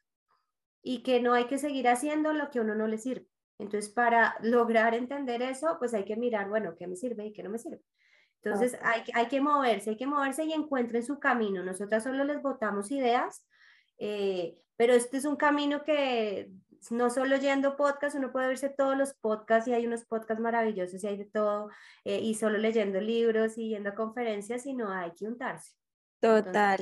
y 0.82 1.04
que 1.04 1.22
no 1.22 1.34
hay 1.34 1.46
que 1.46 1.58
seguir 1.58 1.88
haciendo 1.88 2.34
lo 2.34 2.50
que 2.50 2.60
a 2.60 2.62
uno 2.62 2.76
no 2.76 2.88
le 2.88 2.98
sirve. 2.98 3.28
Entonces, 3.60 3.92
para 3.92 4.36
lograr 4.42 4.96
entender 4.96 5.42
eso, 5.42 5.76
pues 5.78 5.94
hay 5.94 6.06
que 6.06 6.16
mirar, 6.16 6.50
bueno, 6.50 6.76
qué 6.78 6.88
me 6.88 6.96
sirve 6.96 7.28
y 7.28 7.34
qué 7.34 7.44
no 7.44 7.50
me 7.50 7.60
sirve. 7.60 7.82
Entonces, 8.42 8.80
hay, 8.82 9.04
hay 9.14 9.28
que 9.28 9.42
moverse, 9.42 9.92
hay 9.92 9.98
que 9.98 10.08
moverse 10.08 10.46
y 10.46 10.54
encuentren 10.54 11.04
su 11.04 11.20
camino. 11.20 11.62
Nosotras 11.62 12.04
solo 12.04 12.24
les 12.24 12.42
botamos 12.42 12.90
ideas, 12.90 13.46
eh, 13.98 14.56
pero 14.78 14.94
este 14.94 15.18
es 15.18 15.26
un 15.26 15.36
camino 15.36 15.84
que 15.84 16.50
no 16.90 17.10
solo 17.10 17.38
yendo 17.38 17.76
podcast, 17.76 18.16
uno 18.16 18.32
puede 18.32 18.48
verse 18.48 18.70
todos 18.70 18.98
los 18.98 19.14
podcasts 19.14 19.68
y 19.68 19.74
hay 19.74 19.86
unos 19.86 20.06
podcasts 20.06 20.42
maravillosos 20.42 21.04
y 21.04 21.08
hay 21.08 21.18
de 21.18 21.26
todo, 21.26 21.70
eh, 22.04 22.20
y 22.20 22.36
solo 22.36 22.58
leyendo 22.58 23.00
libros 23.00 23.58
y 23.58 23.70
yendo 23.70 23.90
a 23.90 23.96
conferencias, 23.96 24.64
sino 24.64 24.92
hay 24.92 25.12
que 25.12 25.28
untarse. 25.28 25.74
Total. 26.20 26.80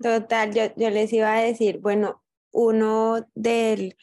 Total, 0.00 0.52
yo, 0.52 0.62
yo 0.76 0.90
les 0.90 1.12
iba 1.12 1.32
a 1.32 1.42
decir, 1.42 1.78
bueno, 1.78 2.24
uno 2.50 3.28
del, 3.34 3.96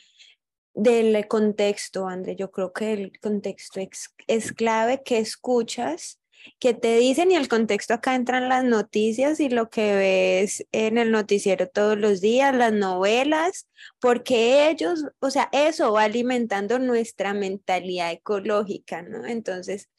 del 0.73 1.27
contexto, 1.27 2.07
André, 2.07 2.35
yo 2.35 2.51
creo 2.51 2.71
que 2.71 2.93
el 2.93 3.19
contexto 3.19 3.79
es, 3.79 4.13
es 4.27 4.53
clave 4.53 5.01
que 5.03 5.19
escuchas 5.19 6.20
que 6.59 6.73
te 6.73 6.97
dicen 6.97 7.31
y 7.31 7.35
el 7.35 7.47
contexto 7.47 7.93
acá 7.93 8.15
entran 8.15 8.49
las 8.49 8.63
noticias 8.63 9.39
y 9.39 9.49
lo 9.49 9.69
que 9.69 9.95
ves 9.95 10.65
en 10.71 10.97
el 10.97 11.11
noticiero 11.11 11.67
todos 11.67 11.97
los 11.97 12.21
días, 12.21 12.55
las 12.55 12.73
novelas, 12.73 13.67
porque 13.99 14.69
ellos, 14.69 15.05
o 15.19 15.31
sea, 15.31 15.49
eso 15.51 15.93
va 15.93 16.03
alimentando 16.03 16.79
nuestra 16.79 17.33
mentalidad 17.33 18.11
ecológica, 18.11 19.01
¿no? 19.01 19.25
Entonces, 19.25 19.89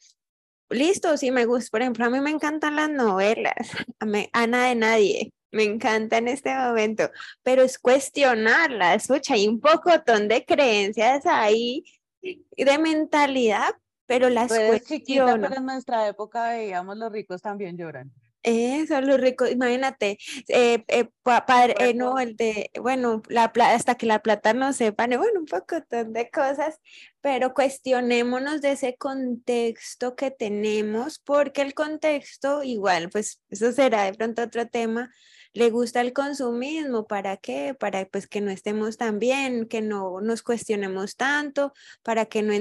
listo, 0.69 1.17
sí 1.17 1.31
me 1.31 1.45
gusta, 1.45 1.69
por 1.71 1.81
ejemplo, 1.81 2.05
a 2.05 2.09
mí 2.09 2.19
me 2.19 2.31
encantan 2.31 2.75
las 2.75 2.89
novelas, 2.89 3.55
Ana 4.33 4.67
de 4.67 4.75
Nadie, 4.75 5.33
me 5.51 5.63
encanta 5.63 6.17
en 6.17 6.27
este 6.27 6.53
momento, 6.55 7.11
pero 7.43 7.61
es 7.61 7.77
cuestionarlas, 7.77 9.03
escucha, 9.03 9.35
hay 9.35 9.47
un 9.47 9.59
pocotón 9.59 10.27
de 10.27 10.45
creencias 10.45 11.25
ahí 11.25 11.83
de 12.21 12.77
mentalidad 12.79 13.75
pero 14.05 14.29
las 14.29 14.47
Puedes 14.47 14.85
chiquita, 14.85 15.37
pero 15.39 15.57
en 15.57 15.65
nuestra 15.65 16.07
época 16.07 16.49
veíamos 16.49 16.97
los 16.97 17.11
ricos 17.11 17.41
también 17.41 17.77
lloran. 17.77 18.11
Eso, 18.43 18.99
los 18.99 19.21
ricos, 19.21 19.51
imagínate, 19.51 20.17
eh, 20.49 20.83
eh, 20.89 21.09
padre, 21.23 21.75
eh, 21.79 21.93
no, 21.93 22.19
el 22.19 22.35
de, 22.35 22.71
bueno, 22.81 23.23
la, 23.29 23.45
hasta 23.45 23.95
que 23.95 24.05
la 24.05 24.21
plata 24.21 24.53
no 24.53 24.73
sepa, 24.73 25.07
bueno, 25.07 25.39
un 25.39 25.45
poco 25.45 25.77
de 25.89 26.29
cosas, 26.29 26.77
pero 27.21 27.53
cuestionémonos 27.53 28.59
de 28.59 28.73
ese 28.73 28.97
contexto 28.97 30.17
que 30.17 30.29
tenemos, 30.29 31.19
porque 31.19 31.61
el 31.61 31.73
contexto, 31.73 32.63
igual, 32.63 33.09
pues 33.09 33.41
eso 33.49 33.71
será 33.71 34.03
de 34.03 34.13
pronto 34.13 34.43
otro 34.43 34.67
tema, 34.67 35.09
le 35.53 35.69
gusta 35.69 36.01
el 36.01 36.11
consumismo, 36.11 37.07
¿para 37.07 37.37
qué? 37.37 37.73
Para 37.79 38.05
pues 38.07 38.27
que 38.27 38.41
no 38.41 38.51
estemos 38.51 38.97
tan 38.97 39.19
bien, 39.19 39.67
que 39.67 39.81
no 39.81 40.19
nos 40.19 40.41
cuestionemos 40.41 41.15
tanto, 41.15 41.73
para 42.01 42.25
que 42.25 42.41
no 42.41 42.53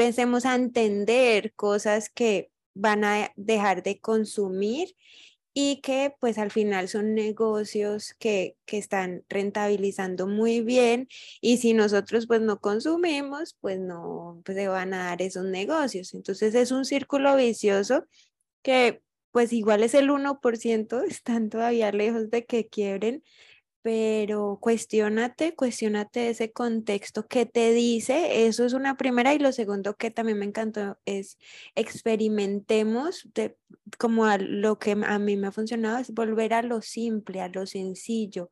empecemos 0.00 0.46
a 0.46 0.54
entender 0.54 1.52
cosas 1.54 2.08
que 2.08 2.50
van 2.72 3.04
a 3.04 3.32
dejar 3.36 3.82
de 3.82 4.00
consumir 4.00 4.96
y 5.52 5.82
que 5.82 6.14
pues 6.20 6.38
al 6.38 6.50
final 6.50 6.88
son 6.88 7.14
negocios 7.14 8.14
que, 8.18 8.56
que, 8.64 8.78
están 8.78 9.24
rentabilizando 9.28 10.26
muy 10.26 10.62
bien 10.62 11.08
y 11.42 11.58
si 11.58 11.74
nosotros 11.74 12.26
pues 12.26 12.40
no 12.40 12.60
consumimos 12.60 13.58
pues 13.60 13.78
no 13.78 14.40
pues, 14.44 14.56
se 14.56 14.68
van 14.68 14.94
a 14.94 15.04
dar 15.06 15.20
esos 15.20 15.44
negocios. 15.44 16.14
Entonces 16.14 16.54
es 16.54 16.70
un 16.70 16.86
círculo 16.86 17.36
vicioso 17.36 18.06
que 18.62 19.02
pues 19.32 19.52
igual 19.52 19.82
es 19.82 19.92
el 19.92 20.08
1%, 20.08 21.04
están 21.08 21.50
todavía 21.50 21.92
lejos 21.92 22.30
de 22.30 22.46
que 22.46 22.68
quiebren, 22.68 23.22
pero 23.82 24.58
cuestionate, 24.60 25.54
cuestionate 25.54 26.28
ese 26.30 26.52
contexto 26.52 27.26
que 27.26 27.46
te 27.46 27.72
dice, 27.72 28.46
eso 28.46 28.64
es 28.64 28.74
una 28.74 28.96
primera 28.96 29.32
y 29.34 29.38
lo 29.38 29.52
segundo 29.52 29.96
que 29.96 30.10
también 30.10 30.38
me 30.38 30.44
encantó 30.44 30.98
es 31.06 31.38
experimentemos 31.74 33.28
de, 33.34 33.56
como 33.98 34.26
a 34.26 34.38
lo 34.38 34.78
que 34.78 34.92
a 34.92 35.18
mí 35.18 35.36
me 35.36 35.46
ha 35.46 35.52
funcionado 35.52 35.98
es 35.98 36.12
volver 36.12 36.52
a 36.54 36.62
lo 36.62 36.82
simple, 36.82 37.40
a 37.40 37.48
lo 37.48 37.66
sencillo, 37.66 38.50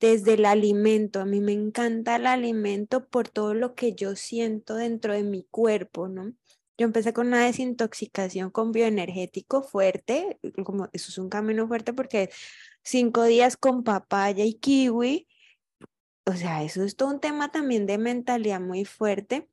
desde 0.00 0.34
el 0.34 0.44
alimento, 0.44 1.20
a 1.20 1.24
mí 1.24 1.40
me 1.40 1.52
encanta 1.52 2.16
el 2.16 2.26
alimento 2.26 3.08
por 3.08 3.28
todo 3.28 3.54
lo 3.54 3.74
que 3.74 3.94
yo 3.94 4.14
siento 4.14 4.76
dentro 4.76 5.12
de 5.12 5.24
mi 5.24 5.44
cuerpo, 5.50 6.08
¿no? 6.08 6.34
Yo 6.80 6.86
empecé 6.86 7.12
con 7.12 7.26
una 7.26 7.44
desintoxicación 7.44 8.50
con 8.50 8.70
bioenergético 8.70 9.64
fuerte, 9.64 10.38
como 10.64 10.88
eso 10.92 11.10
es 11.10 11.18
un 11.18 11.28
camino 11.28 11.66
fuerte 11.66 11.92
porque 11.92 12.30
cinco 12.88 13.24
días 13.24 13.56
con 13.56 13.84
papaya 13.84 14.44
y 14.44 14.54
kiwi, 14.54 15.28
o 16.26 16.32
sea, 16.34 16.62
eso 16.62 16.82
es 16.84 16.96
todo 16.96 17.10
un 17.10 17.20
tema 17.20 17.50
también 17.50 17.86
de 17.86 17.98
mentalidad 17.98 18.60
muy 18.60 18.84
fuerte, 18.84 19.48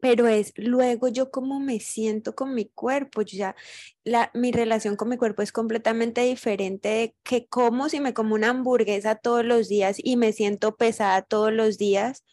pero 0.00 0.28
es 0.28 0.52
luego 0.56 1.08
yo 1.08 1.30
cómo 1.30 1.60
me 1.60 1.80
siento 1.80 2.34
con 2.34 2.54
mi 2.54 2.66
cuerpo, 2.66 3.22
ya 3.22 3.56
la, 4.04 4.30
mi 4.34 4.52
relación 4.52 4.96
con 4.96 5.08
mi 5.08 5.16
cuerpo 5.16 5.42
es 5.42 5.52
completamente 5.52 6.22
diferente 6.22 6.88
de 6.88 7.16
que 7.24 7.46
como 7.46 7.88
si 7.88 8.00
me 8.00 8.14
como 8.14 8.34
una 8.34 8.50
hamburguesa 8.50 9.16
todos 9.16 9.44
los 9.44 9.68
días 9.68 9.96
y 9.98 10.16
me 10.16 10.32
siento 10.32 10.76
pesada 10.76 11.22
todos 11.22 11.52
los 11.52 11.78
días, 11.78 12.24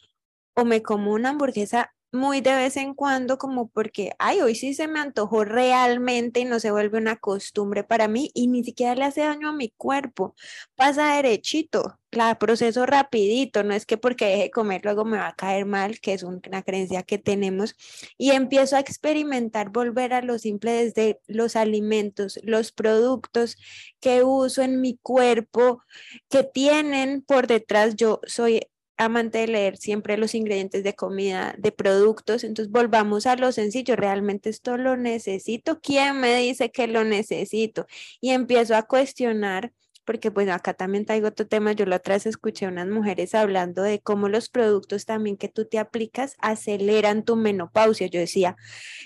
o 0.56 0.66
me 0.66 0.82
como 0.84 1.14
una 1.14 1.30
hamburguesa 1.30 1.94
muy 2.12 2.42
de 2.42 2.54
vez 2.56 2.78
en 2.78 2.94
cuando 2.94 3.38
como 3.38 3.70
porque, 3.70 4.12
ay, 4.20 4.42
hoy 4.42 4.56
sí 4.56 4.74
se 4.74 4.88
me 4.88 5.00
antojó 5.00 5.46
realmente 5.46 6.42
y 6.42 6.46
no 6.46 6.60
se 6.60 6.72
vuelve 6.72 6.98
una 6.98 7.16
costumbre 7.18 7.84
para 7.84 8.08
mí 8.08 8.32
y 8.34 8.48
ni 8.48 8.64
siquiera 8.64 8.96
le 8.96 9.06
hace 9.06 9.22
daño 9.22 9.50
a 9.50 9.54
mi 9.54 9.70
cuerpo. 9.78 10.36
Pasa 10.76 11.16
derechito, 11.16 12.00
la 12.12 12.38
proceso 12.40 12.86
rapidito, 12.86 13.64
no 13.64 13.74
es 13.74 13.86
que 13.86 13.98
porque 13.98 14.26
deje 14.26 14.44
de 14.44 14.52
comer 14.52 14.82
luego 14.84 15.06
me 15.06 15.18
va 15.18 15.28
a 15.30 15.36
caer 15.36 15.66
mal, 15.66 16.00
que 16.02 16.14
es 16.14 16.24
una 16.24 16.64
creencia 16.64 17.04
que 17.04 17.18
tenemos, 17.18 17.76
y 18.18 18.32
empiezo 18.32 18.76
a 18.76 18.80
experimentar, 18.80 19.70
volver 19.70 20.14
a 20.14 20.22
lo 20.22 20.38
simple 20.40 20.72
desde 20.74 21.22
los 21.28 21.56
alimentos, 21.56 22.40
los 22.44 22.72
productos 22.72 23.58
que 24.00 24.24
uso 24.24 24.62
en 24.62 24.82
mi 24.82 24.98
cuerpo, 25.02 25.84
que 26.30 26.44
tienen 26.44 27.22
por 27.22 27.48
detrás, 27.48 27.96
yo 27.96 28.20
soy 28.26 28.62
amante 29.06 29.40
de 29.40 29.48
leer 29.48 29.78
siempre 29.78 30.18
los 30.18 30.36
ingredientes 30.36 30.84
de 30.84 30.96
comida, 30.96 31.56
de 31.58 31.72
productos, 31.72 32.44
entonces 32.44 32.72
volvamos 32.72 33.26
a 33.26 33.36
lo 33.36 33.52
sencillo, 33.52 33.96
realmente 33.96 34.50
esto 34.50 34.78
lo 34.78 34.98
necesito, 34.98 35.80
¿quién 35.82 36.20
me 36.20 36.36
dice 36.36 36.72
que 36.72 36.88
lo 36.88 37.04
necesito? 37.04 37.88
Y 38.20 38.32
empiezo 38.32 38.76
a 38.76 38.84
cuestionar 38.84 39.74
porque 40.06 40.30
bueno, 40.30 40.54
acá 40.54 40.74
también 40.74 41.06
traigo 41.06 41.28
otro 41.28 41.48
tema, 41.48 41.74
yo 41.74 41.86
la 41.86 41.98
otra 41.98 42.16
vez 42.16 42.26
escuché 42.26 42.68
unas 42.68 42.88
mujeres 42.88 43.36
hablando 43.36 43.84
de 43.84 44.00
cómo 44.02 44.30
los 44.30 44.50
productos 44.50 45.06
también 45.06 45.38
que 45.38 45.48
tú 45.48 45.66
te 45.66 45.80
aplicas 45.80 46.36
aceleran 46.40 47.24
tu 47.24 47.36
menopausia. 47.36 48.08
Yo 48.08 48.20
decía, 48.20 48.56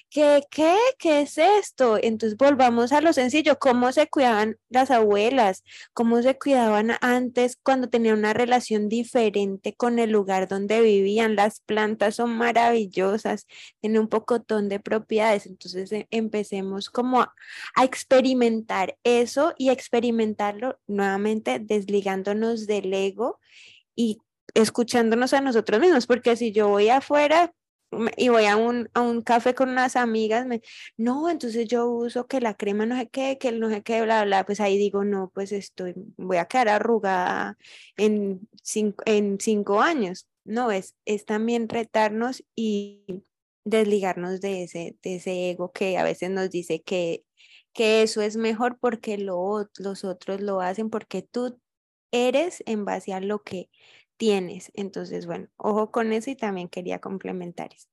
¿qué, 0.10 0.44
qué, 0.50 0.76
qué 0.98 1.22
es 1.22 1.38
esto? 1.38 1.98
Entonces 2.02 2.38
volvamos 2.38 2.92
a 2.92 3.02
lo 3.02 3.14
sencillo, 3.14 3.58
cómo 3.60 3.92
se 3.92 4.08
cuidaban 4.08 4.58
las 4.70 4.92
abuelas, 4.92 5.64
cómo 5.94 6.22
se 6.22 6.38
cuidaban 6.38 6.92
antes 7.02 7.58
cuando 7.62 7.90
tenían 7.90 8.20
una 8.20 8.34
relación 8.34 8.90
diferente 8.90 9.76
con 9.76 10.00
el 10.00 10.12
lugar 10.12 10.48
donde 10.48 10.82
vivían. 10.82 11.36
Las 11.36 11.60
plantas 11.62 12.16
son 12.16 12.38
maravillosas, 12.38 13.48
tienen 13.82 14.02
un 14.02 14.08
pocotón 14.08 14.70
de 14.70 14.80
propiedades, 14.80 15.46
entonces 15.46 15.92
eh, 15.92 16.08
empecemos 16.12 16.90
como 16.90 17.22
a 17.22 17.84
experimentar 17.84 18.98
eso 19.04 19.54
y 19.58 19.70
experimentarlo 19.70 20.80
nuevamente 20.88 21.60
desligándonos 21.60 22.68
del 22.68 22.94
ego 22.94 23.40
y 23.96 24.20
escuchándonos 24.54 25.34
a 25.34 25.42
nosotros 25.42 25.82
mismos, 25.82 26.08
porque 26.08 26.36
si 26.36 26.52
yo 26.52 26.70
voy 26.70 26.90
afuera 26.90 27.54
y 28.18 28.30
voy 28.30 28.46
a 28.46 28.58
un, 28.58 28.90
a 28.94 29.02
un 29.02 29.22
café 29.22 29.54
con 29.54 29.70
unas 29.70 29.96
amigas, 29.96 30.46
me, 30.46 30.62
no, 30.98 31.30
entonces 31.30 31.68
yo 31.68 31.88
uso 31.88 32.28
que 32.28 32.42
la 32.42 32.56
crema 32.56 32.86
no 32.86 32.98
sé 32.98 33.08
qué, 33.08 33.38
que 33.38 33.50
el 33.50 33.60
no 33.60 33.70
sé 33.70 33.84
qué, 33.84 34.02
bla, 34.02 34.26
bla, 34.26 34.46
pues 34.46 34.60
ahí 34.60 34.78
digo, 34.78 35.04
no, 35.04 35.32
pues 35.34 35.52
estoy, 35.52 35.94
voy 36.18 36.38
a 36.38 36.46
quedar 36.46 36.70
arrugada 36.70 37.58
en 37.98 38.48
cinco, 38.64 39.04
en 39.06 39.40
cinco 39.40 39.82
años. 39.82 40.28
No, 40.44 40.72
es, 40.72 40.96
es 41.06 41.26
también 41.26 41.70
retarnos 41.70 42.44
y 42.56 43.04
desligarnos 43.64 44.42
de 44.42 44.64
ese, 44.64 44.96
de 45.02 45.16
ese 45.16 45.50
ego 45.50 45.72
que 45.72 45.98
a 45.98 46.04
veces 46.04 46.30
nos 46.30 46.50
dice 46.52 46.82
que 46.82 47.24
que 47.76 48.02
eso 48.04 48.22
es 48.22 48.38
mejor 48.38 48.80
porque 48.80 49.20
lo, 49.20 49.70
los 49.78 50.06
otros 50.06 50.42
lo 50.42 50.62
hacen 50.62 50.90
porque 50.90 51.22
tú 51.24 51.62
eres 52.12 52.64
en 52.66 52.86
base 52.86 53.14
a 53.14 53.20
lo 53.22 53.44
que 53.44 53.70
tienes. 54.18 54.72
Entonces, 54.76 55.28
bueno, 55.28 55.50
ojo 55.58 55.92
con 55.92 56.14
eso 56.14 56.32
y 56.32 56.38
también 56.38 56.70
quería 56.70 57.00
complementar 57.00 57.74
eso. 57.76 57.90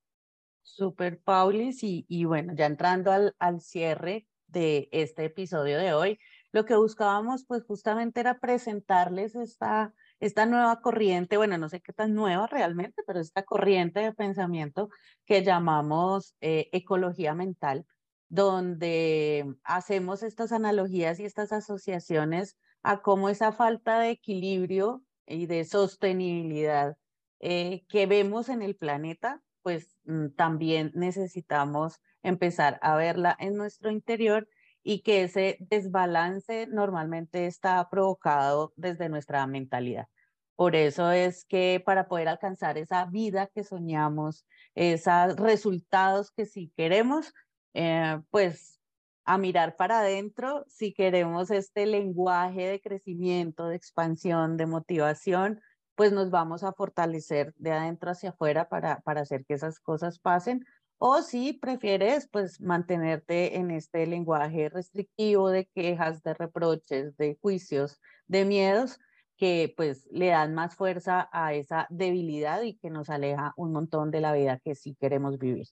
Super, 0.62 1.20
Paulis, 1.20 1.82
y, 1.82 2.06
y 2.08 2.24
bueno, 2.24 2.54
ya 2.56 2.66
entrando 2.66 3.10
al, 3.12 3.34
al 3.40 3.60
cierre 3.60 4.28
de 4.46 4.88
este 4.92 5.24
episodio 5.24 5.78
de 5.78 5.92
hoy, 5.94 6.18
lo 6.52 6.64
que 6.64 6.76
buscábamos 6.76 7.44
pues 7.46 7.64
justamente 7.64 8.20
era 8.20 8.38
presentarles 8.38 9.34
esta, 9.34 9.94
esta 10.20 10.46
nueva 10.46 10.80
corriente, 10.80 11.36
bueno, 11.36 11.58
no 11.58 11.68
sé 11.68 11.80
qué 11.80 11.92
tan 11.92 12.14
nueva 12.14 12.46
realmente, 12.46 13.02
pero 13.06 13.20
esta 13.20 13.42
corriente 13.42 14.00
de 14.00 14.12
pensamiento 14.12 14.90
que 15.26 15.42
llamamos 15.42 16.36
eh, 16.40 16.68
ecología 16.72 17.34
mental, 17.34 17.86
donde 18.32 19.44
hacemos 19.62 20.22
estas 20.22 20.52
analogías 20.52 21.20
y 21.20 21.26
estas 21.26 21.52
asociaciones 21.52 22.56
a 22.82 23.02
cómo 23.02 23.28
esa 23.28 23.52
falta 23.52 24.00
de 24.00 24.08
equilibrio 24.08 25.04
y 25.26 25.44
de 25.44 25.66
sostenibilidad 25.66 26.96
eh, 27.40 27.84
que 27.90 28.06
vemos 28.06 28.48
en 28.48 28.62
el 28.62 28.74
planeta, 28.74 29.42
pues 29.60 29.98
mm, 30.04 30.28
también 30.30 30.92
necesitamos 30.94 32.00
empezar 32.22 32.78
a 32.80 32.96
verla 32.96 33.36
en 33.38 33.54
nuestro 33.54 33.90
interior 33.90 34.48
y 34.82 35.02
que 35.02 35.24
ese 35.24 35.58
desbalance 35.60 36.66
normalmente 36.68 37.44
está 37.44 37.86
provocado 37.90 38.72
desde 38.76 39.10
nuestra 39.10 39.46
mentalidad. 39.46 40.06
Por 40.56 40.74
eso 40.74 41.10
es 41.10 41.44
que 41.44 41.82
para 41.84 42.08
poder 42.08 42.28
alcanzar 42.28 42.78
esa 42.78 43.04
vida 43.04 43.48
que 43.54 43.62
soñamos, 43.62 44.46
esos 44.74 45.36
resultados 45.36 46.30
que 46.30 46.46
sí 46.46 46.72
queremos, 46.78 47.34
eh, 47.74 48.20
pues 48.30 48.80
a 49.24 49.38
mirar 49.38 49.76
para 49.76 50.00
adentro 50.00 50.64
si 50.68 50.92
queremos 50.92 51.50
este 51.50 51.86
lenguaje 51.86 52.66
de 52.66 52.80
crecimiento, 52.80 53.68
de 53.68 53.76
expansión, 53.76 54.56
de 54.56 54.66
motivación, 54.66 55.60
pues 55.94 56.12
nos 56.12 56.30
vamos 56.30 56.64
a 56.64 56.72
fortalecer 56.72 57.54
de 57.56 57.72
adentro 57.72 58.10
hacia 58.10 58.30
afuera 58.30 58.68
para, 58.68 59.00
para 59.00 59.20
hacer 59.22 59.44
que 59.44 59.54
esas 59.54 59.78
cosas 59.80 60.18
pasen. 60.18 60.64
O 60.98 61.22
si 61.22 61.52
prefieres, 61.52 62.28
pues 62.30 62.60
mantenerte 62.60 63.56
en 63.56 63.70
este 63.72 64.06
lenguaje 64.06 64.68
restrictivo 64.68 65.50
de 65.50 65.66
quejas, 65.66 66.22
de 66.22 66.34
reproches, 66.34 67.16
de 67.16 67.38
juicios, 67.40 68.00
de 68.26 68.44
miedos, 68.44 69.00
que 69.36 69.74
pues 69.76 70.06
le 70.12 70.28
dan 70.28 70.54
más 70.54 70.76
fuerza 70.76 71.28
a 71.32 71.54
esa 71.54 71.88
debilidad 71.90 72.62
y 72.62 72.78
que 72.78 72.90
nos 72.90 73.10
aleja 73.10 73.52
un 73.56 73.72
montón 73.72 74.12
de 74.12 74.20
la 74.20 74.32
vida 74.32 74.60
que 74.60 74.76
sí 74.76 74.96
queremos 75.00 75.38
vivir. 75.38 75.66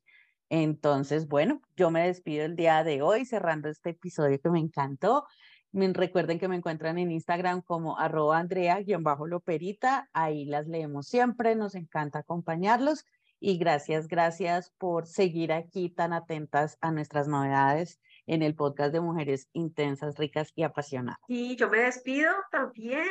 Entonces, 0.50 1.28
bueno, 1.28 1.62
yo 1.76 1.92
me 1.92 2.06
despido 2.06 2.44
el 2.44 2.56
día 2.56 2.82
de 2.82 3.02
hoy 3.02 3.24
cerrando 3.24 3.68
este 3.68 3.90
episodio 3.90 4.40
que 4.40 4.50
me 4.50 4.58
encantó. 4.58 5.24
recuerden 5.72 6.40
que 6.40 6.48
me 6.48 6.56
encuentran 6.56 6.98
en 6.98 7.12
Instagram 7.12 7.62
como 7.62 7.98
arroba 7.98 8.38
Andrea-Loperita. 8.38 10.10
Ahí 10.12 10.44
las 10.46 10.66
leemos 10.66 11.06
siempre. 11.06 11.54
Nos 11.54 11.76
encanta 11.76 12.18
acompañarlos. 12.18 13.06
Y 13.38 13.58
gracias, 13.58 14.08
gracias 14.08 14.70
por 14.76 15.06
seguir 15.06 15.52
aquí 15.52 15.88
tan 15.88 16.12
atentas 16.12 16.76
a 16.80 16.90
nuestras 16.90 17.28
novedades 17.28 18.00
en 18.26 18.42
el 18.42 18.54
podcast 18.56 18.92
de 18.92 19.00
Mujeres 19.00 19.48
Intensas, 19.52 20.18
Ricas 20.18 20.52
y 20.56 20.64
Apasionadas. 20.64 21.20
Y 21.28 21.54
yo 21.56 21.70
me 21.70 21.78
despido 21.78 22.32
también. 22.50 23.06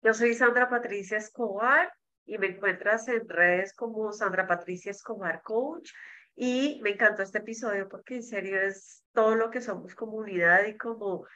Yo 0.00 0.14
soy 0.14 0.32
Sandra 0.34 0.70
Patricia 0.70 1.18
Escobar 1.18 1.92
y 2.24 2.38
me 2.38 2.46
encuentras 2.46 3.08
en 3.08 3.28
redes 3.28 3.74
como 3.74 4.12
Sandra 4.12 4.46
Patricia 4.46 4.92
Escobar 4.92 5.42
Coach. 5.42 5.90
Y 6.40 6.78
me 6.82 6.90
encantó 6.90 7.22
este 7.22 7.38
episodio 7.38 7.88
porque 7.88 8.14
en 8.14 8.22
serio 8.22 8.60
es 8.60 9.02
todo 9.12 9.34
lo 9.34 9.50
que 9.50 9.60
somos 9.60 9.96
comunidad 9.96 10.66
y 10.66 10.76
como 10.76 11.26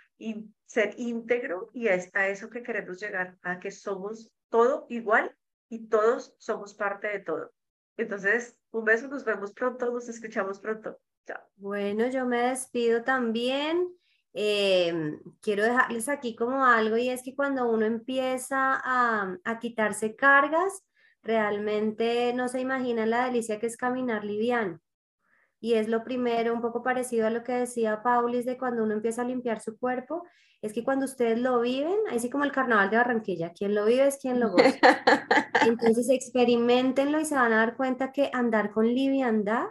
ser 0.64 0.94
íntegro 0.96 1.70
y 1.72 1.88
es 1.88 2.08
a 2.14 2.28
eso 2.28 2.48
que 2.48 2.62
queremos 2.62 3.00
llegar, 3.00 3.36
a 3.42 3.58
que 3.58 3.72
somos 3.72 4.30
todo 4.48 4.86
igual 4.90 5.36
y 5.68 5.88
todos 5.88 6.36
somos 6.38 6.74
parte 6.74 7.08
de 7.08 7.18
todo. 7.18 7.50
Entonces, 7.96 8.56
un 8.70 8.84
beso, 8.84 9.08
nos 9.08 9.24
vemos 9.24 9.52
pronto, 9.52 9.90
nos 9.90 10.08
escuchamos 10.08 10.60
pronto. 10.60 11.00
Chao. 11.26 11.40
Bueno, 11.56 12.06
yo 12.06 12.24
me 12.24 12.50
despido 12.50 13.02
también. 13.02 13.92
Em, 14.32 15.20
quiero 15.40 15.64
dejarles 15.64 16.08
aquí 16.08 16.36
como 16.36 16.64
algo 16.64 16.96
y 16.96 17.08
es 17.08 17.24
que 17.24 17.34
cuando 17.34 17.68
uno 17.68 17.86
empieza 17.86 18.80
a, 18.84 19.36
a 19.42 19.58
quitarse 19.58 20.14
cargas, 20.14 20.84
realmente 21.24 22.32
no 22.34 22.46
se 22.46 22.60
imagina 22.60 23.04
la 23.04 23.24
delicia 23.24 23.58
que 23.58 23.66
es 23.66 23.76
caminar 23.76 24.24
liviano 24.24 24.80
y 25.62 25.74
es 25.74 25.86
lo 25.86 26.02
primero, 26.02 26.52
un 26.52 26.60
poco 26.60 26.82
parecido 26.82 27.28
a 27.28 27.30
lo 27.30 27.44
que 27.44 27.52
decía 27.52 28.02
Paulis 28.02 28.44
de 28.44 28.58
cuando 28.58 28.82
uno 28.82 28.94
empieza 28.94 29.22
a 29.22 29.24
limpiar 29.24 29.60
su 29.60 29.78
cuerpo, 29.78 30.24
es 30.60 30.72
que 30.72 30.82
cuando 30.82 31.04
ustedes 31.04 31.38
lo 31.38 31.60
viven, 31.60 31.94
así 32.10 32.28
como 32.28 32.42
el 32.42 32.50
carnaval 32.50 32.90
de 32.90 32.96
Barranquilla, 32.96 33.52
quien 33.52 33.72
lo 33.76 33.84
vive 33.84 34.08
es 34.08 34.16
quien 34.16 34.40
lo 34.40 34.50
goza. 34.50 34.64
Entonces 35.64 36.08
experimentenlo 36.10 37.20
y 37.20 37.24
se 37.24 37.36
van 37.36 37.52
a 37.52 37.58
dar 37.58 37.76
cuenta 37.76 38.10
que 38.10 38.28
andar 38.32 38.72
con 38.72 38.88
liviandad 38.88 39.66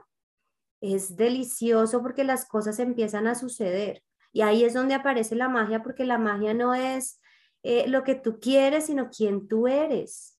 es 0.79 1.17
delicioso 1.17 2.01
porque 2.01 2.23
las 2.23 2.47
cosas 2.47 2.79
empiezan 2.79 3.27
a 3.27 3.35
suceder. 3.35 4.01
Y 4.31 4.41
ahí 4.41 4.63
es 4.63 4.73
donde 4.73 4.93
aparece 4.93 5.35
la 5.35 5.49
magia, 5.49 5.83
porque 5.83 6.05
la 6.05 6.17
magia 6.17 6.53
no 6.53 6.73
es 6.73 7.19
eh, 7.63 7.85
lo 7.89 8.05
que 8.05 8.15
tú 8.15 8.39
quieres, 8.39 8.85
sino 8.85 9.09
quién 9.09 9.49
tú 9.49 9.67
eres. 9.67 10.39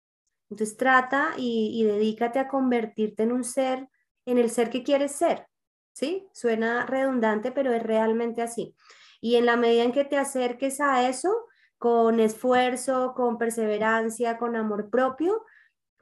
Entonces 0.50 0.78
trata 0.78 1.34
y, 1.36 1.72
y 1.74 1.84
dedícate 1.84 2.40
a 2.40 2.48
convertirte 2.48 3.24
en 3.24 3.34
un 3.34 3.44
ser, 3.44 3.90
en 4.26 4.38
el 4.38 4.50
ser 4.50 4.70
que 4.70 4.84
quieres 4.84 5.14
ser. 5.14 5.48
¿Sí? 5.94 6.28
Suena 6.34 6.86
redundante, 6.86 7.52
pero 7.52 7.74
es 7.74 7.84
realmente 7.84 8.42
así. 8.42 8.76
Y 9.20 9.36
en 9.36 9.46
la 9.46 9.58
medida 9.58 9.84
en 9.84 9.92
que 9.92 10.06
te 10.06 10.18
acerques 10.18 10.80
a 10.80 11.08
eso, 11.08 11.48
con 11.78 12.20
esfuerzo, 12.20 13.14
con 13.16 13.38
perseverancia, 13.38 14.38
con 14.38 14.56
amor 14.56 14.90
propio, 14.90 15.44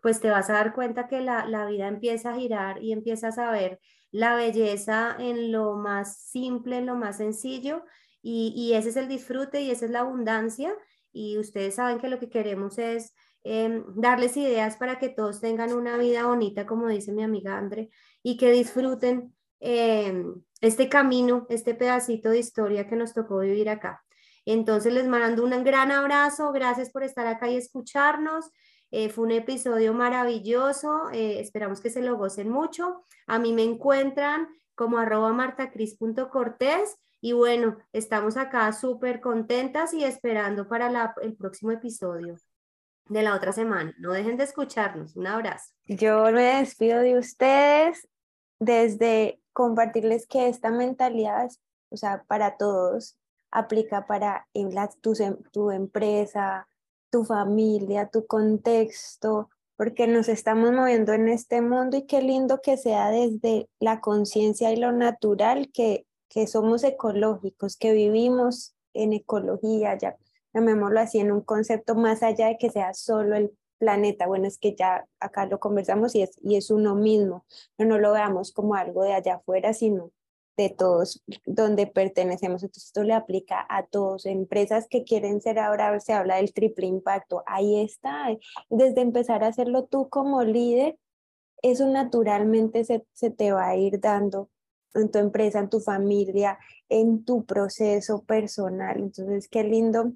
pues 0.01 0.19
te 0.19 0.29
vas 0.29 0.49
a 0.49 0.53
dar 0.53 0.73
cuenta 0.73 1.07
que 1.07 1.21
la, 1.21 1.65
vida 1.67 1.87
empieza 1.87 2.31
a 2.31 2.35
girar 2.35 2.83
y 2.83 2.91
empiezas 2.91 3.37
a 3.37 3.51
ver 3.51 3.79
la 4.11 4.35
belleza 4.35 5.15
en 5.19 5.51
lo 5.51 5.75
más 5.75 6.17
simple, 6.17 6.77
en 6.77 6.85
lo 6.85 6.95
más 6.95 7.17
sencillo, 7.17 7.83
y, 8.21 8.73
ese 8.73 8.89
es 8.89 8.97
el 8.97 9.07
disfrute 9.07 9.61
y 9.61 9.71
esa 9.71 9.85
es 9.85 9.91
la 9.91 10.01
abundancia, 10.01 10.75
y 11.11 11.37
ustedes 11.37 11.75
saben 11.75 11.99
que 11.99 12.09
lo 12.09 12.19
que 12.19 12.29
queremos 12.29 12.77
es 12.77 13.13
em, 13.43 13.85
darles 13.95 14.35
ideas 14.35 14.75
para 14.75 14.99
que 14.99 15.09
todos 15.09 15.39
tengan 15.39 15.71
una 15.73 15.97
vida 15.97 16.25
bonita, 16.25 16.65
como 16.65 16.87
dice 16.87 17.13
mi 17.13 17.23
amiga 17.23 17.57
Andre, 17.57 17.89
y 18.23 18.37
que 18.37 18.51
disfruten 18.51 19.33
em, 19.59 20.41
este 20.61 20.89
camino, 20.89 21.45
este 21.49 21.73
pedacito 21.73 22.29
de 22.29 22.39
historia 22.39 22.87
que 22.87 22.95
nos 22.95 23.13
tocó 23.13 23.39
vivir 23.39 23.69
acá. 23.69 24.03
Entonces 24.45 24.93
les 24.93 25.07
mando 25.07 25.43
un 25.43 25.63
gran 25.63 25.91
abrazo, 25.91 26.51
gracias 26.51 26.89
por 26.91 27.03
estar 27.03 27.27
acá 27.27 27.49
y 27.49 27.55
escucharnos. 27.55 28.49
Eh, 28.91 29.09
fue 29.09 29.25
un 29.25 29.31
episodio 29.31 29.93
maravilloso, 29.93 31.09
eh, 31.13 31.39
esperamos 31.39 31.79
que 31.81 31.91
se 31.91 32.01
lo 32.01 32.17
gocen 32.17 32.49
mucho. 32.49 33.05
A 33.27 33.37
mí 33.37 33.53
me 33.53 33.63
encuentran 33.63 34.47
como 34.75 34.97
arroba 34.97 35.31
martacris.cortés 35.33 36.97
y 37.21 37.33
bueno, 37.33 37.77
estamos 37.93 38.37
acá 38.37 38.71
súper 38.73 39.19
contentas 39.21 39.93
y 39.93 40.03
esperando 40.03 40.67
para 40.67 41.13
el 41.21 41.35
próximo 41.35 41.71
episodio 41.71 42.37
de 43.09 43.23
la 43.23 43.35
otra 43.35 43.51
semana. 43.51 43.93
No 43.97 44.13
dejen 44.13 44.37
de 44.37 44.45
escucharnos. 44.45 45.15
Un 45.15 45.27
abrazo. 45.27 45.73
Yo 45.85 46.23
me 46.31 46.59
despido 46.59 46.99
de 46.99 47.17
ustedes 47.17 48.07
desde 48.59 49.41
compartirles 49.53 50.27
que 50.27 50.47
esta 50.47 50.71
mentalidad, 50.71 51.49
o 51.89 51.97
sea, 51.97 52.23
para 52.27 52.57
todos, 52.57 53.17
aplica 53.51 54.05
para 54.05 54.47
tu, 55.01 55.13
tu 55.51 55.71
empresa, 55.71 56.67
tu 57.09 57.25
familia, 57.25 58.09
tu 58.09 58.25
contexto, 58.27 59.49
porque 59.75 60.07
nos 60.07 60.29
estamos 60.29 60.71
moviendo 60.71 61.13
en 61.13 61.29
este 61.29 61.61
mundo 61.61 61.97
y 61.97 62.05
qué 62.05 62.21
lindo 62.21 62.61
que 62.61 62.77
sea 62.77 63.09
desde 63.09 63.69
la 63.79 64.01
conciencia 64.01 64.71
y 64.71 64.75
lo 64.75 64.91
natural 64.91 65.71
que, 65.73 66.05
que 66.27 66.47
somos 66.47 66.83
ecológicos, 66.83 67.77
que 67.77 67.93
vivimos 67.93 68.75
en 68.93 69.13
ecología, 69.13 69.97
ya 69.97 70.15
llamémoslo 70.53 70.99
así, 70.99 71.19
en 71.19 71.31
un 71.31 71.41
concepto 71.41 71.95
más 71.95 72.23
allá 72.23 72.47
de 72.47 72.57
que 72.57 72.69
sea 72.69 72.93
solo 72.93 73.35
el 73.35 73.51
planeta. 73.77 74.27
Bueno, 74.27 74.47
es 74.47 74.57
que 74.59 74.75
ya 74.75 75.07
acá 75.19 75.45
lo 75.45 75.59
conversamos 75.59 76.15
y 76.15 76.21
es, 76.23 76.31
y 76.43 76.55
es 76.55 76.69
uno 76.69 76.95
mismo, 76.95 77.45
pero 77.75 77.89
no 77.89 77.97
lo 77.97 78.11
veamos 78.11 78.51
como 78.51 78.75
algo 78.75 79.03
de 79.03 79.13
allá 79.13 79.35
afuera, 79.35 79.73
sino 79.73 80.11
de 80.57 80.69
todos 80.69 81.23
donde 81.45 81.87
pertenecemos. 81.87 82.61
Entonces 82.63 82.87
esto 82.87 83.03
le 83.03 83.13
aplica 83.13 83.65
a 83.69 83.85
todos. 83.85 84.25
Empresas 84.25 84.87
que 84.89 85.05
quieren 85.05 85.41
ser 85.41 85.57
ahora, 85.57 85.97
se 86.01 86.13
habla 86.13 86.35
del 86.35 86.53
triple 86.53 86.85
impacto. 86.85 87.43
Ahí 87.45 87.81
está. 87.81 88.27
Desde 88.69 89.01
empezar 89.01 89.43
a 89.43 89.47
hacerlo 89.47 89.85
tú 89.85 90.09
como 90.09 90.43
líder, 90.43 90.97
eso 91.61 91.87
naturalmente 91.87 92.83
se, 92.83 93.05
se 93.13 93.31
te 93.31 93.51
va 93.53 93.69
a 93.69 93.77
ir 93.77 93.99
dando 94.01 94.49
en 94.95 95.09
tu 95.11 95.19
empresa, 95.19 95.59
en 95.59 95.69
tu 95.69 95.79
familia, 95.79 96.59
en 96.89 97.23
tu 97.23 97.45
proceso 97.45 98.23
personal. 98.23 98.97
Entonces, 98.97 99.47
qué 99.47 99.63
lindo 99.63 100.13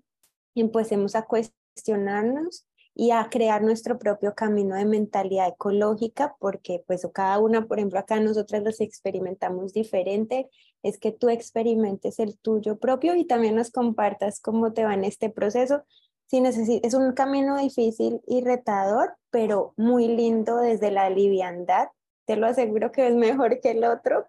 empecemos 0.62 1.16
a 1.16 1.24
cuestionarnos 1.24 2.66
y 2.96 3.12
a 3.12 3.28
crear 3.30 3.64
nuestro 3.64 3.98
propio 3.98 4.36
camino 4.36 4.76
de 4.76 4.86
mentalidad 4.86 5.48
ecológica, 5.48 6.36
porque 6.40 6.84
pues 6.86 7.08
cada 7.14 7.40
una, 7.40 7.66
por 7.66 7.80
ejemplo, 7.80 8.00
acá 8.00 8.20
nosotras 8.20 8.64
los 8.64 8.82
experimentamos 8.82 9.74
diferente, 9.74 10.50
es 10.84 11.00
que 11.00 11.12
tú 11.12 11.30
experimentes 11.30 12.20
el 12.20 12.38
tuyo 12.38 12.78
propio 12.78 13.16
y 13.16 13.26
también 13.26 13.56
nos 13.56 13.72
compartas 13.72 14.40
cómo 14.40 14.74
te 14.74 14.84
va 14.84 14.94
en 14.94 15.06
este 15.06 15.30
proceso. 15.30 15.84
Si 16.28 16.42
es 16.84 16.94
un 16.94 17.14
camino 17.14 17.58
difícil 17.58 18.22
y 18.28 18.42
retador, 18.42 19.16
pero 19.30 19.74
muy 19.78 20.08
lindo 20.08 20.58
desde 20.58 20.92
la 20.92 21.10
liviandad, 21.10 21.90
te 22.26 22.36
lo 22.36 22.48
aseguro 22.48 22.92
que 22.92 23.08
es 23.08 23.16
mejor 23.16 23.60
que 23.60 23.72
el 23.72 23.84
otro. 23.84 24.28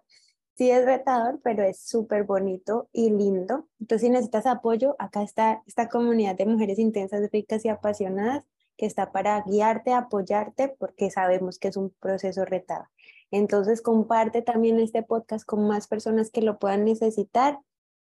Sí 0.57 0.71
es 0.71 0.85
retador, 0.85 1.41
pero 1.43 1.63
es 1.63 1.79
súper 1.79 2.23
bonito 2.23 2.87
y 2.93 3.09
lindo. 3.09 3.67
Entonces, 3.79 4.07
si 4.07 4.09
necesitas 4.09 4.45
apoyo, 4.45 4.95
acá 4.99 5.21
está 5.21 5.61
esta 5.67 5.89
comunidad 5.89 6.35
de 6.35 6.45
mujeres 6.45 6.79
intensas, 6.79 7.29
ricas 7.31 7.65
y 7.65 7.69
apasionadas 7.69 8.45
que 8.77 8.85
está 8.85 9.11
para 9.11 9.41
guiarte, 9.41 9.93
apoyarte, 9.93 10.69
porque 10.69 11.11
sabemos 11.11 11.59
que 11.59 11.67
es 11.67 11.77
un 11.77 11.89
proceso 11.99 12.45
retado. 12.45 12.85
Entonces, 13.31 13.81
comparte 13.81 14.41
también 14.41 14.79
este 14.79 15.03
podcast 15.03 15.45
con 15.45 15.67
más 15.67 15.87
personas 15.87 16.31
que 16.31 16.41
lo 16.41 16.57
puedan 16.57 16.85
necesitar. 16.85 17.59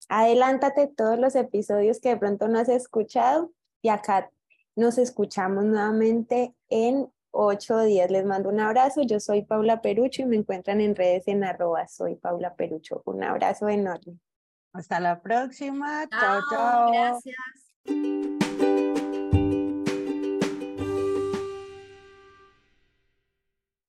Adelántate 0.07 0.87
todos 0.87 1.19
los 1.19 1.35
episodios 1.35 1.99
que 1.99 2.09
de 2.09 2.17
pronto 2.17 2.47
no 2.47 2.57
has 2.57 2.69
escuchado 2.69 3.51
y 3.83 3.89
acá 3.89 4.31
nos 4.75 4.97
escuchamos 4.97 5.65
nuevamente 5.65 6.55
en 6.69 7.11
ocho 7.32 7.80
días. 7.82 8.09
Les 8.11 8.25
mando 8.25 8.49
un 8.49 8.59
abrazo. 8.59 9.01
Yo 9.03 9.19
soy 9.19 9.43
Paula 9.43 9.82
Perucho 9.82 10.21
y 10.21 10.25
me 10.25 10.36
encuentran 10.36 10.82
en 10.82 10.95
redes 10.95 11.27
en 11.27 11.43
arroba 11.43 11.88
soy 11.88 12.15
Paula 12.15 12.55
Perucho. 12.55 13.01
Un 13.05 13.23
abrazo 13.23 13.69
enorme. 13.69 14.17
Hasta 14.73 14.99
la 14.99 15.21
próxima. 15.21 16.07
Chao, 16.09 16.41
chao. 16.49 16.91
Gracias. 16.91 17.36